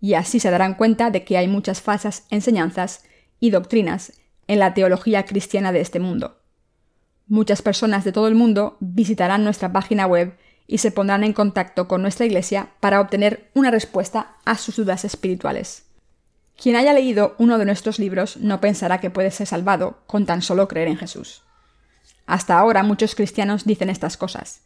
Y 0.00 0.14
así 0.14 0.40
se 0.40 0.50
darán 0.50 0.74
cuenta 0.74 1.10
de 1.10 1.24
que 1.24 1.38
hay 1.38 1.46
muchas 1.46 1.80
falsas 1.80 2.26
enseñanzas 2.28 3.04
y 3.38 3.50
doctrinas 3.50 4.14
en 4.48 4.58
la 4.58 4.74
teología 4.74 5.24
cristiana 5.24 5.70
de 5.70 5.80
este 5.80 6.00
mundo. 6.00 6.40
Muchas 7.28 7.62
personas 7.62 8.04
de 8.04 8.10
todo 8.10 8.26
el 8.26 8.34
mundo 8.34 8.76
visitarán 8.80 9.44
nuestra 9.44 9.72
página 9.72 10.06
web 10.06 10.36
y 10.66 10.78
se 10.78 10.90
pondrán 10.90 11.22
en 11.22 11.32
contacto 11.32 11.86
con 11.86 12.02
nuestra 12.02 12.26
iglesia 12.26 12.70
para 12.80 13.00
obtener 13.00 13.50
una 13.54 13.70
respuesta 13.70 14.36
a 14.44 14.56
sus 14.56 14.76
dudas 14.76 15.04
espirituales. 15.04 15.91
Quien 16.62 16.76
haya 16.76 16.92
leído 16.92 17.34
uno 17.38 17.58
de 17.58 17.64
nuestros 17.64 17.98
libros 17.98 18.36
no 18.36 18.60
pensará 18.60 19.00
que 19.00 19.10
puede 19.10 19.32
ser 19.32 19.48
salvado 19.48 19.98
con 20.06 20.26
tan 20.26 20.42
solo 20.42 20.68
creer 20.68 20.86
en 20.86 20.96
Jesús. 20.96 21.42
Hasta 22.24 22.56
ahora 22.56 22.84
muchos 22.84 23.16
cristianos 23.16 23.64
dicen 23.64 23.90
estas 23.90 24.16
cosas. 24.16 24.62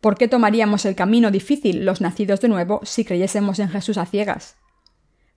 ¿Por 0.00 0.16
qué 0.16 0.28
tomaríamos 0.28 0.84
el 0.84 0.94
camino 0.94 1.32
difícil 1.32 1.84
los 1.84 2.00
nacidos 2.00 2.40
de 2.40 2.46
nuevo 2.46 2.80
si 2.84 3.04
creyésemos 3.04 3.58
en 3.58 3.70
Jesús 3.70 3.98
a 3.98 4.06
ciegas? 4.06 4.54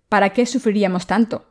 ¿Para 0.09 0.29
qué 0.29 0.45
sufriríamos 0.45 1.07
tanto? 1.07 1.47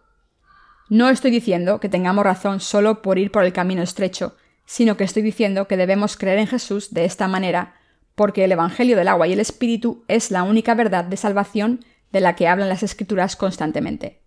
No 0.89 1.09
estoy 1.09 1.33
diciendo 1.33 1.81
que 1.81 1.89
tengamos 1.89 2.23
razón 2.23 2.61
solo 2.61 3.03
por 3.03 3.19
ir 3.19 3.33
por 3.33 3.43
el 3.43 3.53
camino 3.53 3.83
estrecho, 3.83 4.37
sino 4.67 4.97
que 4.97 5.03
estoy 5.03 5.23
diciendo 5.23 5.67
que 5.67 5.77
debemos 5.77 6.17
creer 6.17 6.39
en 6.39 6.47
Jesús 6.47 6.95
de 6.95 7.07
esta 7.07 7.27
manera, 7.27 7.75
porque 8.15 8.45
el 8.45 8.53
Evangelio 8.53 8.97
del 8.97 9.09
agua 9.09 9.27
y 9.27 9.33
el 9.33 9.41
Espíritu 9.41 10.05
es 10.07 10.31
la 10.31 10.45
única 10.45 10.77
verdad 10.77 11.03
de 11.03 11.17
salvación 11.17 11.85
de 12.13 12.21
la 12.21 12.37
que 12.37 12.47
hablan 12.47 12.69
las 12.69 12.83
Escrituras 12.83 13.37
constantemente. 13.37 14.22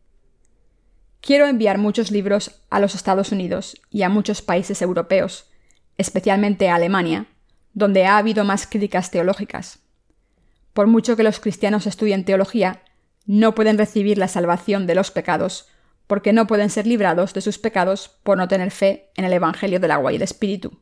Quiero 1.25 1.47
enviar 1.47 1.79
muchos 1.79 2.11
libros 2.11 2.61
a 2.69 2.79
los 2.79 2.93
Estados 2.93 3.31
Unidos 3.31 3.81
y 3.89 4.03
a 4.03 4.09
muchos 4.09 4.43
países 4.43 4.83
europeos, 4.83 5.49
especialmente 5.97 6.69
a 6.69 6.75
Alemania, 6.75 7.25
donde 7.73 8.05
ha 8.05 8.19
habido 8.19 8.43
más 8.43 8.67
críticas 8.67 9.09
teológicas. 9.09 9.79
Por 10.73 10.85
mucho 10.85 11.15
que 11.15 11.23
los 11.23 11.39
cristianos 11.39 11.87
estudien 11.87 12.25
teología, 12.25 12.83
no 13.25 13.55
pueden 13.55 13.79
recibir 13.79 14.19
la 14.19 14.27
salvación 14.27 14.85
de 14.85 14.93
los 14.93 15.09
pecados 15.09 15.67
porque 16.05 16.31
no 16.31 16.45
pueden 16.45 16.69
ser 16.69 16.85
librados 16.85 17.33
de 17.33 17.41
sus 17.41 17.57
pecados 17.57 18.19
por 18.21 18.37
no 18.37 18.47
tener 18.47 18.69
fe 18.69 19.09
en 19.15 19.25
el 19.25 19.33
Evangelio 19.33 19.79
del 19.79 19.89
agua 19.89 20.13
y 20.13 20.17
el 20.17 20.21
Espíritu. 20.21 20.77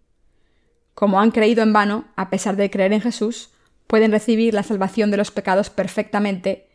Como 0.93 1.21
han 1.21 1.31
creído 1.31 1.63
en 1.63 1.71
vano, 1.71 2.09
a 2.17 2.29
pesar 2.29 2.57
de 2.57 2.69
creer 2.69 2.91
en 2.91 2.99
Jesús, 2.99 3.51
pueden 3.87 4.11
recibir 4.11 4.53
la 4.53 4.63
salvación 4.63 5.09
de 5.09 5.15
los 5.15 5.31
pecados 5.31 5.69
perfectamente 5.69 6.67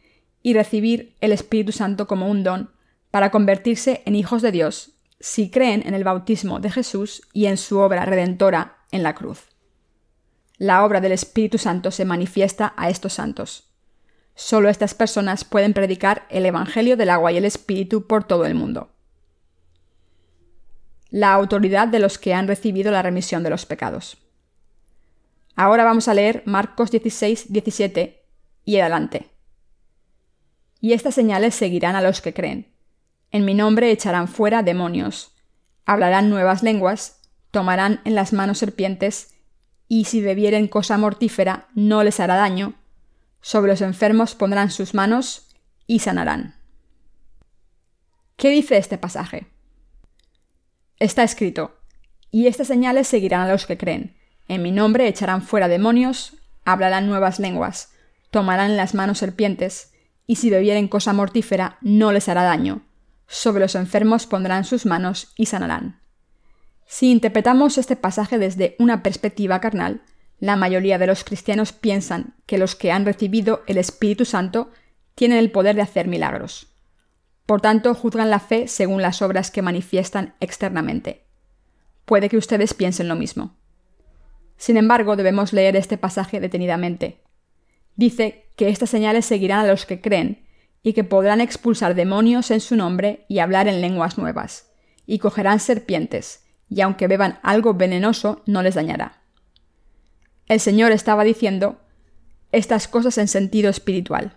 y 0.42 0.54
recibir 0.54 1.16
el 1.20 1.32
Espíritu 1.32 1.72
Santo 1.72 2.06
como 2.06 2.30
un 2.30 2.42
don 2.42 2.77
para 3.10 3.30
convertirse 3.30 4.02
en 4.06 4.14
hijos 4.14 4.42
de 4.42 4.52
Dios 4.52 4.92
si 5.20 5.50
creen 5.50 5.82
en 5.86 5.94
el 5.94 6.04
bautismo 6.04 6.60
de 6.60 6.70
Jesús 6.70 7.22
y 7.32 7.46
en 7.46 7.56
su 7.56 7.78
obra 7.78 8.04
redentora 8.04 8.78
en 8.90 9.02
la 9.02 9.14
cruz. 9.14 9.48
La 10.58 10.84
obra 10.84 11.00
del 11.00 11.12
Espíritu 11.12 11.58
Santo 11.58 11.90
se 11.90 12.04
manifiesta 12.04 12.74
a 12.76 12.90
estos 12.90 13.14
santos. 13.14 13.70
Solo 14.34 14.68
estas 14.68 14.94
personas 14.94 15.44
pueden 15.44 15.72
predicar 15.72 16.26
el 16.30 16.46
Evangelio 16.46 16.96
del 16.96 17.10
agua 17.10 17.32
y 17.32 17.36
el 17.36 17.44
Espíritu 17.44 18.06
por 18.06 18.24
todo 18.24 18.44
el 18.44 18.54
mundo. 18.54 18.90
La 21.10 21.32
autoridad 21.32 21.88
de 21.88 21.98
los 21.98 22.18
que 22.18 22.34
han 22.34 22.46
recibido 22.46 22.92
la 22.92 23.02
remisión 23.02 23.42
de 23.42 23.50
los 23.50 23.66
pecados. 23.66 24.18
Ahora 25.56 25.82
vamos 25.82 26.06
a 26.06 26.14
leer 26.14 26.42
Marcos 26.44 26.90
16, 26.92 27.52
17 27.52 28.24
y 28.64 28.78
adelante. 28.78 29.30
Y 30.80 30.92
estas 30.92 31.14
señales 31.14 31.54
seguirán 31.54 31.96
a 31.96 32.02
los 32.02 32.20
que 32.20 32.32
creen. 32.32 32.77
En 33.30 33.44
mi 33.44 33.54
nombre 33.54 33.90
echarán 33.90 34.28
fuera 34.28 34.62
demonios, 34.62 35.34
hablarán 35.84 36.30
nuevas 36.30 36.62
lenguas, 36.62 37.20
tomarán 37.50 38.00
en 38.04 38.14
las 38.14 38.32
manos 38.32 38.58
serpientes, 38.58 39.34
y 39.86 40.04
si 40.04 40.20
bebieren 40.20 40.68
cosa 40.68 40.98
mortífera 40.98 41.68
no 41.74 42.02
les 42.04 42.20
hará 42.20 42.36
daño, 42.36 42.74
sobre 43.40 43.70
los 43.70 43.80
enfermos 43.80 44.34
pondrán 44.34 44.70
sus 44.70 44.94
manos 44.94 45.48
y 45.86 46.00
sanarán. 46.00 46.56
¿Qué 48.36 48.50
dice 48.50 48.76
este 48.76 48.98
pasaje? 48.98 49.46
Está 50.98 51.22
escrito, 51.22 51.78
y 52.30 52.46
estas 52.46 52.68
señales 52.68 53.08
seguirán 53.08 53.42
a 53.42 53.52
los 53.52 53.66
que 53.66 53.78
creen. 53.78 54.16
En 54.48 54.62
mi 54.62 54.72
nombre 54.72 55.08
echarán 55.08 55.42
fuera 55.42 55.68
demonios, 55.68 56.36
hablarán 56.64 57.06
nuevas 57.06 57.38
lenguas, 57.38 57.92
tomarán 58.30 58.70
en 58.70 58.76
las 58.76 58.94
manos 58.94 59.18
serpientes, 59.18 59.92
y 60.26 60.36
si 60.36 60.50
bebieren 60.50 60.88
cosa 60.88 61.12
mortífera 61.12 61.78
no 61.80 62.12
les 62.12 62.28
hará 62.28 62.42
daño. 62.42 62.87
Sobre 63.28 63.60
los 63.60 63.74
enfermos 63.74 64.26
pondrán 64.26 64.64
sus 64.64 64.86
manos 64.86 65.32
y 65.36 65.46
sanarán. 65.46 66.00
Si 66.86 67.10
interpretamos 67.10 67.76
este 67.76 67.94
pasaje 67.94 68.38
desde 68.38 68.74
una 68.78 69.02
perspectiva 69.02 69.60
carnal, 69.60 70.02
la 70.40 70.56
mayoría 70.56 70.98
de 70.98 71.06
los 71.06 71.22
cristianos 71.22 71.72
piensan 71.72 72.34
que 72.46 72.56
los 72.56 72.74
que 72.74 72.90
han 72.90 73.04
recibido 73.04 73.62
el 73.66 73.76
Espíritu 73.76 74.24
Santo 74.24 74.70
tienen 75.14 75.38
el 75.38 75.50
poder 75.50 75.76
de 75.76 75.82
hacer 75.82 76.08
milagros. 76.08 76.68
Por 77.44 77.60
tanto, 77.60 77.94
juzgan 77.94 78.30
la 78.30 78.40
fe 78.40 78.68
según 78.68 79.02
las 79.02 79.20
obras 79.20 79.50
que 79.50 79.62
manifiestan 79.62 80.34
externamente. 80.40 81.24
Puede 82.06 82.30
que 82.30 82.38
ustedes 82.38 82.72
piensen 82.72 83.08
lo 83.08 83.16
mismo. 83.16 83.56
Sin 84.56 84.76
embargo, 84.76 85.16
debemos 85.16 85.52
leer 85.52 85.76
este 85.76 85.98
pasaje 85.98 86.40
detenidamente. 86.40 87.20
Dice 87.96 88.46
que 88.56 88.70
estas 88.70 88.90
señales 88.90 89.26
seguirán 89.26 89.60
a 89.60 89.68
los 89.68 89.84
que 89.84 90.00
creen, 90.00 90.46
y 90.82 90.92
que 90.92 91.04
podrán 91.04 91.40
expulsar 91.40 91.94
demonios 91.94 92.50
en 92.50 92.60
su 92.60 92.76
nombre 92.76 93.24
y 93.28 93.40
hablar 93.40 93.68
en 93.68 93.80
lenguas 93.80 94.18
nuevas, 94.18 94.70
y 95.06 95.18
cogerán 95.18 95.60
serpientes, 95.60 96.44
y 96.68 96.80
aunque 96.80 97.08
beban 97.08 97.38
algo 97.42 97.74
venenoso 97.74 98.42
no 98.46 98.62
les 98.62 98.74
dañará. 98.74 99.22
El 100.46 100.60
Señor 100.60 100.92
estaba 100.92 101.24
diciendo 101.24 101.80
estas 102.52 102.88
cosas 102.88 103.18
en 103.18 103.28
sentido 103.28 103.70
espiritual. 103.70 104.36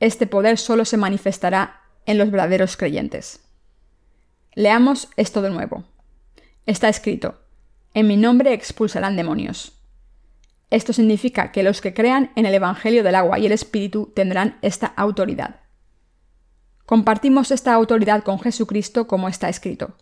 Este 0.00 0.26
poder 0.26 0.58
solo 0.58 0.84
se 0.84 0.96
manifestará 0.96 1.82
en 2.06 2.18
los 2.18 2.30
verdaderos 2.30 2.76
creyentes. 2.76 3.40
Leamos 4.54 5.08
esto 5.16 5.42
de 5.42 5.50
nuevo. 5.50 5.84
Está 6.66 6.88
escrito, 6.88 7.40
en 7.94 8.06
mi 8.06 8.16
nombre 8.16 8.52
expulsarán 8.52 9.16
demonios. 9.16 9.77
Esto 10.70 10.92
significa 10.92 11.50
que 11.50 11.62
los 11.62 11.80
que 11.80 11.94
crean 11.94 12.30
en 12.36 12.44
el 12.46 12.54
Evangelio 12.54 13.02
del 13.02 13.14
agua 13.14 13.38
y 13.38 13.46
el 13.46 13.52
Espíritu 13.52 14.12
tendrán 14.14 14.58
esta 14.60 14.86
autoridad. 14.86 15.60
Compartimos 16.84 17.50
esta 17.50 17.74
autoridad 17.74 18.22
con 18.22 18.38
Jesucristo 18.38 19.06
como 19.06 19.28
está 19.28 19.48
escrito. 19.48 19.96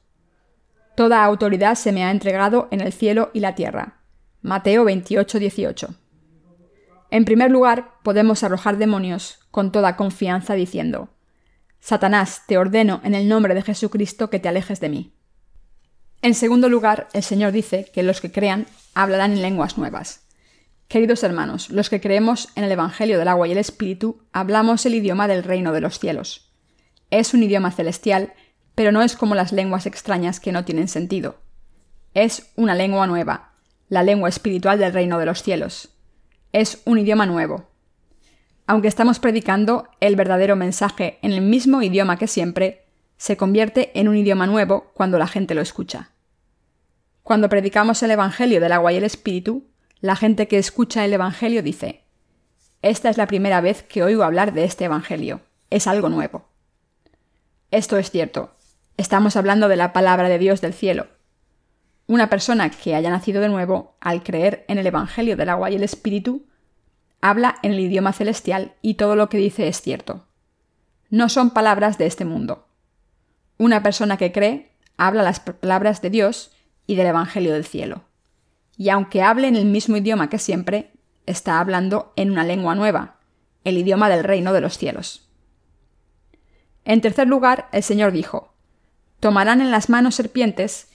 Toda 0.96 1.24
autoridad 1.24 1.74
se 1.74 1.92
me 1.92 2.04
ha 2.04 2.10
entregado 2.10 2.68
en 2.70 2.80
el 2.80 2.92
cielo 2.92 3.30
y 3.32 3.40
la 3.40 3.54
tierra. 3.54 4.00
Mateo 4.40 4.84
28, 4.84 5.38
18. 5.38 5.94
En 7.10 7.24
primer 7.24 7.50
lugar, 7.50 7.92
podemos 8.02 8.42
arrojar 8.42 8.78
demonios 8.78 9.40
con 9.50 9.72
toda 9.72 9.96
confianza 9.96 10.54
diciendo, 10.54 11.10
Satanás, 11.80 12.42
te 12.46 12.58
ordeno 12.58 13.00
en 13.04 13.14
el 13.14 13.28
nombre 13.28 13.54
de 13.54 13.62
Jesucristo 13.62 14.30
que 14.30 14.40
te 14.40 14.48
alejes 14.48 14.80
de 14.80 14.88
mí. 14.88 15.12
En 16.22 16.34
segundo 16.34 16.68
lugar, 16.68 17.08
el 17.12 17.22
Señor 17.22 17.52
dice 17.52 17.90
que 17.92 18.02
los 18.02 18.20
que 18.20 18.32
crean 18.32 18.66
hablarán 18.94 19.32
en 19.32 19.42
lenguas 19.42 19.78
nuevas. 19.78 20.25
Queridos 20.88 21.24
hermanos, 21.24 21.70
los 21.70 21.90
que 21.90 22.00
creemos 22.00 22.48
en 22.54 22.62
el 22.62 22.70
Evangelio 22.70 23.18
del 23.18 23.26
agua 23.26 23.48
y 23.48 23.52
el 23.52 23.58
Espíritu, 23.58 24.22
hablamos 24.32 24.86
el 24.86 24.94
idioma 24.94 25.26
del 25.26 25.42
reino 25.42 25.72
de 25.72 25.80
los 25.80 25.98
cielos. 25.98 26.52
Es 27.10 27.34
un 27.34 27.42
idioma 27.42 27.72
celestial, 27.72 28.34
pero 28.76 28.92
no 28.92 29.02
es 29.02 29.16
como 29.16 29.34
las 29.34 29.50
lenguas 29.50 29.86
extrañas 29.86 30.38
que 30.38 30.52
no 30.52 30.64
tienen 30.64 30.86
sentido. 30.86 31.40
Es 32.14 32.52
una 32.54 32.76
lengua 32.76 33.08
nueva, 33.08 33.50
la 33.88 34.04
lengua 34.04 34.28
espiritual 34.28 34.78
del 34.78 34.92
reino 34.92 35.18
de 35.18 35.26
los 35.26 35.42
cielos. 35.42 35.90
Es 36.52 36.82
un 36.84 36.98
idioma 36.98 37.26
nuevo. 37.26 37.68
Aunque 38.68 38.88
estamos 38.88 39.18
predicando 39.18 39.88
el 39.98 40.14
verdadero 40.14 40.54
mensaje 40.54 41.18
en 41.22 41.32
el 41.32 41.40
mismo 41.40 41.82
idioma 41.82 42.16
que 42.16 42.28
siempre, 42.28 42.86
se 43.16 43.36
convierte 43.36 43.90
en 43.98 44.06
un 44.06 44.16
idioma 44.16 44.46
nuevo 44.46 44.92
cuando 44.94 45.18
la 45.18 45.26
gente 45.26 45.54
lo 45.54 45.62
escucha. 45.62 46.10
Cuando 47.24 47.48
predicamos 47.48 48.02
el 48.04 48.12
Evangelio 48.12 48.60
del 48.60 48.72
agua 48.72 48.92
y 48.92 48.96
el 48.96 49.04
Espíritu, 49.04 49.64
la 50.06 50.16
gente 50.16 50.48
que 50.48 50.58
escucha 50.58 51.04
el 51.04 51.12
Evangelio 51.12 51.62
dice, 51.62 52.04
Esta 52.80 53.10
es 53.10 53.16
la 53.16 53.26
primera 53.26 53.60
vez 53.60 53.82
que 53.82 54.02
oigo 54.02 54.22
hablar 54.22 54.52
de 54.52 54.64
este 54.64 54.84
Evangelio. 54.84 55.40
Es 55.68 55.86
algo 55.86 56.08
nuevo. 56.08 56.44
Esto 57.72 57.98
es 57.98 58.10
cierto. 58.10 58.54
Estamos 58.96 59.36
hablando 59.36 59.68
de 59.68 59.76
la 59.76 59.92
palabra 59.92 60.28
de 60.28 60.38
Dios 60.38 60.60
del 60.60 60.72
cielo. 60.72 61.08
Una 62.06 62.30
persona 62.30 62.70
que 62.70 62.94
haya 62.94 63.10
nacido 63.10 63.40
de 63.40 63.48
nuevo, 63.48 63.96
al 64.00 64.22
creer 64.22 64.64
en 64.68 64.78
el 64.78 64.86
Evangelio 64.86 65.36
del 65.36 65.48
agua 65.48 65.70
y 65.70 65.74
el 65.74 65.82
Espíritu, 65.82 66.46
habla 67.20 67.56
en 67.64 67.72
el 67.72 67.80
idioma 67.80 68.12
celestial 68.12 68.74
y 68.82 68.94
todo 68.94 69.16
lo 69.16 69.28
que 69.28 69.38
dice 69.38 69.66
es 69.66 69.80
cierto. 69.80 70.24
No 71.10 71.28
son 71.28 71.50
palabras 71.50 71.98
de 71.98 72.06
este 72.06 72.24
mundo. 72.24 72.68
Una 73.58 73.82
persona 73.82 74.16
que 74.16 74.30
cree 74.30 74.70
habla 74.96 75.24
las 75.24 75.40
palabras 75.40 76.00
de 76.00 76.10
Dios 76.10 76.52
y 76.86 76.94
del 76.94 77.08
Evangelio 77.08 77.52
del 77.52 77.66
cielo. 77.66 78.05
Y 78.76 78.90
aunque 78.90 79.22
hable 79.22 79.48
en 79.48 79.56
el 79.56 79.64
mismo 79.64 79.96
idioma 79.96 80.28
que 80.28 80.38
siempre, 80.38 80.92
está 81.26 81.60
hablando 81.60 82.12
en 82.16 82.30
una 82.30 82.44
lengua 82.44 82.74
nueva, 82.74 83.16
el 83.64 83.78
idioma 83.78 84.08
del 84.08 84.24
reino 84.24 84.52
de 84.52 84.60
los 84.60 84.78
cielos. 84.78 85.28
En 86.84 87.00
tercer 87.00 87.26
lugar, 87.26 87.68
el 87.72 87.82
Señor 87.82 88.12
dijo, 88.12 88.52
Tomarán 89.20 89.60
en 89.60 89.70
las 89.70 89.88
manos 89.88 90.14
serpientes, 90.14 90.88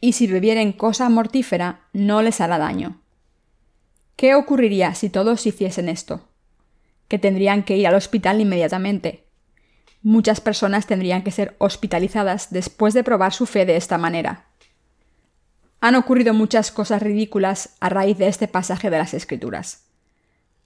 y 0.00 0.12
si 0.12 0.26
bebieren 0.26 0.72
cosa 0.72 1.08
mortífera, 1.08 1.80
no 1.92 2.22
les 2.22 2.40
hará 2.40 2.58
daño. 2.58 3.00
¿Qué 4.16 4.34
ocurriría 4.34 4.94
si 4.94 5.10
todos 5.10 5.46
hiciesen 5.46 5.88
esto? 5.88 6.28
Que 7.08 7.18
tendrían 7.18 7.64
que 7.64 7.76
ir 7.76 7.86
al 7.86 7.94
hospital 7.94 8.40
inmediatamente. 8.40 9.24
Muchas 10.02 10.40
personas 10.40 10.86
tendrían 10.86 11.22
que 11.22 11.30
ser 11.30 11.56
hospitalizadas 11.58 12.50
después 12.50 12.94
de 12.94 13.02
probar 13.02 13.32
su 13.32 13.46
fe 13.46 13.66
de 13.66 13.76
esta 13.76 13.98
manera. 13.98 14.44
Han 15.84 15.96
ocurrido 15.96 16.32
muchas 16.32 16.70
cosas 16.70 17.02
ridículas 17.02 17.76
a 17.78 17.90
raíz 17.90 18.16
de 18.16 18.26
este 18.26 18.48
pasaje 18.48 18.88
de 18.88 18.96
las 18.96 19.12
Escrituras. 19.12 19.84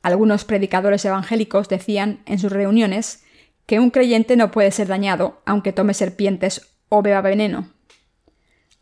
Algunos 0.01 0.45
predicadores 0.45 1.05
evangélicos 1.05 1.69
decían 1.69 2.21
en 2.25 2.39
sus 2.39 2.53
reuniones 2.53 3.25
que 3.66 3.81
un 3.81 3.91
creyente 3.91 4.37
no 4.37 4.53
puede 4.53 4.71
ser 4.71 4.87
dañado 4.87 5.43
aunque 5.45 5.73
tome 5.73 5.93
serpientes 5.93 6.71
o 6.89 7.03
beba 7.03 7.21
veneno. 7.21 7.69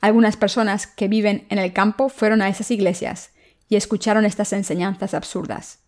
Algunas 0.03 0.37
personas 0.37 0.87
que 0.87 1.09
viven 1.09 1.47
en 1.49 1.59
el 1.59 1.72
campo 1.72 2.11
fueron 2.11 2.43
a 2.43 2.51
esas 2.51 2.70
iglesias 2.70 3.30
y 3.70 3.76
escucharon 3.76 4.26
estas 4.26 4.53
enseñanzas 4.53 5.14
absurdas. 5.14 5.78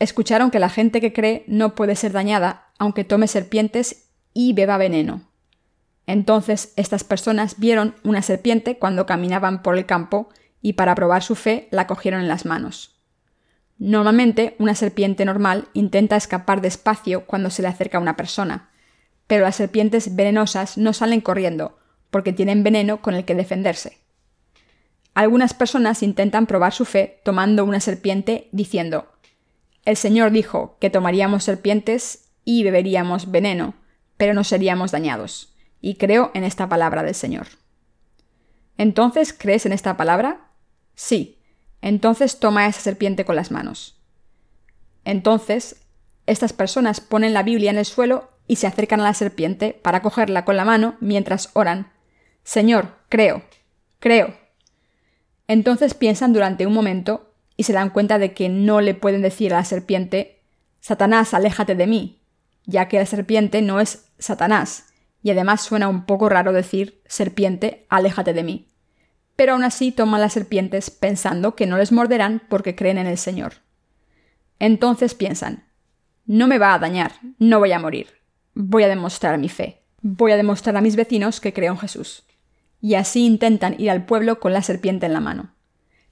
Escucharon 0.00 0.50
que 0.50 0.58
la 0.58 0.68
gente 0.68 1.00
que 1.00 1.14
cree 1.14 1.44
no 1.46 1.74
puede 1.74 1.96
ser 1.96 2.12
dañada 2.12 2.66
aunque 2.78 3.04
tome 3.04 3.26
serpientes 3.26 4.10
y 4.34 4.52
beba 4.52 4.76
veneno. 4.76 5.22
Entonces 6.06 6.72
estas 6.76 7.04
personas 7.04 7.58
vieron 7.58 7.94
una 8.04 8.22
serpiente 8.22 8.78
cuando 8.78 9.06
caminaban 9.06 9.62
por 9.62 9.76
el 9.76 9.86
campo 9.86 10.28
y 10.60 10.74
para 10.74 10.94
probar 10.94 11.22
su 11.22 11.34
fe 11.34 11.68
la 11.70 11.86
cogieron 11.86 12.20
en 12.20 12.28
las 12.28 12.44
manos. 12.44 13.02
Normalmente 13.78 14.54
una 14.58 14.74
serpiente 14.74 15.24
normal 15.24 15.68
intenta 15.72 16.16
escapar 16.16 16.60
despacio 16.60 17.26
cuando 17.26 17.50
se 17.50 17.62
le 17.62 17.68
acerca 17.68 17.98
a 17.98 18.00
una 18.00 18.16
persona, 18.16 18.70
pero 19.26 19.44
las 19.44 19.56
serpientes 19.56 20.14
venenosas 20.14 20.78
no 20.78 20.92
salen 20.92 21.20
corriendo 21.20 21.78
porque 22.10 22.32
tienen 22.32 22.62
veneno 22.62 23.00
con 23.00 23.14
el 23.14 23.24
que 23.24 23.34
defenderse. 23.34 23.98
Algunas 25.14 25.54
personas 25.54 26.02
intentan 26.02 26.46
probar 26.46 26.72
su 26.72 26.84
fe 26.84 27.20
tomando 27.24 27.64
una 27.64 27.80
serpiente 27.80 28.48
diciendo 28.52 29.08
El 29.84 29.96
Señor 29.96 30.32
dijo 30.32 30.76
que 30.80 30.90
tomaríamos 30.90 31.44
serpientes 31.44 32.30
y 32.44 32.62
beberíamos 32.62 33.30
veneno, 33.30 33.74
pero 34.16 34.34
no 34.34 34.44
seríamos 34.44 34.92
dañados 34.92 35.53
y 35.84 35.96
creo 35.96 36.30
en 36.32 36.44
esta 36.44 36.66
palabra 36.66 37.02
del 37.02 37.14
Señor. 37.14 37.46
¿Entonces 38.78 39.34
crees 39.34 39.66
en 39.66 39.72
esta 39.72 39.98
palabra? 39.98 40.48
Sí. 40.94 41.42
Entonces 41.82 42.40
toma 42.40 42.66
esa 42.66 42.80
serpiente 42.80 43.26
con 43.26 43.36
las 43.36 43.50
manos. 43.50 44.00
Entonces, 45.04 45.84
estas 46.24 46.54
personas 46.54 47.02
ponen 47.02 47.34
la 47.34 47.42
Biblia 47.42 47.70
en 47.70 47.76
el 47.76 47.84
suelo 47.84 48.30
y 48.48 48.56
se 48.56 48.66
acercan 48.66 49.02
a 49.02 49.04
la 49.04 49.12
serpiente 49.12 49.78
para 49.82 50.00
cogerla 50.00 50.46
con 50.46 50.56
la 50.56 50.64
mano 50.64 50.96
mientras 51.00 51.50
oran. 51.52 51.92
Señor, 52.44 52.94
creo, 53.10 53.42
creo. 53.98 54.34
Entonces 55.48 55.92
piensan 55.92 56.32
durante 56.32 56.66
un 56.66 56.72
momento 56.72 57.34
y 57.58 57.64
se 57.64 57.74
dan 57.74 57.90
cuenta 57.90 58.18
de 58.18 58.32
que 58.32 58.48
no 58.48 58.80
le 58.80 58.94
pueden 58.94 59.20
decir 59.20 59.52
a 59.52 59.58
la 59.58 59.64
serpiente, 59.66 60.40
Satanás, 60.80 61.34
aléjate 61.34 61.74
de 61.74 61.86
mí, 61.86 62.22
ya 62.64 62.88
que 62.88 62.98
la 62.98 63.04
serpiente 63.04 63.60
no 63.60 63.80
es 63.80 64.06
Satanás, 64.18 64.93
y 65.24 65.30
además 65.30 65.62
suena 65.62 65.88
un 65.88 66.04
poco 66.04 66.28
raro 66.28 66.52
decir 66.52 67.00
serpiente, 67.06 67.86
aléjate 67.88 68.34
de 68.34 68.42
mí. 68.42 68.68
Pero 69.36 69.54
aún 69.54 69.64
así 69.64 69.90
toman 69.90 70.20
las 70.20 70.34
serpientes 70.34 70.90
pensando 70.90 71.56
que 71.56 71.66
no 71.66 71.78
les 71.78 71.92
morderán 71.92 72.42
porque 72.50 72.76
creen 72.76 72.98
en 72.98 73.06
el 73.06 73.16
Señor. 73.16 73.54
Entonces 74.58 75.14
piensan, 75.14 75.64
no 76.26 76.46
me 76.46 76.58
va 76.58 76.74
a 76.74 76.78
dañar, 76.78 77.12
no 77.38 77.58
voy 77.58 77.72
a 77.72 77.78
morir, 77.78 78.08
voy 78.52 78.82
a 78.82 78.88
demostrar 78.88 79.38
mi 79.38 79.48
fe, 79.48 79.80
voy 80.02 80.32
a 80.32 80.36
demostrar 80.36 80.76
a 80.76 80.82
mis 80.82 80.94
vecinos 80.94 81.40
que 81.40 81.54
creo 81.54 81.72
en 81.72 81.78
Jesús. 81.78 82.24
Y 82.82 82.94
así 82.94 83.24
intentan 83.24 83.76
ir 83.80 83.90
al 83.90 84.04
pueblo 84.04 84.40
con 84.40 84.52
la 84.52 84.60
serpiente 84.60 85.06
en 85.06 85.14
la 85.14 85.20
mano. 85.20 85.54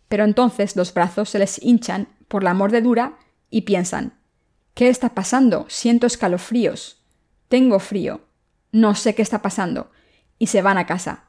Pero 0.08 0.24
entonces 0.24 0.74
los 0.74 0.94
brazos 0.94 1.28
se 1.28 1.38
les 1.38 1.62
hinchan 1.62 2.08
por 2.28 2.42
la 2.42 2.54
mordedura 2.54 3.18
y 3.50 3.62
piensan, 3.62 4.14
¿qué 4.72 4.88
está 4.88 5.10
pasando? 5.10 5.66
Siento 5.68 6.06
escalofríos, 6.06 7.02
tengo 7.48 7.78
frío, 7.78 8.22
no 8.72 8.94
sé 8.94 9.14
qué 9.14 9.22
está 9.22 9.42
pasando, 9.42 9.90
y 10.38 10.48
se 10.48 10.62
van 10.62 10.78
a 10.78 10.86
casa. 10.86 11.28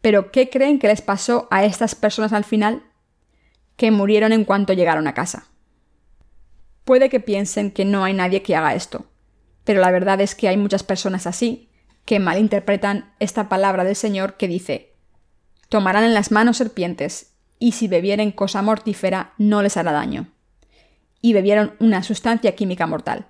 Pero 0.00 0.30
¿qué 0.30 0.48
creen 0.48 0.78
que 0.78 0.88
les 0.88 1.02
pasó 1.02 1.48
a 1.50 1.64
estas 1.64 1.94
personas 1.94 2.32
al 2.32 2.44
final? 2.44 2.82
Que 3.76 3.90
murieron 3.90 4.32
en 4.32 4.44
cuanto 4.44 4.72
llegaron 4.72 5.06
a 5.06 5.14
casa. 5.14 5.48
Puede 6.84 7.08
que 7.08 7.20
piensen 7.20 7.70
que 7.70 7.84
no 7.84 8.04
hay 8.04 8.12
nadie 8.12 8.42
que 8.42 8.54
haga 8.54 8.74
esto, 8.74 9.06
pero 9.64 9.80
la 9.80 9.90
verdad 9.90 10.20
es 10.20 10.34
que 10.34 10.48
hay 10.48 10.56
muchas 10.56 10.82
personas 10.82 11.26
así, 11.26 11.70
que 12.04 12.20
malinterpretan 12.20 13.14
esta 13.18 13.48
palabra 13.48 13.82
del 13.84 13.96
Señor 13.96 14.36
que 14.36 14.46
dice, 14.46 14.94
tomarán 15.70 16.04
en 16.04 16.14
las 16.14 16.30
manos 16.30 16.58
serpientes, 16.58 17.32
y 17.58 17.72
si 17.72 17.88
bebieren 17.88 18.30
cosa 18.30 18.60
mortífera 18.60 19.32
no 19.38 19.62
les 19.62 19.76
hará 19.78 19.92
daño. 19.92 20.28
Y 21.22 21.32
bebieron 21.32 21.74
una 21.80 22.02
sustancia 22.02 22.54
química 22.54 22.86
mortal. 22.86 23.28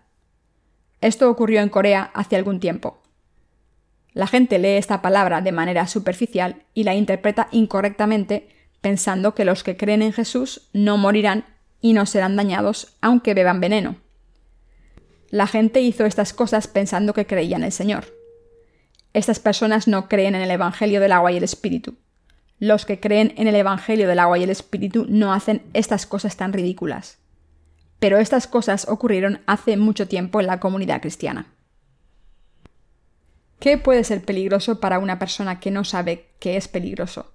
Esto 1.01 1.31
ocurrió 1.31 1.61
en 1.61 1.69
Corea 1.69 2.11
hace 2.15 2.35
algún 2.35 2.59
tiempo. 2.59 3.04
La 4.15 4.29
gente 4.29 4.61
lee 4.61 4.77
esta 4.77 5.03
palabra 5.03 5.41
de 5.41 5.53
manera 5.53 5.89
superficial 5.89 6.63
y 6.73 6.85
la 6.85 6.95
interpreta 6.95 7.49
incorrectamente 7.51 8.49
pensando 8.81 9.35
que 9.35 9.45
los 9.45 9.65
que 9.65 9.77
creen 9.77 10.03
en 10.03 10.13
Jesús 10.13 10.69
no 10.73 10.97
morirán 10.97 11.45
y 11.81 11.93
no 11.95 12.07
serán 12.07 12.37
dañados 12.37 12.97
aunque 13.01 13.35
beban 13.35 13.61
veneno. 13.61 13.97
La 15.31 15.49
gente 15.49 15.81
hizo 15.81 16.07
estas 16.07 16.33
cosas 16.33 16.69
pensando 16.69 17.13
que 17.13 17.27
creían 17.27 17.63
en 17.63 17.67
el 17.67 17.73
Señor. 17.73 18.05
Estas 19.15 19.41
personas 19.41 19.89
no 19.89 20.09
creen 20.09 20.37
en 20.37 20.43
el 20.43 20.51
Evangelio 20.51 21.01
del 21.01 21.13
agua 21.13 21.33
y 21.33 21.37
el 21.37 21.45
Espíritu. 21.45 21.97
Los 22.61 22.87
que 22.87 23.01
creen 23.01 23.35
en 23.37 23.49
el 23.49 23.57
Evangelio 23.57 24.07
del 24.07 24.21
agua 24.21 24.39
y 24.39 24.45
el 24.45 24.51
Espíritu 24.51 25.07
no 25.09 25.33
hacen 25.33 25.63
estas 25.73 26.07
cosas 26.07 26.37
tan 26.37 26.53
ridículas. 26.53 27.19
Pero 27.99 28.19
estas 28.19 28.47
cosas 28.47 28.87
ocurrieron 28.89 29.41
hace 29.47 29.77
mucho 29.77 30.07
tiempo 30.07 30.41
en 30.41 30.47
la 30.47 30.61
comunidad 30.61 31.01
cristiana. 31.01 31.54
¿Qué 33.65 33.79
puede 33.79 34.05
ser 34.05 34.23
peligroso 34.23 34.79
para 34.79 34.99
una 34.99 35.19
persona 35.19 35.59
que 35.59 35.71
no 35.71 35.85
sabe 35.85 36.27
que 36.39 36.59
es 36.59 36.69
peligroso? 36.69 37.33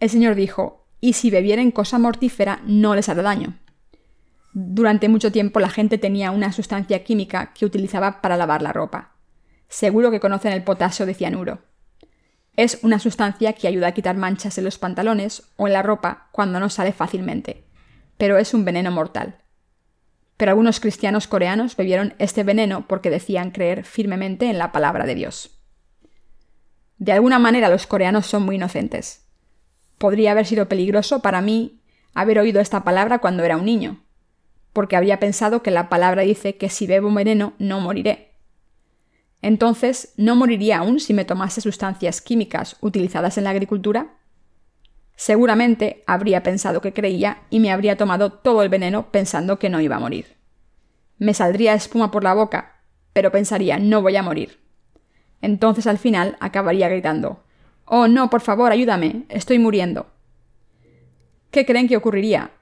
El 0.00 0.10
Señor 0.10 0.34
dijo, 0.34 0.88
y 1.00 1.12
si 1.12 1.30
bebieren 1.30 1.70
cosa 1.70 1.96
mortífera 2.00 2.60
no 2.66 2.96
les 2.96 3.08
hará 3.08 3.22
daño. 3.22 3.56
Durante 4.52 5.08
mucho 5.08 5.30
tiempo 5.30 5.60
la 5.60 5.68
gente 5.68 5.96
tenía 5.96 6.32
una 6.32 6.50
sustancia 6.50 7.04
química 7.04 7.52
que 7.54 7.64
utilizaba 7.64 8.20
para 8.20 8.36
lavar 8.36 8.62
la 8.62 8.72
ropa. 8.72 9.12
Seguro 9.68 10.10
que 10.10 10.18
conocen 10.18 10.52
el 10.52 10.64
potasio 10.64 11.06
de 11.06 11.14
cianuro. 11.14 11.60
Es 12.56 12.80
una 12.82 12.98
sustancia 12.98 13.52
que 13.52 13.68
ayuda 13.68 13.86
a 13.86 13.94
quitar 13.94 14.16
manchas 14.16 14.58
en 14.58 14.64
los 14.64 14.76
pantalones 14.76 15.52
o 15.56 15.68
en 15.68 15.74
la 15.74 15.84
ropa 15.84 16.30
cuando 16.32 16.58
no 16.58 16.68
sale 16.68 16.92
fácilmente, 16.92 17.62
pero 18.18 18.38
es 18.38 18.54
un 18.54 18.64
veneno 18.64 18.90
mortal. 18.90 19.41
Pero 20.42 20.50
algunos 20.50 20.80
cristianos 20.80 21.28
coreanos 21.28 21.76
bebieron 21.76 22.14
este 22.18 22.42
veneno 22.42 22.88
porque 22.88 23.10
decían 23.10 23.52
creer 23.52 23.84
firmemente 23.84 24.50
en 24.50 24.58
la 24.58 24.72
palabra 24.72 25.06
de 25.06 25.14
Dios. 25.14 25.62
De 26.98 27.12
alguna 27.12 27.38
manera 27.38 27.68
los 27.68 27.86
coreanos 27.86 28.26
son 28.26 28.42
muy 28.42 28.56
inocentes 28.56 29.22
podría 30.02 30.32
haber 30.32 30.46
sido 30.46 30.68
peligroso 30.68 31.20
para 31.20 31.40
mí 31.42 31.80
haber 32.12 32.40
oído 32.40 32.60
esta 32.60 32.82
palabra 32.82 33.20
cuando 33.20 33.44
era 33.44 33.56
un 33.56 33.64
niño, 33.64 34.02
porque 34.72 34.96
habría 34.96 35.20
pensado 35.20 35.62
que 35.62 35.70
la 35.70 35.88
palabra 35.88 36.22
dice 36.22 36.56
que 36.56 36.70
si 36.70 36.88
bebo 36.88 37.14
veneno 37.14 37.52
no 37.60 37.78
moriré. 37.78 38.32
Entonces, 39.42 40.12
¿no 40.16 40.34
moriría 40.34 40.78
aún 40.78 40.98
si 40.98 41.14
me 41.14 41.24
tomase 41.24 41.60
sustancias 41.60 42.20
químicas 42.20 42.78
utilizadas 42.80 43.38
en 43.38 43.44
la 43.44 43.50
agricultura? 43.50 44.16
Seguramente 45.16 46.02
habría 46.06 46.42
pensado 46.42 46.80
que 46.80 46.92
creía 46.92 47.42
y 47.50 47.60
me 47.60 47.70
habría 47.70 47.96
tomado 47.96 48.32
todo 48.32 48.62
el 48.62 48.68
veneno 48.68 49.10
pensando 49.10 49.58
que 49.58 49.68
no 49.68 49.80
iba 49.80 49.96
a 49.96 50.00
morir. 50.00 50.36
Me 51.18 51.34
saldría 51.34 51.74
espuma 51.74 52.10
por 52.10 52.24
la 52.24 52.34
boca, 52.34 52.80
pero 53.12 53.30
pensaría 53.30 53.78
no 53.78 54.02
voy 54.02 54.16
a 54.16 54.22
morir. 54.22 54.58
Entonces 55.40 55.86
al 55.86 55.98
final 55.98 56.36
acabaría 56.40 56.88
gritando 56.88 57.44
Oh, 57.84 58.08
no, 58.08 58.30
por 58.30 58.40
favor, 58.40 58.72
ayúdame, 58.72 59.24
estoy 59.28 59.58
muriendo. 59.58 60.06
¿Qué 61.50 61.66
creen 61.66 61.88
que 61.88 61.96
ocurriría? 61.96 62.52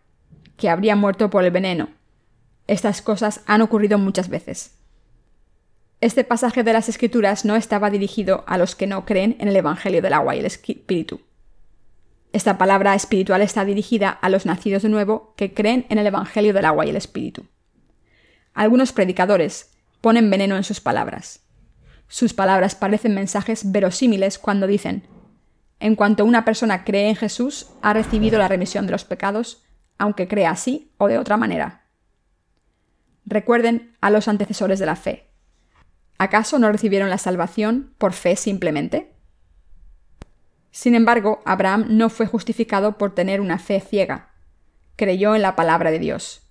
Que 0.56 0.68
habría 0.68 0.96
muerto 0.96 1.30
por 1.30 1.44
el 1.44 1.50
veneno. 1.50 1.90
Estas 2.66 3.02
cosas 3.02 3.42
han 3.46 3.62
ocurrido 3.62 3.98
muchas 3.98 4.28
veces. 4.28 4.76
Este 6.00 6.24
pasaje 6.24 6.62
de 6.62 6.72
las 6.72 6.88
Escrituras 6.88 7.44
no 7.44 7.56
estaba 7.56 7.90
dirigido 7.90 8.42
a 8.46 8.58
los 8.58 8.74
que 8.74 8.86
no 8.86 9.04
creen 9.04 9.36
en 9.38 9.48
el 9.48 9.56
Evangelio 9.56 10.00
del 10.02 10.14
agua 10.14 10.34
y 10.34 10.40
el 10.40 10.46
Espíritu. 10.46 11.20
Esta 12.32 12.58
palabra 12.58 12.94
espiritual 12.94 13.42
está 13.42 13.64
dirigida 13.64 14.10
a 14.10 14.28
los 14.28 14.46
nacidos 14.46 14.82
de 14.82 14.88
nuevo 14.88 15.34
que 15.36 15.52
creen 15.52 15.86
en 15.88 15.98
el 15.98 16.06
Evangelio 16.06 16.52
del 16.52 16.64
agua 16.64 16.86
y 16.86 16.90
el 16.90 16.96
Espíritu. 16.96 17.46
Algunos 18.54 18.92
predicadores 18.92 19.72
ponen 20.00 20.30
veneno 20.30 20.56
en 20.56 20.64
sus 20.64 20.80
palabras. 20.80 21.40
Sus 22.06 22.32
palabras 22.32 22.74
parecen 22.74 23.14
mensajes 23.14 23.72
verosímiles 23.72 24.38
cuando 24.38 24.66
dicen, 24.66 25.06
en 25.80 25.96
cuanto 25.96 26.24
una 26.24 26.44
persona 26.44 26.84
cree 26.84 27.08
en 27.08 27.16
Jesús, 27.16 27.68
ha 27.82 27.94
recibido 27.94 28.38
la 28.38 28.48
remisión 28.48 28.86
de 28.86 28.92
los 28.92 29.04
pecados, 29.04 29.64
aunque 29.98 30.28
crea 30.28 30.50
así 30.50 30.92
o 30.98 31.08
de 31.08 31.18
otra 31.18 31.36
manera. 31.36 31.86
Recuerden 33.24 33.96
a 34.00 34.10
los 34.10 34.28
antecesores 34.28 34.78
de 34.78 34.86
la 34.86 34.96
fe. 34.96 35.30
¿Acaso 36.18 36.58
no 36.58 36.70
recibieron 36.70 37.08
la 37.08 37.18
salvación 37.18 37.94
por 37.96 38.12
fe 38.12 38.36
simplemente? 38.36 39.14
Sin 40.70 40.94
embargo, 40.94 41.40
Abraham 41.44 41.86
no 41.88 42.10
fue 42.10 42.26
justificado 42.26 42.96
por 42.96 43.14
tener 43.14 43.40
una 43.40 43.58
fe 43.58 43.80
ciega. 43.80 44.30
Creyó 44.96 45.34
en 45.34 45.42
la 45.42 45.56
palabra 45.56 45.90
de 45.90 45.98
Dios. 45.98 46.42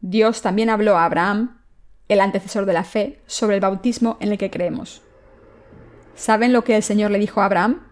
Dios 0.00 0.42
también 0.42 0.70
habló 0.70 0.96
a 0.96 1.04
Abraham, 1.04 1.62
el 2.08 2.20
antecesor 2.20 2.66
de 2.66 2.72
la 2.72 2.84
fe, 2.84 3.20
sobre 3.26 3.56
el 3.56 3.60
bautismo 3.60 4.16
en 4.20 4.30
el 4.30 4.38
que 4.38 4.50
creemos. 4.50 5.02
¿Saben 6.14 6.52
lo 6.52 6.64
que 6.64 6.76
el 6.76 6.82
Señor 6.82 7.10
le 7.10 7.18
dijo 7.18 7.40
a 7.40 7.46
Abraham? 7.46 7.86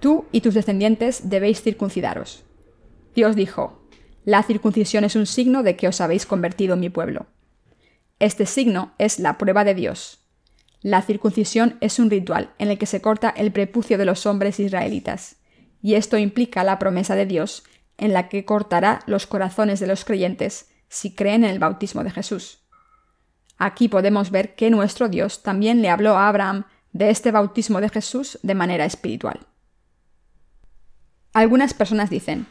Tú 0.00 0.26
y 0.30 0.40
tus 0.40 0.54
descendientes 0.54 1.28
debéis 1.28 1.60
circuncidaros. 1.60 2.44
Dios 3.14 3.34
dijo, 3.34 3.82
La 4.24 4.42
circuncisión 4.42 5.04
es 5.04 5.16
un 5.16 5.26
signo 5.26 5.62
de 5.62 5.76
que 5.76 5.88
os 5.88 6.00
habéis 6.00 6.24
convertido 6.24 6.74
en 6.74 6.80
mi 6.80 6.88
pueblo. 6.88 7.26
Este 8.20 8.46
signo 8.46 8.92
es 8.98 9.18
la 9.18 9.38
prueba 9.38 9.64
de 9.64 9.74
Dios. 9.74 10.17
La 10.80 11.02
circuncisión 11.02 11.76
es 11.80 11.98
un 11.98 12.10
ritual 12.10 12.54
en 12.58 12.70
el 12.70 12.78
que 12.78 12.86
se 12.86 13.00
corta 13.00 13.30
el 13.30 13.50
prepucio 13.52 13.98
de 13.98 14.04
los 14.04 14.26
hombres 14.26 14.60
israelitas, 14.60 15.36
y 15.82 15.94
esto 15.94 16.18
implica 16.18 16.64
la 16.64 16.78
promesa 16.78 17.16
de 17.16 17.26
Dios 17.26 17.64
en 17.96 18.12
la 18.12 18.28
que 18.28 18.44
cortará 18.44 19.00
los 19.06 19.26
corazones 19.26 19.80
de 19.80 19.88
los 19.88 20.04
creyentes 20.04 20.70
si 20.88 21.14
creen 21.14 21.44
en 21.44 21.50
el 21.50 21.58
bautismo 21.58 22.04
de 22.04 22.10
Jesús. 22.10 22.60
Aquí 23.58 23.88
podemos 23.88 24.30
ver 24.30 24.54
que 24.54 24.70
nuestro 24.70 25.08
Dios 25.08 25.42
también 25.42 25.82
le 25.82 25.90
habló 25.90 26.16
a 26.16 26.28
Abraham 26.28 26.64
de 26.92 27.10
este 27.10 27.32
bautismo 27.32 27.80
de 27.80 27.88
Jesús 27.88 28.38
de 28.42 28.54
manera 28.54 28.84
espiritual. 28.84 29.40
Algunas 31.32 31.74
personas 31.74 32.08
dicen, 32.08 32.46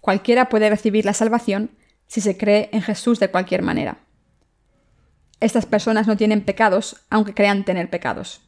cualquiera 0.00 0.50
puede 0.50 0.68
recibir 0.68 1.06
la 1.06 1.14
salvación 1.14 1.70
si 2.06 2.20
se 2.20 2.36
cree 2.36 2.68
en 2.72 2.82
Jesús 2.82 3.18
de 3.18 3.30
cualquier 3.30 3.62
manera. 3.62 3.98
Estas 5.42 5.66
personas 5.66 6.06
no 6.06 6.16
tienen 6.16 6.42
pecados 6.42 7.04
aunque 7.10 7.34
crean 7.34 7.64
tener 7.64 7.90
pecados. 7.90 8.40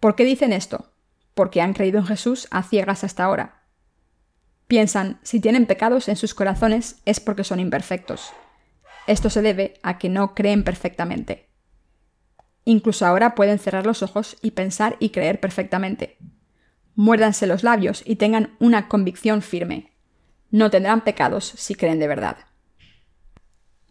¿Por 0.00 0.14
qué 0.14 0.24
dicen 0.24 0.52
esto? 0.52 0.92
Porque 1.32 1.62
han 1.62 1.72
creído 1.72 1.98
en 1.98 2.06
Jesús 2.06 2.48
a 2.50 2.62
ciegas 2.62 3.04
hasta 3.04 3.24
ahora. 3.24 3.62
Piensan, 4.66 5.18
si 5.22 5.40
tienen 5.40 5.64
pecados 5.64 6.08
en 6.08 6.16
sus 6.16 6.34
corazones 6.34 7.00
es 7.04 7.20
porque 7.20 7.44
son 7.44 7.60
imperfectos. 7.60 8.32
Esto 9.06 9.30
se 9.30 9.40
debe 9.40 9.74
a 9.82 9.96
que 9.96 10.08
no 10.08 10.34
creen 10.34 10.64
perfectamente. 10.64 11.48
Incluso 12.64 13.06
ahora 13.06 13.34
pueden 13.34 13.58
cerrar 13.58 13.86
los 13.86 14.02
ojos 14.02 14.36
y 14.42 14.50
pensar 14.50 14.96
y 14.98 15.10
creer 15.10 15.40
perfectamente 15.40 16.18
muérdanse 16.94 17.46
los 17.46 17.62
labios 17.62 18.02
y 18.04 18.16
tengan 18.16 18.54
una 18.58 18.88
convicción 18.88 19.42
firme. 19.42 19.92
No 20.50 20.70
tendrán 20.70 21.02
pecados 21.02 21.52
si 21.56 21.74
creen 21.74 21.98
de 21.98 22.08
verdad. 22.08 22.36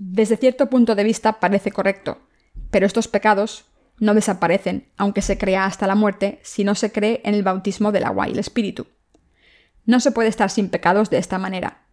Desde 0.03 0.35
cierto 0.35 0.67
punto 0.67 0.95
de 0.95 1.03
vista 1.03 1.39
parece 1.39 1.71
correcto, 1.71 2.17
pero 2.71 2.87
estos 2.87 3.07
pecados 3.07 3.65
no 3.99 4.15
desaparecen, 4.15 4.87
aunque 4.97 5.21
se 5.21 5.37
crea 5.37 5.65
hasta 5.65 5.85
la 5.85 5.93
muerte, 5.93 6.39
si 6.41 6.63
no 6.63 6.73
se 6.73 6.91
cree 6.91 7.21
en 7.23 7.35
el 7.35 7.43
bautismo 7.43 7.91
del 7.91 8.05
agua 8.05 8.27
y 8.27 8.31
el 8.31 8.39
espíritu. 8.39 8.87
No 9.85 9.99
se 9.99 10.09
puede 10.09 10.29
estar 10.29 10.49
sin 10.49 10.69
pecados 10.69 11.11
de 11.11 11.19
esta 11.19 11.37
manera. 11.37 11.83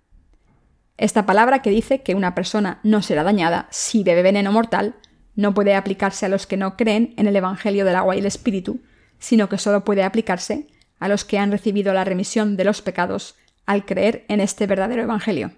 Esta 0.96 1.26
palabra 1.26 1.60
que 1.60 1.68
dice 1.68 2.00
que 2.00 2.14
una 2.14 2.34
persona 2.34 2.80
no 2.82 3.02
será 3.02 3.24
dañada 3.24 3.68
si 3.70 4.04
bebe 4.04 4.22
veneno 4.22 4.52
mortal 4.52 4.94
no 5.36 5.52
puede 5.52 5.74
aplicarse 5.74 6.24
a 6.24 6.30
los 6.30 6.46
que 6.46 6.56
no 6.56 6.78
creen 6.78 7.12
en 7.18 7.26
el 7.26 7.36
Evangelio 7.36 7.84
del 7.84 7.96
agua 7.96 8.16
y 8.16 8.20
el 8.20 8.26
Espíritu, 8.26 8.80
sino 9.18 9.50
que 9.50 9.58
solo 9.58 9.84
puede 9.84 10.02
aplicarse 10.02 10.66
a 10.98 11.08
los 11.08 11.26
que 11.26 11.38
han 11.38 11.52
recibido 11.52 11.92
la 11.92 12.04
remisión 12.04 12.56
de 12.56 12.64
los 12.64 12.80
pecados 12.80 13.34
al 13.66 13.84
creer 13.84 14.24
en 14.28 14.40
este 14.40 14.66
verdadero 14.66 15.02
Evangelio. 15.02 15.52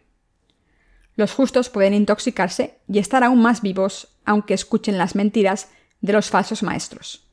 Los 1.20 1.34
justos 1.34 1.68
pueden 1.68 1.92
intoxicarse 1.92 2.78
y 2.88 2.98
estar 2.98 3.24
aún 3.24 3.42
más 3.42 3.60
vivos 3.60 4.16
aunque 4.24 4.54
escuchen 4.54 4.96
las 4.96 5.14
mentiras 5.14 5.68
de 6.00 6.14
los 6.14 6.30
falsos 6.30 6.62
maestros. 6.62 7.28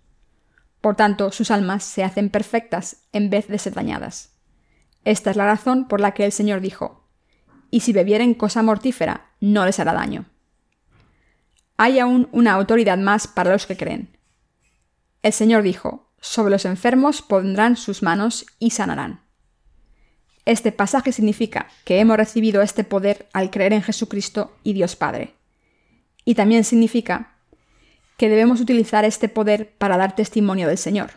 Por 0.81 0.97
tanto, 0.97 1.31
sus 1.31 1.51
almas 1.51 1.85
se 1.85 2.03
hacen 2.03 2.29
perfectas 2.29 3.03
en 3.13 3.29
vez 3.29 3.47
de 3.47 3.57
ser 3.57 3.75
dañadas. 3.75 4.33
Esta 5.05 5.31
es 5.31 5.38
la 5.38 5.45
razón 5.45 5.88
por 5.88 6.01
la 6.01 6.13
que 6.13 6.25
el 6.25 6.33
Señor 6.33 6.59
dijo, 6.59 7.07
y 7.71 7.79
si 7.79 7.93
bebieren 7.93 8.33
cosa 8.33 8.61
mortífera, 8.61 9.31
no 9.39 9.65
les 9.65 9.79
hará 9.79 9.93
daño. 9.93 10.25
Hay 11.77 11.99
aún 11.99 12.27
una 12.33 12.55
autoridad 12.55 12.97
más 12.97 13.25
para 13.25 13.53
los 13.53 13.67
que 13.67 13.77
creen. 13.77 14.17
El 15.23 15.31
Señor 15.31 15.63
dijo, 15.63 16.11
sobre 16.19 16.51
los 16.51 16.65
enfermos 16.65 17.21
pondrán 17.21 17.77
sus 17.77 18.03
manos 18.03 18.47
y 18.59 18.71
sanarán. 18.71 19.26
Este 20.48 20.72
pasaje 20.72 21.12
significa 21.12 21.68
que 21.84 22.00
hemos 22.00 22.16
recibido 22.16 22.62
este 22.62 22.86
poder 22.86 23.28
al 23.34 23.52
creer 23.52 23.74
en 23.74 23.82
Jesucristo 23.82 24.56
y 24.64 24.72
Dios 24.72 24.95
Padre. 24.95 25.34
Y 26.24 26.36
también 26.36 26.64
significa 26.64 27.36
que 28.16 28.30
debemos 28.30 28.62
utilizar 28.62 29.04
este 29.04 29.28
poder 29.28 29.74
para 29.78 29.98
dar 29.98 30.16
testimonio 30.16 30.70
del 30.70 30.78
Señor. 30.78 31.12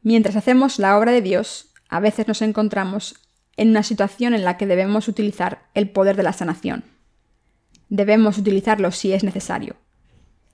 Mientras 0.00 0.36
hacemos 0.36 0.78
la 0.78 0.96
obra 0.96 1.10
de 1.10 1.22
Dios, 1.22 1.72
a 1.88 1.98
veces 1.98 2.28
nos 2.28 2.40
encontramos 2.42 3.16
en 3.56 3.70
una 3.70 3.82
situación 3.82 4.32
en 4.32 4.44
la 4.44 4.56
que 4.56 4.68
debemos 4.68 5.08
utilizar 5.08 5.64
el 5.74 5.90
poder 5.90 6.14
de 6.14 6.22
la 6.22 6.32
sanación. 6.32 6.84
Debemos 7.88 8.38
utilizarlo 8.38 8.92
si 8.92 9.12
es 9.12 9.24
necesario. 9.24 9.74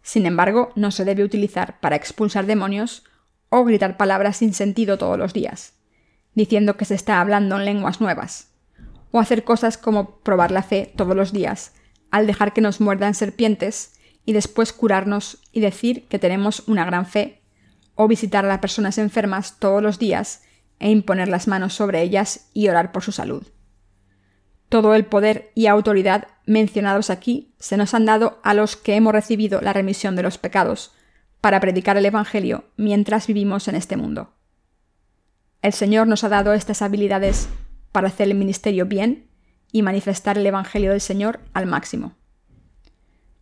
Sin 0.01 0.24
embargo, 0.24 0.72
no 0.76 0.91
se 0.91 1.05
debe 1.05 1.24
utilizar 1.24 1.79
para 1.81 1.97
expulsar 1.97 2.47
demonios 2.47 3.05
o 3.51 3.64
gritar 3.64 3.99
palabras 3.99 4.39
sin 4.39 4.55
sentido 4.55 4.97
todos 4.97 5.18
los 5.18 5.35
días, 5.35 5.74
diciendo 6.35 6.76
que 6.76 6.85
se 6.85 6.95
está 6.95 7.20
hablando 7.20 7.57
en 7.57 7.64
lenguas 7.64 8.01
nuevas, 8.01 8.53
o 9.11 9.20
hacer 9.20 9.45
cosas 9.45 9.79
como 9.79 10.18
probar 10.20 10.51
la 10.51 10.62
fe 10.62 10.93
todos 10.97 11.16
los 11.16 11.33
días, 11.33 11.74
al 12.11 12.26
dejar 12.26 12.53
que 12.53 12.61
nos 12.61 12.81
muerdan 12.81 13.14
serpientes 13.14 13.95
y 14.24 14.33
después 14.33 14.72
curarnos 14.72 15.39
y 15.53 15.61
decir 15.61 16.07
que 16.09 16.18
tenemos 16.18 16.68
una 16.68 16.85
gran 16.85 17.07
fe, 17.07 17.43
o 17.95 18.07
visitar 18.07 18.45
a 18.45 18.49
las 18.49 18.59
personas 18.59 18.99
enfermas 18.99 19.59
todos 19.59 19.83
los 19.83 19.99
días 19.99 20.43
e 20.79 20.91
imponer 20.91 21.29
las 21.29 21.49
manos 21.49 21.74
sobre 21.74 22.03
ellas 22.03 22.49
y 22.53 22.68
orar 22.68 22.93
por 22.93 23.03
su 23.03 23.11
salud. 23.11 23.45
Todo 24.68 24.95
el 24.95 25.07
poder 25.07 25.51
y 25.55 25.66
autoridad 25.66 26.29
mencionados 26.47 27.11
aquí 27.11 27.55
se 27.59 27.76
nos 27.76 27.95
han 27.95 28.05
dado 28.05 28.39
a 28.45 28.55
los 28.55 28.76
que 28.76 28.95
hemos 28.95 29.12
recibido 29.12 29.61
la 29.61 29.72
remisión 29.72 30.14
de 30.14 30.22
los 30.22 30.39
pecados, 30.39 30.93
para 31.41 31.61
predicar 31.61 31.97
el 31.97 32.07
Evangelio 32.07 32.64
mientras 32.76 33.26
vivimos 33.26 33.68
en 33.68 33.76
este 33.76 33.97
mundo. 33.97 34.35
El 35.61 35.72
Señor 35.72 36.06
nos 36.06 36.22
ha 36.22 36.28
dado 36.28 36.52
estas 36.52 36.82
habilidades 36.82 37.48
para 37.90 38.09
hacer 38.09 38.28
el 38.28 38.34
ministerio 38.34 38.86
bien 38.86 39.28
y 39.72 39.82
manifestar 39.82 40.38
el 40.38 40.46
Evangelio 40.46 40.92
del 40.92 41.00
Señor 41.00 41.40
al 41.52 41.66
máximo. 41.66 42.14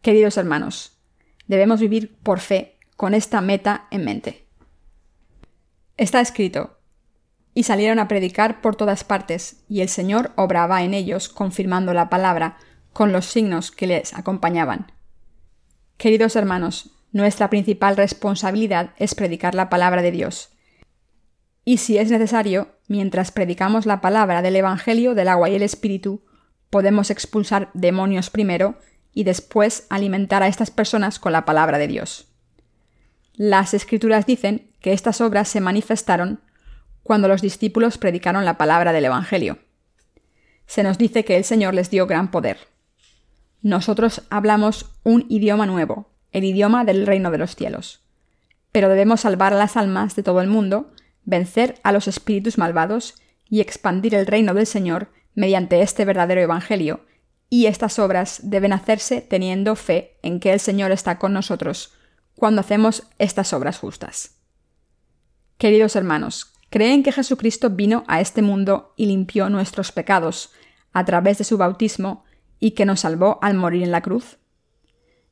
Queridos 0.00 0.36
hermanos, 0.36 0.98
debemos 1.46 1.80
vivir 1.80 2.16
por 2.22 2.40
fe 2.40 2.78
con 2.96 3.12
esta 3.12 3.40
meta 3.40 3.86
en 3.90 4.04
mente. 4.04 4.46
Está 5.96 6.20
escrito, 6.20 6.78
y 7.52 7.62
salieron 7.62 7.98
a 7.98 8.08
predicar 8.08 8.60
por 8.60 8.76
todas 8.76 9.04
partes, 9.04 9.64
y 9.68 9.80
el 9.80 9.88
Señor 9.88 10.32
obraba 10.36 10.82
en 10.82 10.94
ellos, 10.94 11.28
confirmando 11.28 11.94
la 11.94 12.08
palabra, 12.10 12.58
con 12.92 13.12
los 13.12 13.26
signos 13.26 13.70
que 13.70 13.86
les 13.86 14.14
acompañaban. 14.14 14.92
Queridos 15.96 16.36
hermanos, 16.36 16.90
nuestra 17.12 17.48
principal 17.48 17.96
responsabilidad 17.96 18.90
es 18.98 19.14
predicar 19.14 19.54
la 19.54 19.70
palabra 19.70 20.02
de 20.02 20.12
Dios. 20.12 20.55
Y 21.68 21.78
si 21.78 21.98
es 21.98 22.12
necesario, 22.12 22.68
mientras 22.86 23.32
predicamos 23.32 23.86
la 23.86 24.00
palabra 24.00 24.40
del 24.40 24.54
Evangelio 24.54 25.16
del 25.16 25.26
agua 25.26 25.50
y 25.50 25.56
el 25.56 25.62
Espíritu, 25.62 26.22
podemos 26.70 27.10
expulsar 27.10 27.70
demonios 27.74 28.30
primero 28.30 28.78
y 29.12 29.24
después 29.24 29.84
alimentar 29.90 30.44
a 30.44 30.46
estas 30.46 30.70
personas 30.70 31.18
con 31.18 31.32
la 31.32 31.44
palabra 31.44 31.78
de 31.78 31.88
Dios. 31.88 32.28
Las 33.34 33.74
escrituras 33.74 34.26
dicen 34.26 34.70
que 34.80 34.92
estas 34.92 35.20
obras 35.20 35.48
se 35.48 35.60
manifestaron 35.60 36.40
cuando 37.02 37.26
los 37.26 37.42
discípulos 37.42 37.98
predicaron 37.98 38.44
la 38.44 38.58
palabra 38.58 38.92
del 38.92 39.06
Evangelio. 39.06 39.58
Se 40.66 40.84
nos 40.84 40.98
dice 40.98 41.24
que 41.24 41.36
el 41.36 41.42
Señor 41.42 41.74
les 41.74 41.90
dio 41.90 42.06
gran 42.06 42.30
poder. 42.30 42.58
Nosotros 43.60 44.22
hablamos 44.30 44.92
un 45.02 45.26
idioma 45.28 45.66
nuevo, 45.66 46.12
el 46.30 46.44
idioma 46.44 46.84
del 46.84 47.08
reino 47.08 47.32
de 47.32 47.38
los 47.38 47.56
cielos. 47.56 48.04
Pero 48.70 48.88
debemos 48.88 49.22
salvar 49.22 49.52
a 49.52 49.56
las 49.56 49.76
almas 49.76 50.14
de 50.14 50.22
todo 50.22 50.40
el 50.40 50.46
mundo, 50.46 50.92
vencer 51.26 51.74
a 51.82 51.92
los 51.92 52.08
espíritus 52.08 52.56
malvados 52.56 53.14
y 53.48 53.60
expandir 53.60 54.14
el 54.14 54.26
reino 54.26 54.54
del 54.54 54.66
Señor 54.66 55.12
mediante 55.34 55.82
este 55.82 56.06
verdadero 56.06 56.40
Evangelio, 56.40 57.04
y 57.50 57.66
estas 57.66 57.98
obras 57.98 58.40
deben 58.42 58.72
hacerse 58.72 59.20
teniendo 59.20 59.76
fe 59.76 60.18
en 60.22 60.40
que 60.40 60.52
el 60.52 60.60
Señor 60.60 60.90
está 60.90 61.18
con 61.18 61.32
nosotros 61.32 61.92
cuando 62.34 62.60
hacemos 62.60 63.04
estas 63.18 63.52
obras 63.52 63.78
justas. 63.78 64.38
Queridos 65.58 65.94
hermanos, 65.94 66.52
creen 66.70 67.02
que 67.02 67.12
Jesucristo 67.12 67.70
vino 67.70 68.04
a 68.08 68.20
este 68.20 68.42
mundo 68.42 68.94
y 68.96 69.06
limpió 69.06 69.48
nuestros 69.48 69.92
pecados 69.92 70.50
a 70.92 71.04
través 71.04 71.38
de 71.38 71.44
su 71.44 71.56
bautismo 71.56 72.24
y 72.58 72.72
que 72.72 72.86
nos 72.86 73.00
salvó 73.00 73.38
al 73.42 73.54
morir 73.54 73.82
en 73.82 73.92
la 73.92 74.00
cruz? 74.00 74.38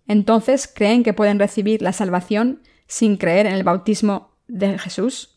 Entonces, 0.07 0.70
¿creen 0.72 1.03
que 1.03 1.14
pueden 1.14 1.38
recibir 1.38 1.80
la 1.82 1.92
salvación 1.92 2.62
sin 2.86 3.16
creer 3.16 3.47
en 3.47 3.55
el 3.55 3.64
bautismo 3.64 4.36
de 4.47 4.78
Jesús? 4.78 5.34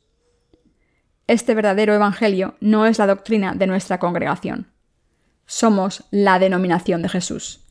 Este 1.27 1.53
verdadero 1.53 1.93
Evangelio 1.93 2.55
no 2.61 2.85
es 2.85 2.99
la 2.99 3.05
doctrina 3.05 3.53
de 3.53 3.67
nuestra 3.67 3.99
congregación. 3.99 4.71
Somos 5.45 6.05
la 6.09 6.39
denominación 6.39 7.01
de 7.01 7.09
Jesús. 7.09 7.65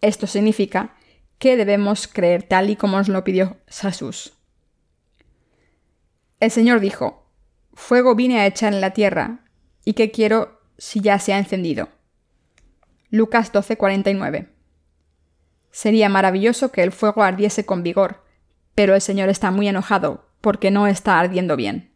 Esto 0.00 0.26
significa 0.26 0.96
que 1.38 1.56
debemos 1.56 2.08
creer 2.08 2.42
tal 2.42 2.68
y 2.70 2.76
como 2.76 2.98
nos 2.98 3.08
lo 3.08 3.22
pidió 3.22 3.58
Jesús. 3.68 4.32
El 6.40 6.50
Señor 6.50 6.80
dijo, 6.80 7.30
Fuego 7.74 8.14
vine 8.14 8.40
a 8.40 8.46
echar 8.46 8.74
en 8.74 8.80
la 8.80 8.90
tierra, 8.92 9.40
¿y 9.84 9.92
qué 9.92 10.10
quiero 10.10 10.60
si 10.76 11.00
ya 11.00 11.18
se 11.18 11.32
ha 11.32 11.38
encendido? 11.38 11.88
Lucas 13.10 13.52
12:49 13.52 14.48
Sería 15.70 16.08
maravilloso 16.08 16.72
que 16.72 16.82
el 16.82 16.90
fuego 16.90 17.22
ardiese 17.22 17.64
con 17.64 17.82
vigor, 17.82 18.24
pero 18.74 18.94
el 18.94 19.00
Señor 19.00 19.28
está 19.28 19.50
muy 19.50 19.68
enojado 19.68 20.26
porque 20.40 20.70
no 20.70 20.86
está 20.86 21.20
ardiendo 21.20 21.56
bien. 21.56 21.95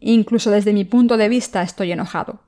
Incluso 0.00 0.50
desde 0.50 0.72
mi 0.72 0.84
punto 0.84 1.16
de 1.16 1.28
vista 1.28 1.62
estoy 1.62 1.92
enojado. 1.92 2.40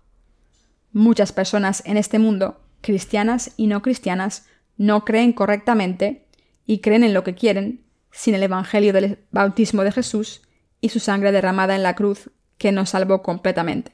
Muchas 0.93 1.33
personas 1.33 1.83
en 1.87 1.97
este 1.97 2.19
mundo, 2.19 2.61
cristianas 2.81 3.53
y 3.57 3.67
no 3.67 3.83
cristianas, 3.83 4.47
no 4.77 5.05
creen 5.05 5.33
correctamente 5.33 6.27
y 6.67 6.79
creen 6.79 7.05
en 7.05 7.15
lo 7.15 7.25
que 7.25 7.35
quieren, 7.35 7.85
sin 8.11 8.35
el 8.35 8.43
Evangelio 8.43 8.93
del 8.93 9.19
bautismo 9.31 9.85
de 9.85 9.93
Jesús 9.93 10.43
y 10.81 10.89
su 10.89 11.01
sangre 11.01 11.33
derramada 11.33 11.77
en 11.77 11.83
la 11.83 11.95
cruz 11.95 12.31
que 12.59 12.73
nos 12.73 12.91
salvó 12.91 13.23
completamente. 13.23 13.93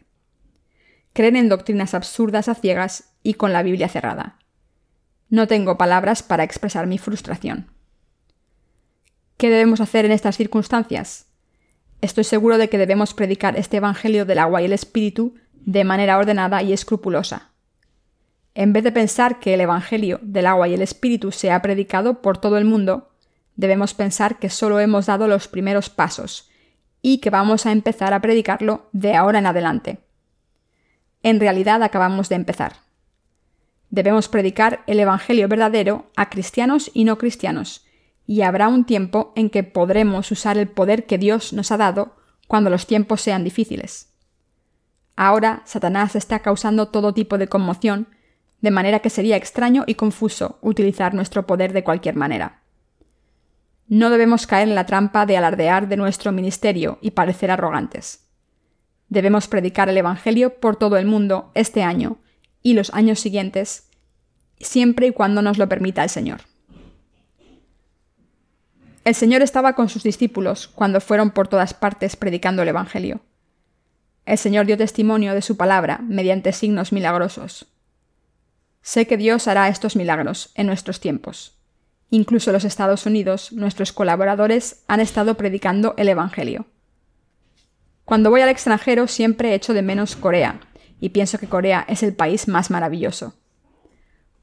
Creen 1.12 1.36
en 1.36 1.48
doctrinas 1.48 1.94
absurdas 1.94 2.48
a 2.48 2.54
ciegas 2.54 3.12
y 3.22 3.34
con 3.34 3.52
la 3.52 3.62
Biblia 3.62 3.88
cerrada. 3.88 4.38
No 5.30 5.46
tengo 5.46 5.76
palabras 5.76 6.22
para 6.22 6.44
expresar 6.44 6.86
mi 6.86 6.98
frustración. 6.98 7.70
¿Qué 9.36 9.50
debemos 9.50 9.80
hacer 9.80 10.04
en 10.04 10.12
estas 10.12 10.36
circunstancias? 10.36 11.27
Estoy 12.00 12.24
seguro 12.24 12.58
de 12.58 12.68
que 12.68 12.78
debemos 12.78 13.12
predicar 13.12 13.56
este 13.56 13.78
Evangelio 13.78 14.24
del 14.24 14.38
agua 14.38 14.62
y 14.62 14.66
el 14.66 14.72
Espíritu 14.72 15.34
de 15.52 15.84
manera 15.84 16.16
ordenada 16.16 16.62
y 16.62 16.72
escrupulosa. 16.72 17.50
En 18.54 18.72
vez 18.72 18.84
de 18.84 18.92
pensar 18.92 19.40
que 19.40 19.54
el 19.54 19.60
Evangelio 19.60 20.20
del 20.22 20.46
agua 20.46 20.68
y 20.68 20.74
el 20.74 20.82
Espíritu 20.82 21.32
se 21.32 21.50
ha 21.50 21.60
predicado 21.60 22.22
por 22.22 22.38
todo 22.38 22.56
el 22.56 22.64
mundo, 22.64 23.10
debemos 23.56 23.94
pensar 23.94 24.38
que 24.38 24.50
solo 24.50 24.78
hemos 24.78 25.06
dado 25.06 25.26
los 25.26 25.48
primeros 25.48 25.90
pasos 25.90 26.48
y 27.02 27.18
que 27.18 27.30
vamos 27.30 27.66
a 27.66 27.72
empezar 27.72 28.14
a 28.14 28.20
predicarlo 28.20 28.88
de 28.92 29.14
ahora 29.14 29.40
en 29.40 29.46
adelante. 29.46 29.98
En 31.22 31.40
realidad 31.40 31.82
acabamos 31.82 32.28
de 32.28 32.36
empezar. 32.36 32.76
Debemos 33.90 34.28
predicar 34.28 34.84
el 34.86 35.00
Evangelio 35.00 35.48
verdadero 35.48 36.10
a 36.14 36.30
cristianos 36.30 36.90
y 36.94 37.04
no 37.04 37.18
cristianos, 37.18 37.84
y 38.28 38.42
habrá 38.42 38.68
un 38.68 38.84
tiempo 38.84 39.32
en 39.36 39.48
que 39.48 39.64
podremos 39.64 40.30
usar 40.30 40.58
el 40.58 40.68
poder 40.68 41.06
que 41.06 41.16
Dios 41.16 41.54
nos 41.54 41.72
ha 41.72 41.78
dado 41.78 42.14
cuando 42.46 42.68
los 42.68 42.86
tiempos 42.86 43.22
sean 43.22 43.42
difíciles. 43.42 44.12
Ahora 45.16 45.62
Satanás 45.64 46.14
está 46.14 46.40
causando 46.40 46.88
todo 46.88 47.14
tipo 47.14 47.38
de 47.38 47.48
conmoción, 47.48 48.06
de 48.60 48.70
manera 48.70 48.98
que 48.98 49.08
sería 49.08 49.36
extraño 49.36 49.84
y 49.86 49.94
confuso 49.94 50.58
utilizar 50.60 51.14
nuestro 51.14 51.46
poder 51.46 51.72
de 51.72 51.82
cualquier 51.82 52.16
manera. 52.16 52.60
No 53.86 54.10
debemos 54.10 54.46
caer 54.46 54.68
en 54.68 54.74
la 54.74 54.84
trampa 54.84 55.24
de 55.24 55.38
alardear 55.38 55.88
de 55.88 55.96
nuestro 55.96 56.30
ministerio 56.30 56.98
y 57.00 57.12
parecer 57.12 57.50
arrogantes. 57.50 58.26
Debemos 59.08 59.48
predicar 59.48 59.88
el 59.88 59.96
Evangelio 59.96 60.60
por 60.60 60.76
todo 60.76 60.98
el 60.98 61.06
mundo 61.06 61.50
este 61.54 61.82
año 61.82 62.18
y 62.62 62.74
los 62.74 62.92
años 62.92 63.20
siguientes, 63.20 63.88
siempre 64.60 65.06
y 65.06 65.12
cuando 65.12 65.40
nos 65.40 65.56
lo 65.56 65.66
permita 65.66 66.04
el 66.04 66.10
Señor. 66.10 66.42
El 69.08 69.14
Señor 69.14 69.40
estaba 69.40 69.72
con 69.72 69.88
sus 69.88 70.02
discípulos 70.02 70.68
cuando 70.68 71.00
fueron 71.00 71.30
por 71.30 71.48
todas 71.48 71.72
partes 71.72 72.14
predicando 72.14 72.60
el 72.60 72.68
Evangelio. 72.68 73.22
El 74.26 74.36
Señor 74.36 74.66
dio 74.66 74.76
testimonio 74.76 75.32
de 75.32 75.40
su 75.40 75.56
palabra 75.56 76.02
mediante 76.06 76.52
signos 76.52 76.92
milagrosos. 76.92 77.68
Sé 78.82 79.06
que 79.06 79.16
Dios 79.16 79.48
hará 79.48 79.68
estos 79.68 79.96
milagros 79.96 80.52
en 80.56 80.66
nuestros 80.66 81.00
tiempos. 81.00 81.56
Incluso 82.10 82.52
los 82.52 82.64
Estados 82.64 83.06
Unidos, 83.06 83.50
nuestros 83.50 83.94
colaboradores, 83.94 84.84
han 84.88 85.00
estado 85.00 85.38
predicando 85.38 85.94
el 85.96 86.10
Evangelio. 86.10 86.66
Cuando 88.04 88.28
voy 88.28 88.42
al 88.42 88.50
extranjero 88.50 89.06
siempre 89.06 89.54
echo 89.54 89.72
de 89.72 89.80
menos 89.80 90.16
Corea, 90.16 90.60
y 91.00 91.08
pienso 91.08 91.38
que 91.38 91.48
Corea 91.48 91.86
es 91.88 92.02
el 92.02 92.12
país 92.12 92.46
más 92.46 92.70
maravilloso. 92.70 93.32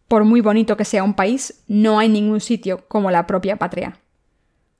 Por 0.07 0.23
muy 0.23 0.41
bonito 0.41 0.75
que 0.75 0.85
sea 0.85 1.03
un 1.03 1.13
país, 1.13 1.63
no 1.67 1.99
hay 1.99 2.09
ningún 2.09 2.41
sitio 2.41 2.87
como 2.87 3.11
la 3.11 3.27
propia 3.27 3.57
patria. 3.57 3.99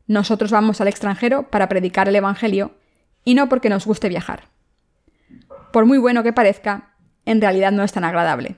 Nosotros 0.08 0.52
vamos 0.52 0.82
al 0.82 0.88
extranjero 0.88 1.50
para 1.50 1.68
predicar 1.68 2.08
el 2.08 2.16
Evangelio 2.16 2.76
y 3.24 3.34
no 3.34 3.50
porque 3.50 3.70
nos 3.70 3.86
guste 3.86 4.10
viajar. 4.10 4.50
Por 5.72 5.86
muy 5.86 5.98
bueno 5.98 6.24
que 6.24 6.34
parezca, 6.34 6.96
en 7.26 7.42
realidad 7.42 7.72
no 7.72 7.84
es 7.84 7.92
tan 7.92 8.04
agradable. 8.04 8.58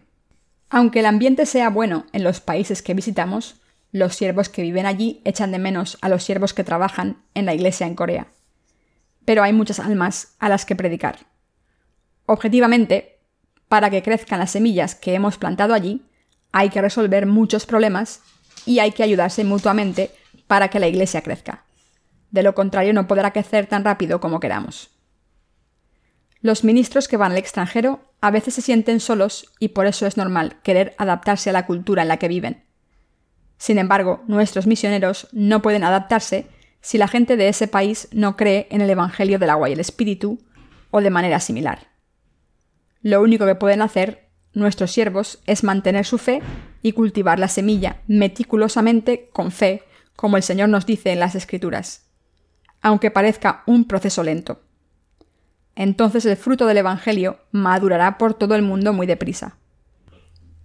Aunque 0.70 1.00
el 1.00 1.06
ambiente 1.06 1.46
sea 1.46 1.70
bueno 1.70 2.06
en 2.12 2.24
los 2.24 2.42
países 2.42 2.82
que 2.82 2.94
visitamos, 2.94 3.62
los 3.92 4.16
siervos 4.16 4.50
que 4.50 4.62
viven 4.62 4.86
allí 4.86 5.22
echan 5.24 5.52
de 5.52 5.60
menos 5.60 5.98
a 6.02 6.10
los 6.10 6.24
siervos 6.24 6.54
que 6.54 6.66
trabajan 6.66 7.24
en 7.34 7.46
la 7.46 7.54
iglesia 7.54 7.88
en 7.88 7.96
Corea. 7.96 8.28
Pero 9.24 9.44
hay 9.44 9.54
muchas 9.54 9.80
almas 9.80 10.36
a 10.40 10.50
las 10.50 10.66
que 10.66 10.76
predicar. 10.76 11.20
Objetivamente, 12.26 13.20
para 13.70 13.90
que 13.90 14.04
crezcan 14.04 14.40
las 14.40 14.52
semillas 14.52 14.96
que 14.96 15.14
hemos 15.14 15.38
plantado 15.38 15.74
allí, 15.74 16.06
hay 16.52 16.70
que 16.70 16.82
resolver 16.82 17.26
muchos 17.26 17.66
problemas 17.66 18.22
y 18.66 18.80
hay 18.80 18.92
que 18.92 19.04
ayudarse 19.04 19.44
mutuamente 19.46 20.12
para 20.48 20.70
que 20.70 20.80
la 20.80 20.88
iglesia 20.88 21.22
crezca. 21.22 21.66
De 22.32 22.44
lo 22.44 22.56
contrario, 22.56 22.94
no 22.94 23.08
podrá 23.08 23.32
crecer 23.32 23.68
tan 23.68 23.84
rápido 23.84 24.20
como 24.20 24.40
queramos. 24.40 24.92
Los 26.42 26.64
ministros 26.64 27.08
que 27.08 27.18
van 27.18 27.32
al 27.32 27.38
extranjero 27.38 28.00
a 28.22 28.32
veces 28.32 28.54
se 28.54 28.62
sienten 28.62 29.00
solos 29.00 29.54
y 29.60 29.70
por 29.70 29.86
eso 29.88 30.06
es 30.06 30.18
normal 30.18 30.58
querer 30.64 30.96
adaptarse 30.98 31.50
a 31.50 31.54
la 31.54 31.66
cultura 31.66 32.04
en 32.04 32.08
la 32.08 32.18
que 32.18 32.28
viven. 32.28 32.64
Sin 33.58 33.80
embargo, 33.80 34.24
nuestros 34.28 34.68
misioneros 34.68 35.28
no 35.32 35.62
pueden 35.62 35.84
adaptarse 35.84 36.48
si 36.82 36.98
la 36.98 37.08
gente 37.08 37.38
de 37.38 37.50
ese 37.50 37.68
país 37.68 38.08
no 38.12 38.38
cree 38.38 38.68
en 38.70 38.82
el 38.82 38.90
Evangelio 38.90 39.40
del 39.40 39.50
agua 39.50 39.70
y 39.70 39.74
el 39.74 39.80
Espíritu 39.80 40.40
o 40.92 41.02
de 41.02 41.10
manera 41.10 41.40
similar. 41.40 41.88
Lo 43.02 43.22
único 43.22 43.46
que 43.46 43.56
pueden 43.56 43.82
hacer 43.82 44.30
nuestros 44.54 44.92
siervos 44.92 45.40
es 45.46 45.64
mantener 45.64 46.06
su 46.06 46.18
fe 46.18 46.42
y 46.82 46.94
cultivar 46.94 47.40
la 47.40 47.48
semilla 47.48 48.02
meticulosamente 48.08 49.30
con 49.34 49.52
fe, 49.52 49.84
como 50.18 50.36
el 50.36 50.44
Señor 50.44 50.68
nos 50.68 50.86
dice 50.86 51.14
en 51.14 51.20
las 51.22 51.36
Escrituras, 51.36 52.08
aunque 52.82 53.12
parezca 53.12 53.64
un 53.68 53.86
proceso 53.86 54.24
lento. 54.24 54.62
Entonces 55.76 56.26
el 56.26 56.36
fruto 56.36 56.66
del 56.66 56.80
Evangelio 56.80 57.38
madurará 57.52 58.18
por 58.18 58.34
todo 58.34 58.56
el 58.56 58.64
mundo 58.64 58.92
muy 58.94 59.06
deprisa. 59.06 59.58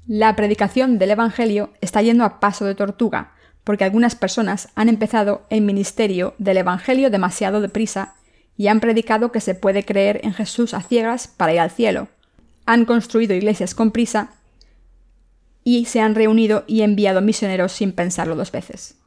La 0.08 0.34
predicación 0.34 0.98
del 0.98 1.10
Evangelio 1.12 1.70
está 1.82 2.00
yendo 2.00 2.24
a 2.24 2.40
paso 2.40 2.64
de 2.64 2.74
tortuga, 2.74 3.34
porque 3.62 3.84
algunas 3.84 4.16
personas 4.16 4.70
han 4.74 4.88
empezado 4.88 5.46
el 5.50 5.60
ministerio 5.60 6.34
del 6.38 6.56
Evangelio 6.56 7.10
demasiado 7.10 7.60
deprisa 7.60 8.14
y 8.56 8.68
han 8.68 8.80
predicado 8.80 9.32
que 9.32 9.40
se 9.40 9.54
puede 9.54 9.84
creer 9.84 10.20
en 10.24 10.32
Jesús 10.32 10.72
a 10.72 10.80
ciegas 10.80 11.28
para 11.28 11.52
ir 11.52 11.60
al 11.60 11.70
cielo. 11.70 12.08
Han 12.64 12.86
construido 12.86 13.34
iglesias 13.34 13.74
con 13.74 13.90
prisa 13.90 14.30
y 15.62 15.84
se 15.84 16.00
han 16.00 16.14
reunido 16.14 16.64
y 16.66 16.80
enviado 16.82 17.20
misioneros 17.20 17.72
sin 17.72 17.92
pensarlo 17.92 18.34
dos 18.34 18.50
veces. 18.50 19.01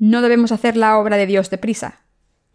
No 0.00 0.22
debemos 0.22 0.50
hacer 0.50 0.78
la 0.78 0.96
obra 0.96 1.18
de 1.18 1.26
Dios 1.26 1.50
deprisa. 1.50 2.00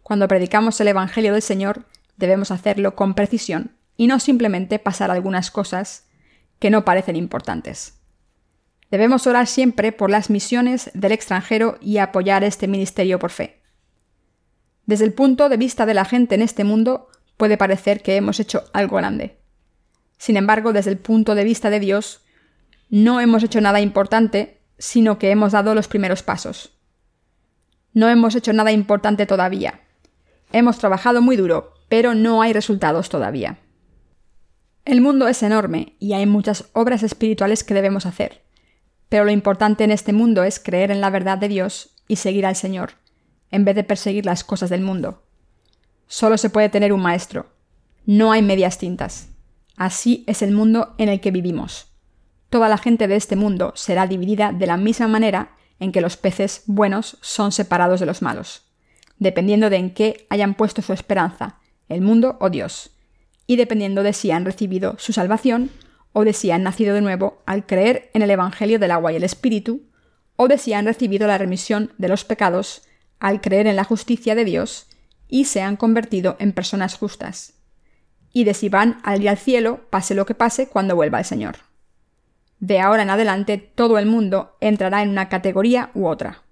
Cuando 0.02 0.26
predicamos 0.26 0.80
el 0.80 0.88
Evangelio 0.88 1.32
del 1.32 1.42
Señor, 1.42 1.84
debemos 2.16 2.50
hacerlo 2.50 2.96
con 2.96 3.14
precisión 3.14 3.76
y 3.96 4.08
no 4.08 4.18
simplemente 4.18 4.80
pasar 4.80 5.12
algunas 5.12 5.52
cosas 5.52 6.08
que 6.58 6.70
no 6.70 6.84
parecen 6.84 7.14
importantes. 7.14 8.00
Debemos 8.90 9.28
orar 9.28 9.46
siempre 9.46 9.92
por 9.92 10.10
las 10.10 10.28
misiones 10.28 10.90
del 10.92 11.12
extranjero 11.12 11.78
y 11.80 11.98
apoyar 11.98 12.42
este 12.42 12.66
ministerio 12.66 13.20
por 13.20 13.30
fe. 13.30 13.60
Desde 14.86 15.04
el 15.04 15.12
punto 15.12 15.48
de 15.48 15.56
vista 15.56 15.86
de 15.86 15.94
la 15.94 16.04
gente 16.04 16.34
en 16.34 16.42
este 16.42 16.64
mundo, 16.64 17.10
puede 17.36 17.56
parecer 17.56 18.02
que 18.02 18.16
hemos 18.16 18.40
hecho 18.40 18.64
algo 18.72 18.96
grande. 18.96 19.38
Sin 20.18 20.36
embargo, 20.36 20.72
desde 20.72 20.90
el 20.90 20.98
punto 20.98 21.36
de 21.36 21.44
vista 21.44 21.70
de 21.70 21.78
Dios, 21.78 22.24
no 22.90 23.20
hemos 23.20 23.44
hecho 23.44 23.60
nada 23.60 23.80
importante, 23.80 24.58
sino 24.78 25.20
que 25.20 25.30
hemos 25.30 25.52
dado 25.52 25.76
los 25.76 25.86
primeros 25.86 26.24
pasos. 26.24 26.75
No 27.96 28.10
hemos 28.10 28.34
hecho 28.34 28.52
nada 28.52 28.72
importante 28.72 29.24
todavía. 29.24 29.80
Hemos 30.52 30.76
trabajado 30.76 31.22
muy 31.22 31.34
duro, 31.34 31.72
pero 31.88 32.14
no 32.14 32.42
hay 32.42 32.52
resultados 32.52 33.08
todavía. 33.08 33.56
El 34.84 35.00
mundo 35.00 35.28
es 35.28 35.42
enorme 35.42 35.94
y 35.98 36.12
hay 36.12 36.26
muchas 36.26 36.66
obras 36.74 37.02
espirituales 37.02 37.64
que 37.64 37.72
debemos 37.72 38.04
hacer, 38.04 38.42
pero 39.08 39.24
lo 39.24 39.30
importante 39.30 39.82
en 39.82 39.92
este 39.92 40.12
mundo 40.12 40.44
es 40.44 40.60
creer 40.60 40.90
en 40.90 41.00
la 41.00 41.08
verdad 41.08 41.38
de 41.38 41.48
Dios 41.48 41.96
y 42.06 42.16
seguir 42.16 42.44
al 42.44 42.54
Señor, 42.54 42.90
en 43.50 43.64
vez 43.64 43.74
de 43.74 43.82
perseguir 43.82 44.26
las 44.26 44.44
cosas 44.44 44.68
del 44.68 44.82
mundo. 44.82 45.22
Solo 46.06 46.36
se 46.36 46.50
puede 46.50 46.68
tener 46.68 46.92
un 46.92 47.00
maestro. 47.00 47.46
No 48.04 48.30
hay 48.30 48.42
medias 48.42 48.76
tintas. 48.76 49.28
Así 49.78 50.22
es 50.26 50.42
el 50.42 50.52
mundo 50.52 50.94
en 50.98 51.08
el 51.08 51.22
que 51.22 51.30
vivimos. 51.30 51.94
Toda 52.50 52.68
la 52.68 52.76
gente 52.76 53.08
de 53.08 53.16
este 53.16 53.36
mundo 53.36 53.72
será 53.74 54.06
dividida 54.06 54.52
de 54.52 54.66
la 54.66 54.76
misma 54.76 55.08
manera 55.08 55.56
en 55.80 55.92
que 55.92 56.00
los 56.00 56.16
peces 56.16 56.62
buenos 56.66 57.18
son 57.20 57.52
separados 57.52 58.00
de 58.00 58.06
los 58.06 58.22
malos, 58.22 58.62
dependiendo 59.18 59.70
de 59.70 59.76
en 59.76 59.94
qué 59.94 60.26
hayan 60.30 60.54
puesto 60.54 60.82
su 60.82 60.92
esperanza, 60.92 61.58
el 61.88 62.00
mundo 62.00 62.36
o 62.40 62.50
Dios 62.50 62.90
y 63.46 63.56
dependiendo 63.56 64.02
de 64.02 64.12
si 64.12 64.30
han 64.30 64.44
recibido 64.44 64.96
su 64.98 65.12
salvación 65.12 65.70
o 66.12 66.24
de 66.24 66.32
si 66.32 66.50
han 66.50 66.62
nacido 66.62 66.94
de 66.94 67.00
nuevo 67.00 67.42
al 67.46 67.66
creer 67.66 68.10
en 68.14 68.22
el 68.22 68.30
Evangelio 68.30 68.78
del 68.78 68.90
agua 68.90 69.12
y 69.12 69.16
el 69.16 69.24
Espíritu, 69.24 69.82
o 70.36 70.48
de 70.48 70.58
si 70.58 70.72
han 70.72 70.86
recibido 70.86 71.26
la 71.26 71.38
remisión 71.38 71.92
de 71.98 72.08
los 72.08 72.24
pecados 72.24 72.82
al 73.18 73.40
creer 73.40 73.66
en 73.66 73.76
la 73.76 73.84
justicia 73.84 74.34
de 74.34 74.44
Dios 74.44 74.86
y 75.28 75.44
se 75.44 75.62
han 75.62 75.76
convertido 75.76 76.36
en 76.38 76.52
personas 76.52 76.96
justas, 76.96 77.54
y 78.32 78.44
de 78.44 78.54
si 78.54 78.68
van 78.68 78.98
al 79.02 79.22
ir 79.22 79.28
al 79.28 79.38
cielo, 79.38 79.86
pase 79.90 80.14
lo 80.14 80.26
que 80.26 80.34
pase, 80.34 80.68
cuando 80.68 80.96
vuelva 80.96 81.18
el 81.18 81.24
Señor. 81.24 81.56
De 82.60 82.80
ahora 82.80 83.02
en 83.02 83.10
adelante 83.10 83.58
todo 83.58 83.98
el 83.98 84.06
mundo 84.06 84.56
entrará 84.60 85.02
en 85.02 85.10
una 85.10 85.28
categoría 85.28 85.90
u 85.94 86.06
otra. 86.06 86.42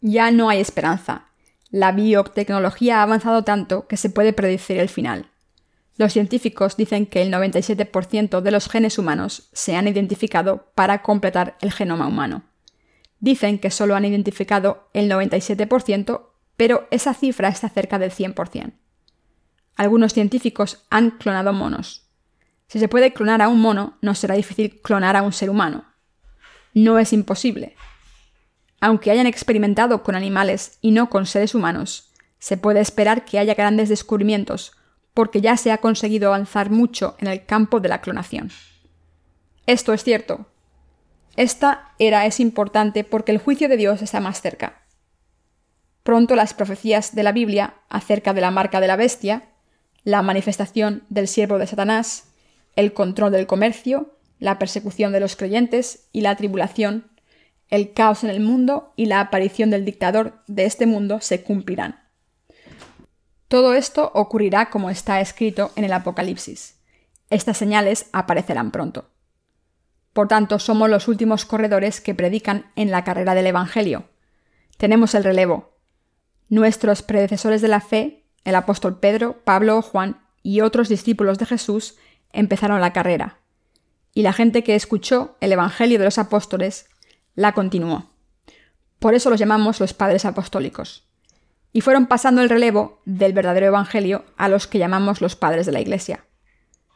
Ya 0.00 0.30
no 0.30 0.50
hay 0.50 0.60
esperanza. 0.60 1.26
La 1.70 1.92
biotecnología 1.92 3.00
ha 3.00 3.02
avanzado 3.02 3.42
tanto 3.42 3.86
que 3.86 3.96
se 3.96 4.10
puede 4.10 4.32
predecir 4.32 4.78
el 4.78 4.88
final. 4.88 5.30
Los 5.96 6.12
científicos 6.12 6.76
dicen 6.76 7.06
que 7.06 7.22
el 7.22 7.32
97% 7.32 8.40
de 8.40 8.50
los 8.50 8.68
genes 8.68 8.98
humanos 8.98 9.48
se 9.52 9.76
han 9.76 9.86
identificado 9.86 10.70
para 10.74 11.02
completar 11.02 11.56
el 11.60 11.72
genoma 11.72 12.08
humano. 12.08 12.42
Dicen 13.20 13.58
que 13.58 13.70
solo 13.70 13.94
han 13.94 14.04
identificado 14.04 14.88
el 14.92 15.10
97%, 15.10 16.26
pero 16.56 16.86
esa 16.90 17.14
cifra 17.14 17.48
está 17.48 17.68
cerca 17.68 17.98
del 17.98 18.10
100%. 18.10 18.72
Algunos 19.76 20.12
científicos 20.12 20.84
han 20.90 21.12
clonado 21.12 21.52
monos. 21.52 22.03
Si 22.74 22.80
se 22.80 22.88
puede 22.88 23.12
clonar 23.12 23.40
a 23.40 23.46
un 23.46 23.60
mono, 23.60 23.98
no 24.02 24.16
será 24.16 24.34
difícil 24.34 24.80
clonar 24.82 25.14
a 25.14 25.22
un 25.22 25.32
ser 25.32 25.48
humano. 25.48 25.84
No 26.74 26.98
es 26.98 27.12
imposible. 27.12 27.76
Aunque 28.80 29.12
hayan 29.12 29.28
experimentado 29.28 30.02
con 30.02 30.16
animales 30.16 30.78
y 30.80 30.90
no 30.90 31.08
con 31.08 31.24
seres 31.24 31.54
humanos, 31.54 32.12
se 32.40 32.56
puede 32.56 32.80
esperar 32.80 33.24
que 33.24 33.38
haya 33.38 33.54
grandes 33.54 33.90
descubrimientos 33.90 34.72
porque 35.14 35.40
ya 35.40 35.56
se 35.56 35.70
ha 35.70 35.78
conseguido 35.78 36.34
avanzar 36.34 36.70
mucho 36.70 37.14
en 37.20 37.28
el 37.28 37.46
campo 37.46 37.78
de 37.78 37.90
la 37.90 38.00
clonación. 38.00 38.50
Esto 39.66 39.92
es 39.92 40.02
cierto. 40.02 40.46
Esta 41.36 41.92
era 42.00 42.26
es 42.26 42.40
importante 42.40 43.04
porque 43.04 43.30
el 43.30 43.38
juicio 43.38 43.68
de 43.68 43.76
Dios 43.76 44.02
está 44.02 44.18
más 44.18 44.40
cerca. 44.40 44.82
Pronto 46.02 46.34
las 46.34 46.54
profecías 46.54 47.14
de 47.14 47.22
la 47.22 47.30
Biblia 47.30 47.74
acerca 47.88 48.34
de 48.34 48.40
la 48.40 48.50
marca 48.50 48.80
de 48.80 48.88
la 48.88 48.96
bestia, 48.96 49.44
la 50.02 50.22
manifestación 50.22 51.04
del 51.08 51.28
siervo 51.28 51.58
de 51.58 51.68
Satanás, 51.68 52.33
el 52.76 52.92
control 52.92 53.32
del 53.32 53.46
comercio, 53.46 54.18
la 54.38 54.58
persecución 54.58 55.12
de 55.12 55.20
los 55.20 55.36
creyentes 55.36 56.08
y 56.12 56.20
la 56.20 56.36
tribulación, 56.36 57.10
el 57.68 57.92
caos 57.92 58.24
en 58.24 58.30
el 58.30 58.40
mundo 58.40 58.92
y 58.96 59.06
la 59.06 59.20
aparición 59.20 59.70
del 59.70 59.84
dictador 59.84 60.42
de 60.46 60.64
este 60.64 60.86
mundo 60.86 61.20
se 61.20 61.42
cumplirán. 61.42 62.00
Todo 63.48 63.74
esto 63.74 64.10
ocurrirá 64.14 64.70
como 64.70 64.90
está 64.90 65.20
escrito 65.20 65.70
en 65.76 65.84
el 65.84 65.92
Apocalipsis. 65.92 66.80
Estas 67.30 67.56
señales 67.56 68.06
aparecerán 68.12 68.70
pronto. 68.70 69.10
Por 70.12 70.28
tanto, 70.28 70.58
somos 70.58 70.88
los 70.88 71.08
últimos 71.08 71.44
corredores 71.44 72.00
que 72.00 72.14
predican 72.14 72.70
en 72.76 72.90
la 72.90 73.02
carrera 73.04 73.34
del 73.34 73.46
Evangelio. 73.46 74.04
Tenemos 74.76 75.14
el 75.14 75.24
relevo. 75.24 75.76
Nuestros 76.48 77.02
predecesores 77.02 77.62
de 77.62 77.68
la 77.68 77.80
fe, 77.80 78.24
el 78.44 78.54
apóstol 78.54 79.00
Pedro, 79.00 79.42
Pablo, 79.44 79.82
Juan 79.82 80.20
y 80.42 80.60
otros 80.60 80.88
discípulos 80.88 81.38
de 81.38 81.46
Jesús, 81.46 81.96
empezaron 82.34 82.80
la 82.80 82.92
carrera. 82.92 83.38
y 84.14 84.22
la 84.22 84.32
gente 84.32 84.62
que 84.62 84.76
escuchó 84.76 85.36
el 85.40 85.52
Evangelio 85.52 85.98
de 85.98 86.04
los 86.04 86.18
apóstoles 86.18 86.86
la 87.34 87.52
continuó. 87.52 88.10
Por 89.00 89.14
eso 89.14 89.28
los 89.28 89.40
llamamos 89.40 89.80
los 89.80 89.92
padres 89.92 90.24
apostólicos. 90.24 91.08
Y 91.72 91.80
fueron 91.80 92.06
pasando 92.06 92.40
el 92.40 92.48
relevo 92.48 93.00
del 93.04 93.32
verdadero 93.32 93.66
Evangelio 93.66 94.24
a 94.36 94.48
los 94.48 94.68
que 94.68 94.78
llamamos 94.78 95.20
los 95.20 95.34
padres 95.34 95.66
de 95.66 95.72
la 95.72 95.80
Iglesia. 95.80 96.24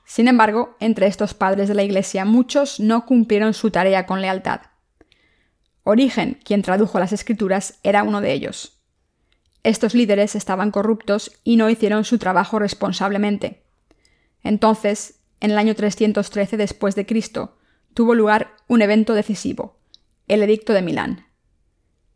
Sin 0.06 0.28
embargo, 0.28 0.76
entre 0.78 1.08
estos 1.08 1.34
padres 1.34 1.68
de 1.68 1.74
la 1.74 1.82
Iglesia 1.82 2.24
muchos 2.24 2.78
no 2.78 3.04
cumplieron 3.04 3.52
su 3.52 3.72
tarea 3.72 4.06
con 4.06 4.22
lealtad. 4.22 4.60
Origen, 5.82 6.38
quien 6.44 6.62
tradujo 6.62 7.00
las 7.00 7.12
escrituras, 7.12 7.80
era 7.82 8.04
uno 8.04 8.20
de 8.20 8.32
ellos. 8.32 8.80
Estos 9.64 9.94
líderes 9.94 10.36
estaban 10.36 10.70
corruptos 10.70 11.32
y 11.42 11.56
no 11.56 11.68
hicieron 11.68 12.04
su 12.04 12.18
trabajo 12.18 12.60
responsablemente. 12.60 13.64
Entonces, 14.44 15.17
en 15.40 15.50
el 15.50 15.58
año 15.58 15.74
313 15.74 16.56
después 16.56 16.94
de 16.94 17.06
Cristo, 17.06 17.56
tuvo 17.94 18.14
lugar 18.14 18.54
un 18.66 18.82
evento 18.82 19.14
decisivo, 19.14 19.78
el 20.26 20.42
Edicto 20.42 20.72
de 20.72 20.82
Milán. 20.82 21.26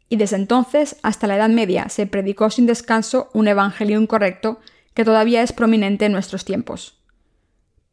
Y 0.09 0.17
desde 0.17 0.37
entonces 0.37 0.97
hasta 1.03 1.27
la 1.27 1.37
Edad 1.37 1.49
Media 1.49 1.89
se 1.89 2.07
predicó 2.07 2.51
sin 2.51 2.67
descanso 2.67 3.31
un 3.33 3.49
evangelio 3.49 4.01
incorrecto 4.01 4.61
que 4.95 5.05
todavía 5.05 5.43
es 5.43 5.53
prominente 5.53 6.05
en 6.05 6.13
nuestros 6.13 6.45
tiempos. 6.45 6.99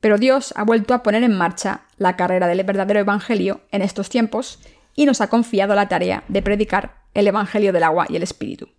Pero 0.01 0.17
Dios 0.17 0.53
ha 0.55 0.63
vuelto 0.63 0.93
a 0.93 1.03
poner 1.03 1.23
en 1.23 1.35
marcha 1.35 1.81
la 1.97 2.15
carrera 2.15 2.47
del 2.47 2.63
verdadero 2.63 2.99
evangelio 2.99 3.61
en 3.71 3.81
estos 3.81 4.09
tiempos 4.09 4.59
y 4.95 5.05
nos 5.05 5.21
ha 5.21 5.29
confiado 5.29 5.75
la 5.75 5.87
tarea 5.87 6.23
de 6.27 6.41
predicar 6.41 7.03
el 7.13 7.27
evangelio 7.27 7.73
del 7.73 7.83
agua 7.83 8.05
y 8.09 8.15
el 8.15 8.23
espíritu. 8.23 8.69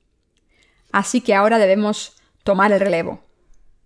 Así 0.93 1.21
que 1.21 1.35
ahora 1.35 1.59
debemos 1.59 2.17
tomar 2.43 2.73
el 2.73 2.81
relevo. 2.81 3.23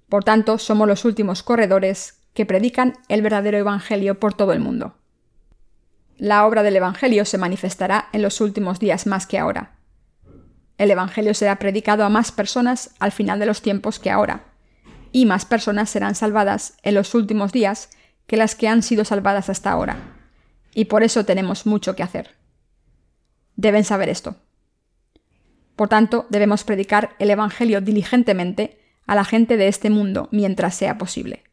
Por 0.09 0.25
tanto, 0.25 0.59
somos 0.59 0.89
los 0.89 1.05
últimos 1.05 1.43
corredores 1.43 2.24
que 2.35 2.45
predican 2.45 2.95
el 3.09 3.22
verdadero 3.22 3.57
Evangelio 3.57 4.20
por 4.20 4.35
todo 4.35 4.53
el 4.53 4.61
mundo. 4.61 4.97
La 6.16 6.47
obra 6.47 6.62
del 6.62 6.76
Evangelio 6.76 7.24
se 7.24 7.39
manifestará 7.39 8.09
en 8.12 8.22
los 8.22 8.41
últimos 8.41 8.78
días 8.78 9.07
más 9.07 9.26
que 9.26 9.39
ahora. 9.39 9.76
El 10.76 10.91
Evangelio 10.91 11.35
será 11.35 11.59
predicado 11.59 12.05
a 12.05 12.09
más 12.09 12.32
personas 12.32 12.95
al 12.99 13.12
final 13.12 13.39
de 13.39 13.47
los 13.47 13.62
tiempos 13.62 13.99
que 13.99 14.11
ahora, 14.11 14.45
y 15.12 15.26
más 15.26 15.45
personas 15.45 15.91
serán 15.91 16.16
salvadas 16.16 16.76
en 16.82 16.95
los 16.95 17.14
últimos 17.14 17.53
días 17.53 17.91
que 18.26 18.37
las 18.37 18.55
que 18.55 18.68
han 18.68 18.82
sido 18.82 19.05
salvadas 19.05 19.49
hasta 19.49 19.70
ahora. 19.70 19.97
Y 20.74 20.87
por 20.87 21.05
eso 21.05 21.24
tenemos 21.24 21.66
mucho 21.66 21.95
que 21.95 22.03
hacer. 22.03 22.35
Deben 23.55 23.85
saber 23.85 24.09
esto. 24.09 24.37
Por 25.76 25.89
tanto, 25.89 26.26
debemos 26.30 26.64
predicar 26.64 27.14
el 27.20 27.30
Evangelio 27.30 27.80
diligentemente 27.80 28.80
a 29.07 29.14
la 29.14 29.24
gente 29.24 29.57
de 29.57 29.68
este 29.68 29.91
mundo 29.91 30.28
mientras 30.32 30.74
sea 30.74 30.99
posible. 30.99 31.45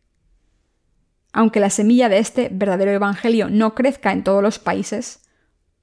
Aunque 1.33 1.59
la 1.59 1.69
semilla 1.69 2.09
de 2.09 2.17
este 2.19 2.49
verdadero 2.51 2.91
Evangelio 2.91 3.49
no 3.49 3.73
crezca 3.75 4.11
en 4.11 4.23
todos 4.23 4.43
los 4.43 4.59
países, 4.59 5.21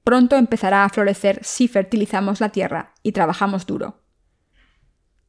pronto 0.03 0.35
empezará 0.35 0.83
a 0.83 0.89
florecer 0.89 1.39
si 1.43 1.67
fertilizamos 1.67 2.39
la 2.39 2.49
tierra 2.49 2.93
y 3.03 3.11
trabajamos 3.11 3.65
duro. 3.65 4.01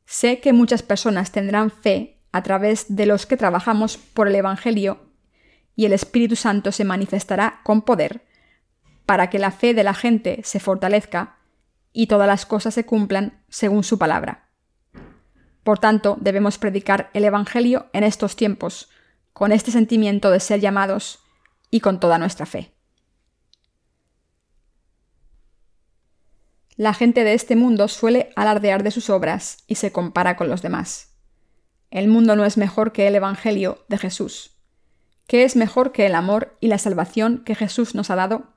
Sé 0.04 0.40
que 0.40 0.52
muchas 0.52 0.82
personas 0.82 1.32
tendrán 1.32 1.70
fe 1.70 2.20
a 2.32 2.42
través 2.42 2.86
de 2.88 3.06
los 3.06 3.26
que 3.26 3.36
trabajamos 3.36 3.96
por 3.96 4.28
el 4.28 4.34
Evangelio 4.34 5.10
y 5.76 5.86
el 5.86 5.92
Espíritu 5.92 6.36
Santo 6.36 6.72
se 6.72 6.84
manifestará 6.84 7.60
con 7.62 7.82
poder 7.82 8.26
para 9.06 9.30
que 9.30 9.38
la 9.38 9.50
fe 9.50 9.74
de 9.74 9.84
la 9.84 9.94
gente 9.94 10.40
se 10.44 10.60
fortalezca 10.60 11.38
y 11.92 12.06
todas 12.06 12.28
las 12.28 12.46
cosas 12.46 12.74
se 12.74 12.84
cumplan 12.86 13.42
según 13.48 13.82
su 13.82 13.98
palabra. 13.98 14.48
Por 15.62 15.78
tanto, 15.78 16.16
debemos 16.20 16.58
predicar 16.58 17.10
el 17.12 17.24
Evangelio 17.24 17.86
en 17.92 18.04
estos 18.04 18.36
tiempos, 18.36 18.88
con 19.32 19.52
este 19.52 19.70
sentimiento 19.70 20.30
de 20.30 20.40
ser 20.40 20.60
llamados 20.60 21.20
y 21.70 21.80
con 21.80 22.00
toda 22.00 22.18
nuestra 22.18 22.46
fe. 22.46 22.72
La 26.76 26.94
gente 26.94 27.24
de 27.24 27.34
este 27.34 27.56
mundo 27.56 27.88
suele 27.88 28.32
alardear 28.36 28.82
de 28.82 28.90
sus 28.90 29.10
obras 29.10 29.58
y 29.66 29.74
se 29.74 29.92
compara 29.92 30.36
con 30.36 30.48
los 30.48 30.62
demás. 30.62 31.14
El 31.90 32.08
mundo 32.08 32.36
no 32.36 32.44
es 32.44 32.56
mejor 32.56 32.92
que 32.92 33.06
el 33.06 33.14
Evangelio 33.14 33.84
de 33.88 33.98
Jesús. 33.98 34.52
¿Qué 35.26 35.44
es 35.44 35.56
mejor 35.56 35.92
que 35.92 36.06
el 36.06 36.14
amor 36.14 36.56
y 36.60 36.68
la 36.68 36.78
salvación 36.78 37.42
que 37.44 37.54
Jesús 37.54 37.94
nos 37.94 38.10
ha 38.10 38.16
dado? 38.16 38.54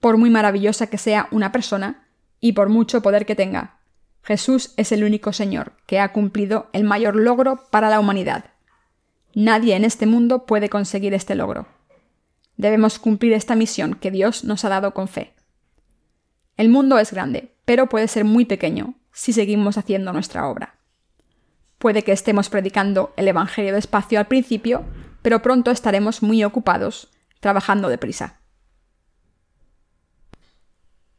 Por 0.00 0.16
muy 0.16 0.28
maravillosa 0.28 0.88
que 0.88 0.98
sea 0.98 1.28
una 1.30 1.52
persona 1.52 2.08
y 2.40 2.52
por 2.52 2.68
mucho 2.68 3.00
poder 3.00 3.26
que 3.26 3.36
tenga, 3.36 3.78
Jesús 4.24 4.72
es 4.76 4.90
el 4.90 5.04
único 5.04 5.32
Señor 5.32 5.72
que 5.86 6.00
ha 6.00 6.12
cumplido 6.12 6.68
el 6.72 6.84
mayor 6.84 7.14
logro 7.14 7.68
para 7.70 7.90
la 7.90 8.00
humanidad. 8.00 8.53
Nadie 9.34 9.74
en 9.74 9.84
este 9.84 10.06
mundo 10.06 10.46
puede 10.46 10.68
conseguir 10.68 11.12
este 11.12 11.34
logro. 11.34 11.66
Debemos 12.56 13.00
cumplir 13.00 13.32
esta 13.32 13.56
misión 13.56 13.94
que 13.94 14.12
Dios 14.12 14.44
nos 14.44 14.64
ha 14.64 14.68
dado 14.68 14.94
con 14.94 15.08
fe. 15.08 15.34
El 16.56 16.68
mundo 16.68 16.98
es 16.98 17.12
grande, 17.12 17.52
pero 17.64 17.88
puede 17.88 18.06
ser 18.06 18.24
muy 18.24 18.44
pequeño 18.44 18.94
si 19.12 19.32
seguimos 19.32 19.76
haciendo 19.76 20.12
nuestra 20.12 20.46
obra. 20.48 20.76
Puede 21.78 22.02
que 22.02 22.12
estemos 22.12 22.48
predicando 22.48 23.12
el 23.16 23.26
Evangelio 23.26 23.74
despacio 23.74 24.20
al 24.20 24.28
principio, 24.28 24.84
pero 25.20 25.42
pronto 25.42 25.72
estaremos 25.72 26.22
muy 26.22 26.44
ocupados, 26.44 27.08
trabajando 27.40 27.88
deprisa. 27.88 28.40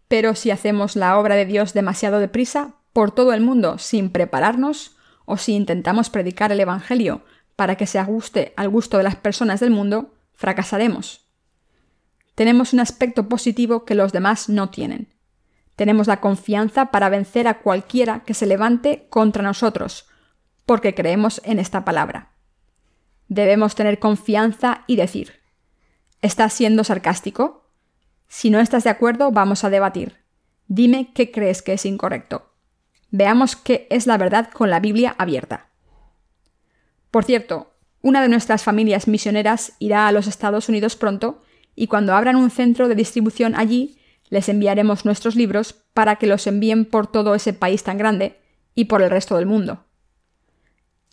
Pero 0.07 0.35
si 0.35 0.51
hacemos 0.51 0.95
la 0.95 1.19
obra 1.19 1.35
de 1.35 1.45
Dios 1.45 1.73
demasiado 1.73 2.19
deprisa, 2.19 2.75
por 2.93 3.11
todo 3.11 3.33
el 3.33 3.41
mundo, 3.41 3.77
sin 3.77 4.09
prepararnos, 4.09 4.95
o 5.25 5.37
si 5.37 5.53
intentamos 5.53 6.09
predicar 6.09 6.51
el 6.51 6.61
Evangelio 6.61 7.23
para 7.55 7.75
que 7.75 7.87
se 7.87 7.99
ajuste 7.99 8.53
al 8.57 8.69
gusto 8.69 8.97
de 8.97 9.03
las 9.03 9.15
personas 9.15 9.59
del 9.59 9.71
mundo, 9.71 10.13
fracasaremos. 10.33 11.25
Tenemos 12.35 12.73
un 12.73 12.81
aspecto 12.81 13.29
positivo 13.29 13.85
que 13.85 13.95
los 13.95 14.11
demás 14.11 14.49
no 14.49 14.69
tienen. 14.69 15.13
Tenemos 15.75 16.07
la 16.07 16.21
confianza 16.21 16.87
para 16.87 17.09
vencer 17.09 17.47
a 17.47 17.59
cualquiera 17.59 18.23
que 18.23 18.33
se 18.33 18.45
levante 18.45 19.07
contra 19.09 19.43
nosotros, 19.43 20.07
porque 20.65 20.95
creemos 20.95 21.41
en 21.45 21.59
esta 21.59 21.85
palabra. 21.85 22.31
Debemos 23.27 23.75
tener 23.75 23.99
confianza 23.99 24.83
y 24.87 24.95
decir, 24.97 25.41
¿estás 26.21 26.53
siendo 26.53 26.83
sarcástico? 26.83 27.69
Si 28.27 28.49
no 28.49 28.59
estás 28.59 28.83
de 28.83 28.89
acuerdo, 28.89 29.31
vamos 29.31 29.63
a 29.63 29.69
debatir. 29.69 30.23
Dime 30.67 31.11
qué 31.13 31.31
crees 31.31 31.61
que 31.61 31.73
es 31.73 31.85
incorrecto. 31.85 32.51
Veamos 33.11 33.55
qué 33.55 33.87
es 33.89 34.07
la 34.07 34.17
verdad 34.17 34.49
con 34.51 34.69
la 34.69 34.79
Biblia 34.79 35.15
abierta. 35.17 35.69
Por 37.15 37.23
cierto, 37.23 37.71
una 38.01 38.21
de 38.21 38.27
nuestras 38.27 38.63
familias 38.63 39.07
misioneras 39.07 39.71
irá 39.79 40.05
a 40.05 40.11
los 40.11 40.27
Estados 40.27 40.67
Unidos 40.67 40.97
pronto 40.97 41.41
y 41.73 41.87
cuando 41.87 42.13
abran 42.13 42.35
un 42.35 42.51
centro 42.51 42.89
de 42.89 42.95
distribución 42.95 43.55
allí, 43.55 44.01
les 44.27 44.49
enviaremos 44.49 45.05
nuestros 45.05 45.37
libros 45.37 45.85
para 45.93 46.17
que 46.17 46.27
los 46.27 46.45
envíen 46.45 46.83
por 46.83 47.07
todo 47.07 47.33
ese 47.33 47.53
país 47.53 47.83
tan 47.83 47.97
grande 47.97 48.41
y 48.73 48.83
por 48.83 49.01
el 49.01 49.09
resto 49.09 49.37
del 49.37 49.45
mundo. 49.45 49.85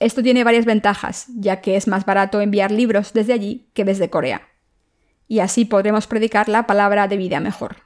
Esto 0.01 0.25
tiene 0.25 0.43
varias 0.43 0.65
ventajas, 0.65 1.27
ya 1.37 1.61
que 1.61 1.77
es 1.77 1.87
más 1.87 2.05
barato 2.05 2.41
enviar 2.41 2.73
libros 2.73 3.13
desde 3.13 3.35
allí 3.35 3.71
que 3.73 3.85
desde 3.85 4.11
Corea. 4.11 4.49
Y 5.29 5.39
así 5.39 5.65
podremos 5.65 6.09
predicar 6.09 6.49
la 6.49 6.67
palabra 6.67 7.07
de 7.07 7.17
vida 7.17 7.39
mejor. 7.39 7.77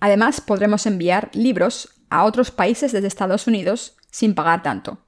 Además, 0.00 0.40
podremos 0.40 0.86
enviar 0.86 1.30
libros 1.34 2.00
a 2.10 2.24
otros 2.24 2.50
países 2.50 2.90
desde 2.90 3.06
Estados 3.06 3.46
Unidos 3.46 3.96
sin 4.10 4.34
pagar 4.34 4.64
tanto. 4.64 5.04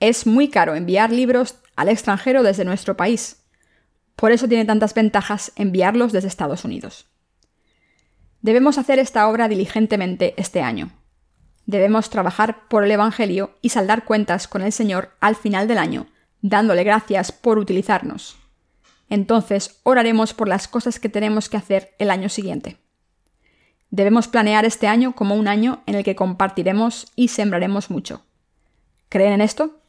Es 0.00 0.26
muy 0.26 0.48
caro 0.48 0.74
enviar 0.74 1.10
libros 1.10 1.56
al 1.74 1.88
extranjero 1.88 2.42
desde 2.42 2.64
nuestro 2.64 2.96
país. 2.96 3.44
Por 4.14 4.32
eso 4.32 4.48
tiene 4.48 4.64
tantas 4.64 4.94
ventajas 4.94 5.52
enviarlos 5.56 6.12
desde 6.12 6.28
Estados 6.28 6.64
Unidos. 6.64 7.06
Debemos 8.42 8.78
hacer 8.78 8.98
esta 8.98 9.28
obra 9.28 9.48
diligentemente 9.48 10.34
este 10.36 10.62
año. 10.62 10.90
Debemos 11.64 12.10
trabajar 12.10 12.68
por 12.68 12.84
el 12.84 12.90
Evangelio 12.90 13.56
y 13.60 13.70
saldar 13.70 14.04
cuentas 14.04 14.46
con 14.46 14.62
el 14.62 14.72
Señor 14.72 15.10
al 15.20 15.34
final 15.34 15.66
del 15.66 15.78
año, 15.78 16.06
dándole 16.40 16.84
gracias 16.84 17.32
por 17.32 17.58
utilizarnos. 17.58 18.36
Entonces 19.08 19.80
oraremos 19.82 20.34
por 20.34 20.48
las 20.48 20.68
cosas 20.68 21.00
que 21.00 21.08
tenemos 21.08 21.48
que 21.48 21.56
hacer 21.56 21.94
el 21.98 22.10
año 22.10 22.28
siguiente. 22.28 22.76
Debemos 23.90 24.28
planear 24.28 24.64
este 24.64 24.86
año 24.86 25.14
como 25.14 25.36
un 25.36 25.48
año 25.48 25.82
en 25.86 25.94
el 25.94 26.04
que 26.04 26.16
compartiremos 26.16 27.10
y 27.16 27.28
sembraremos 27.28 27.90
mucho. 27.90 28.24
¿Creen 29.08 29.34
en 29.34 29.40
esto? 29.40 29.80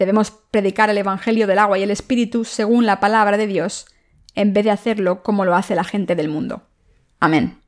Debemos 0.00 0.30
predicar 0.30 0.88
el 0.88 0.96
Evangelio 0.96 1.46
del 1.46 1.58
agua 1.58 1.78
y 1.78 1.82
el 1.82 1.90
Espíritu 1.90 2.46
según 2.46 2.86
la 2.86 3.00
palabra 3.00 3.36
de 3.36 3.46
Dios, 3.46 3.84
en 4.34 4.54
vez 4.54 4.64
de 4.64 4.70
hacerlo 4.70 5.22
como 5.22 5.44
lo 5.44 5.54
hace 5.54 5.74
la 5.74 5.84
gente 5.84 6.16
del 6.16 6.30
mundo. 6.30 6.62
Amén. 7.20 7.59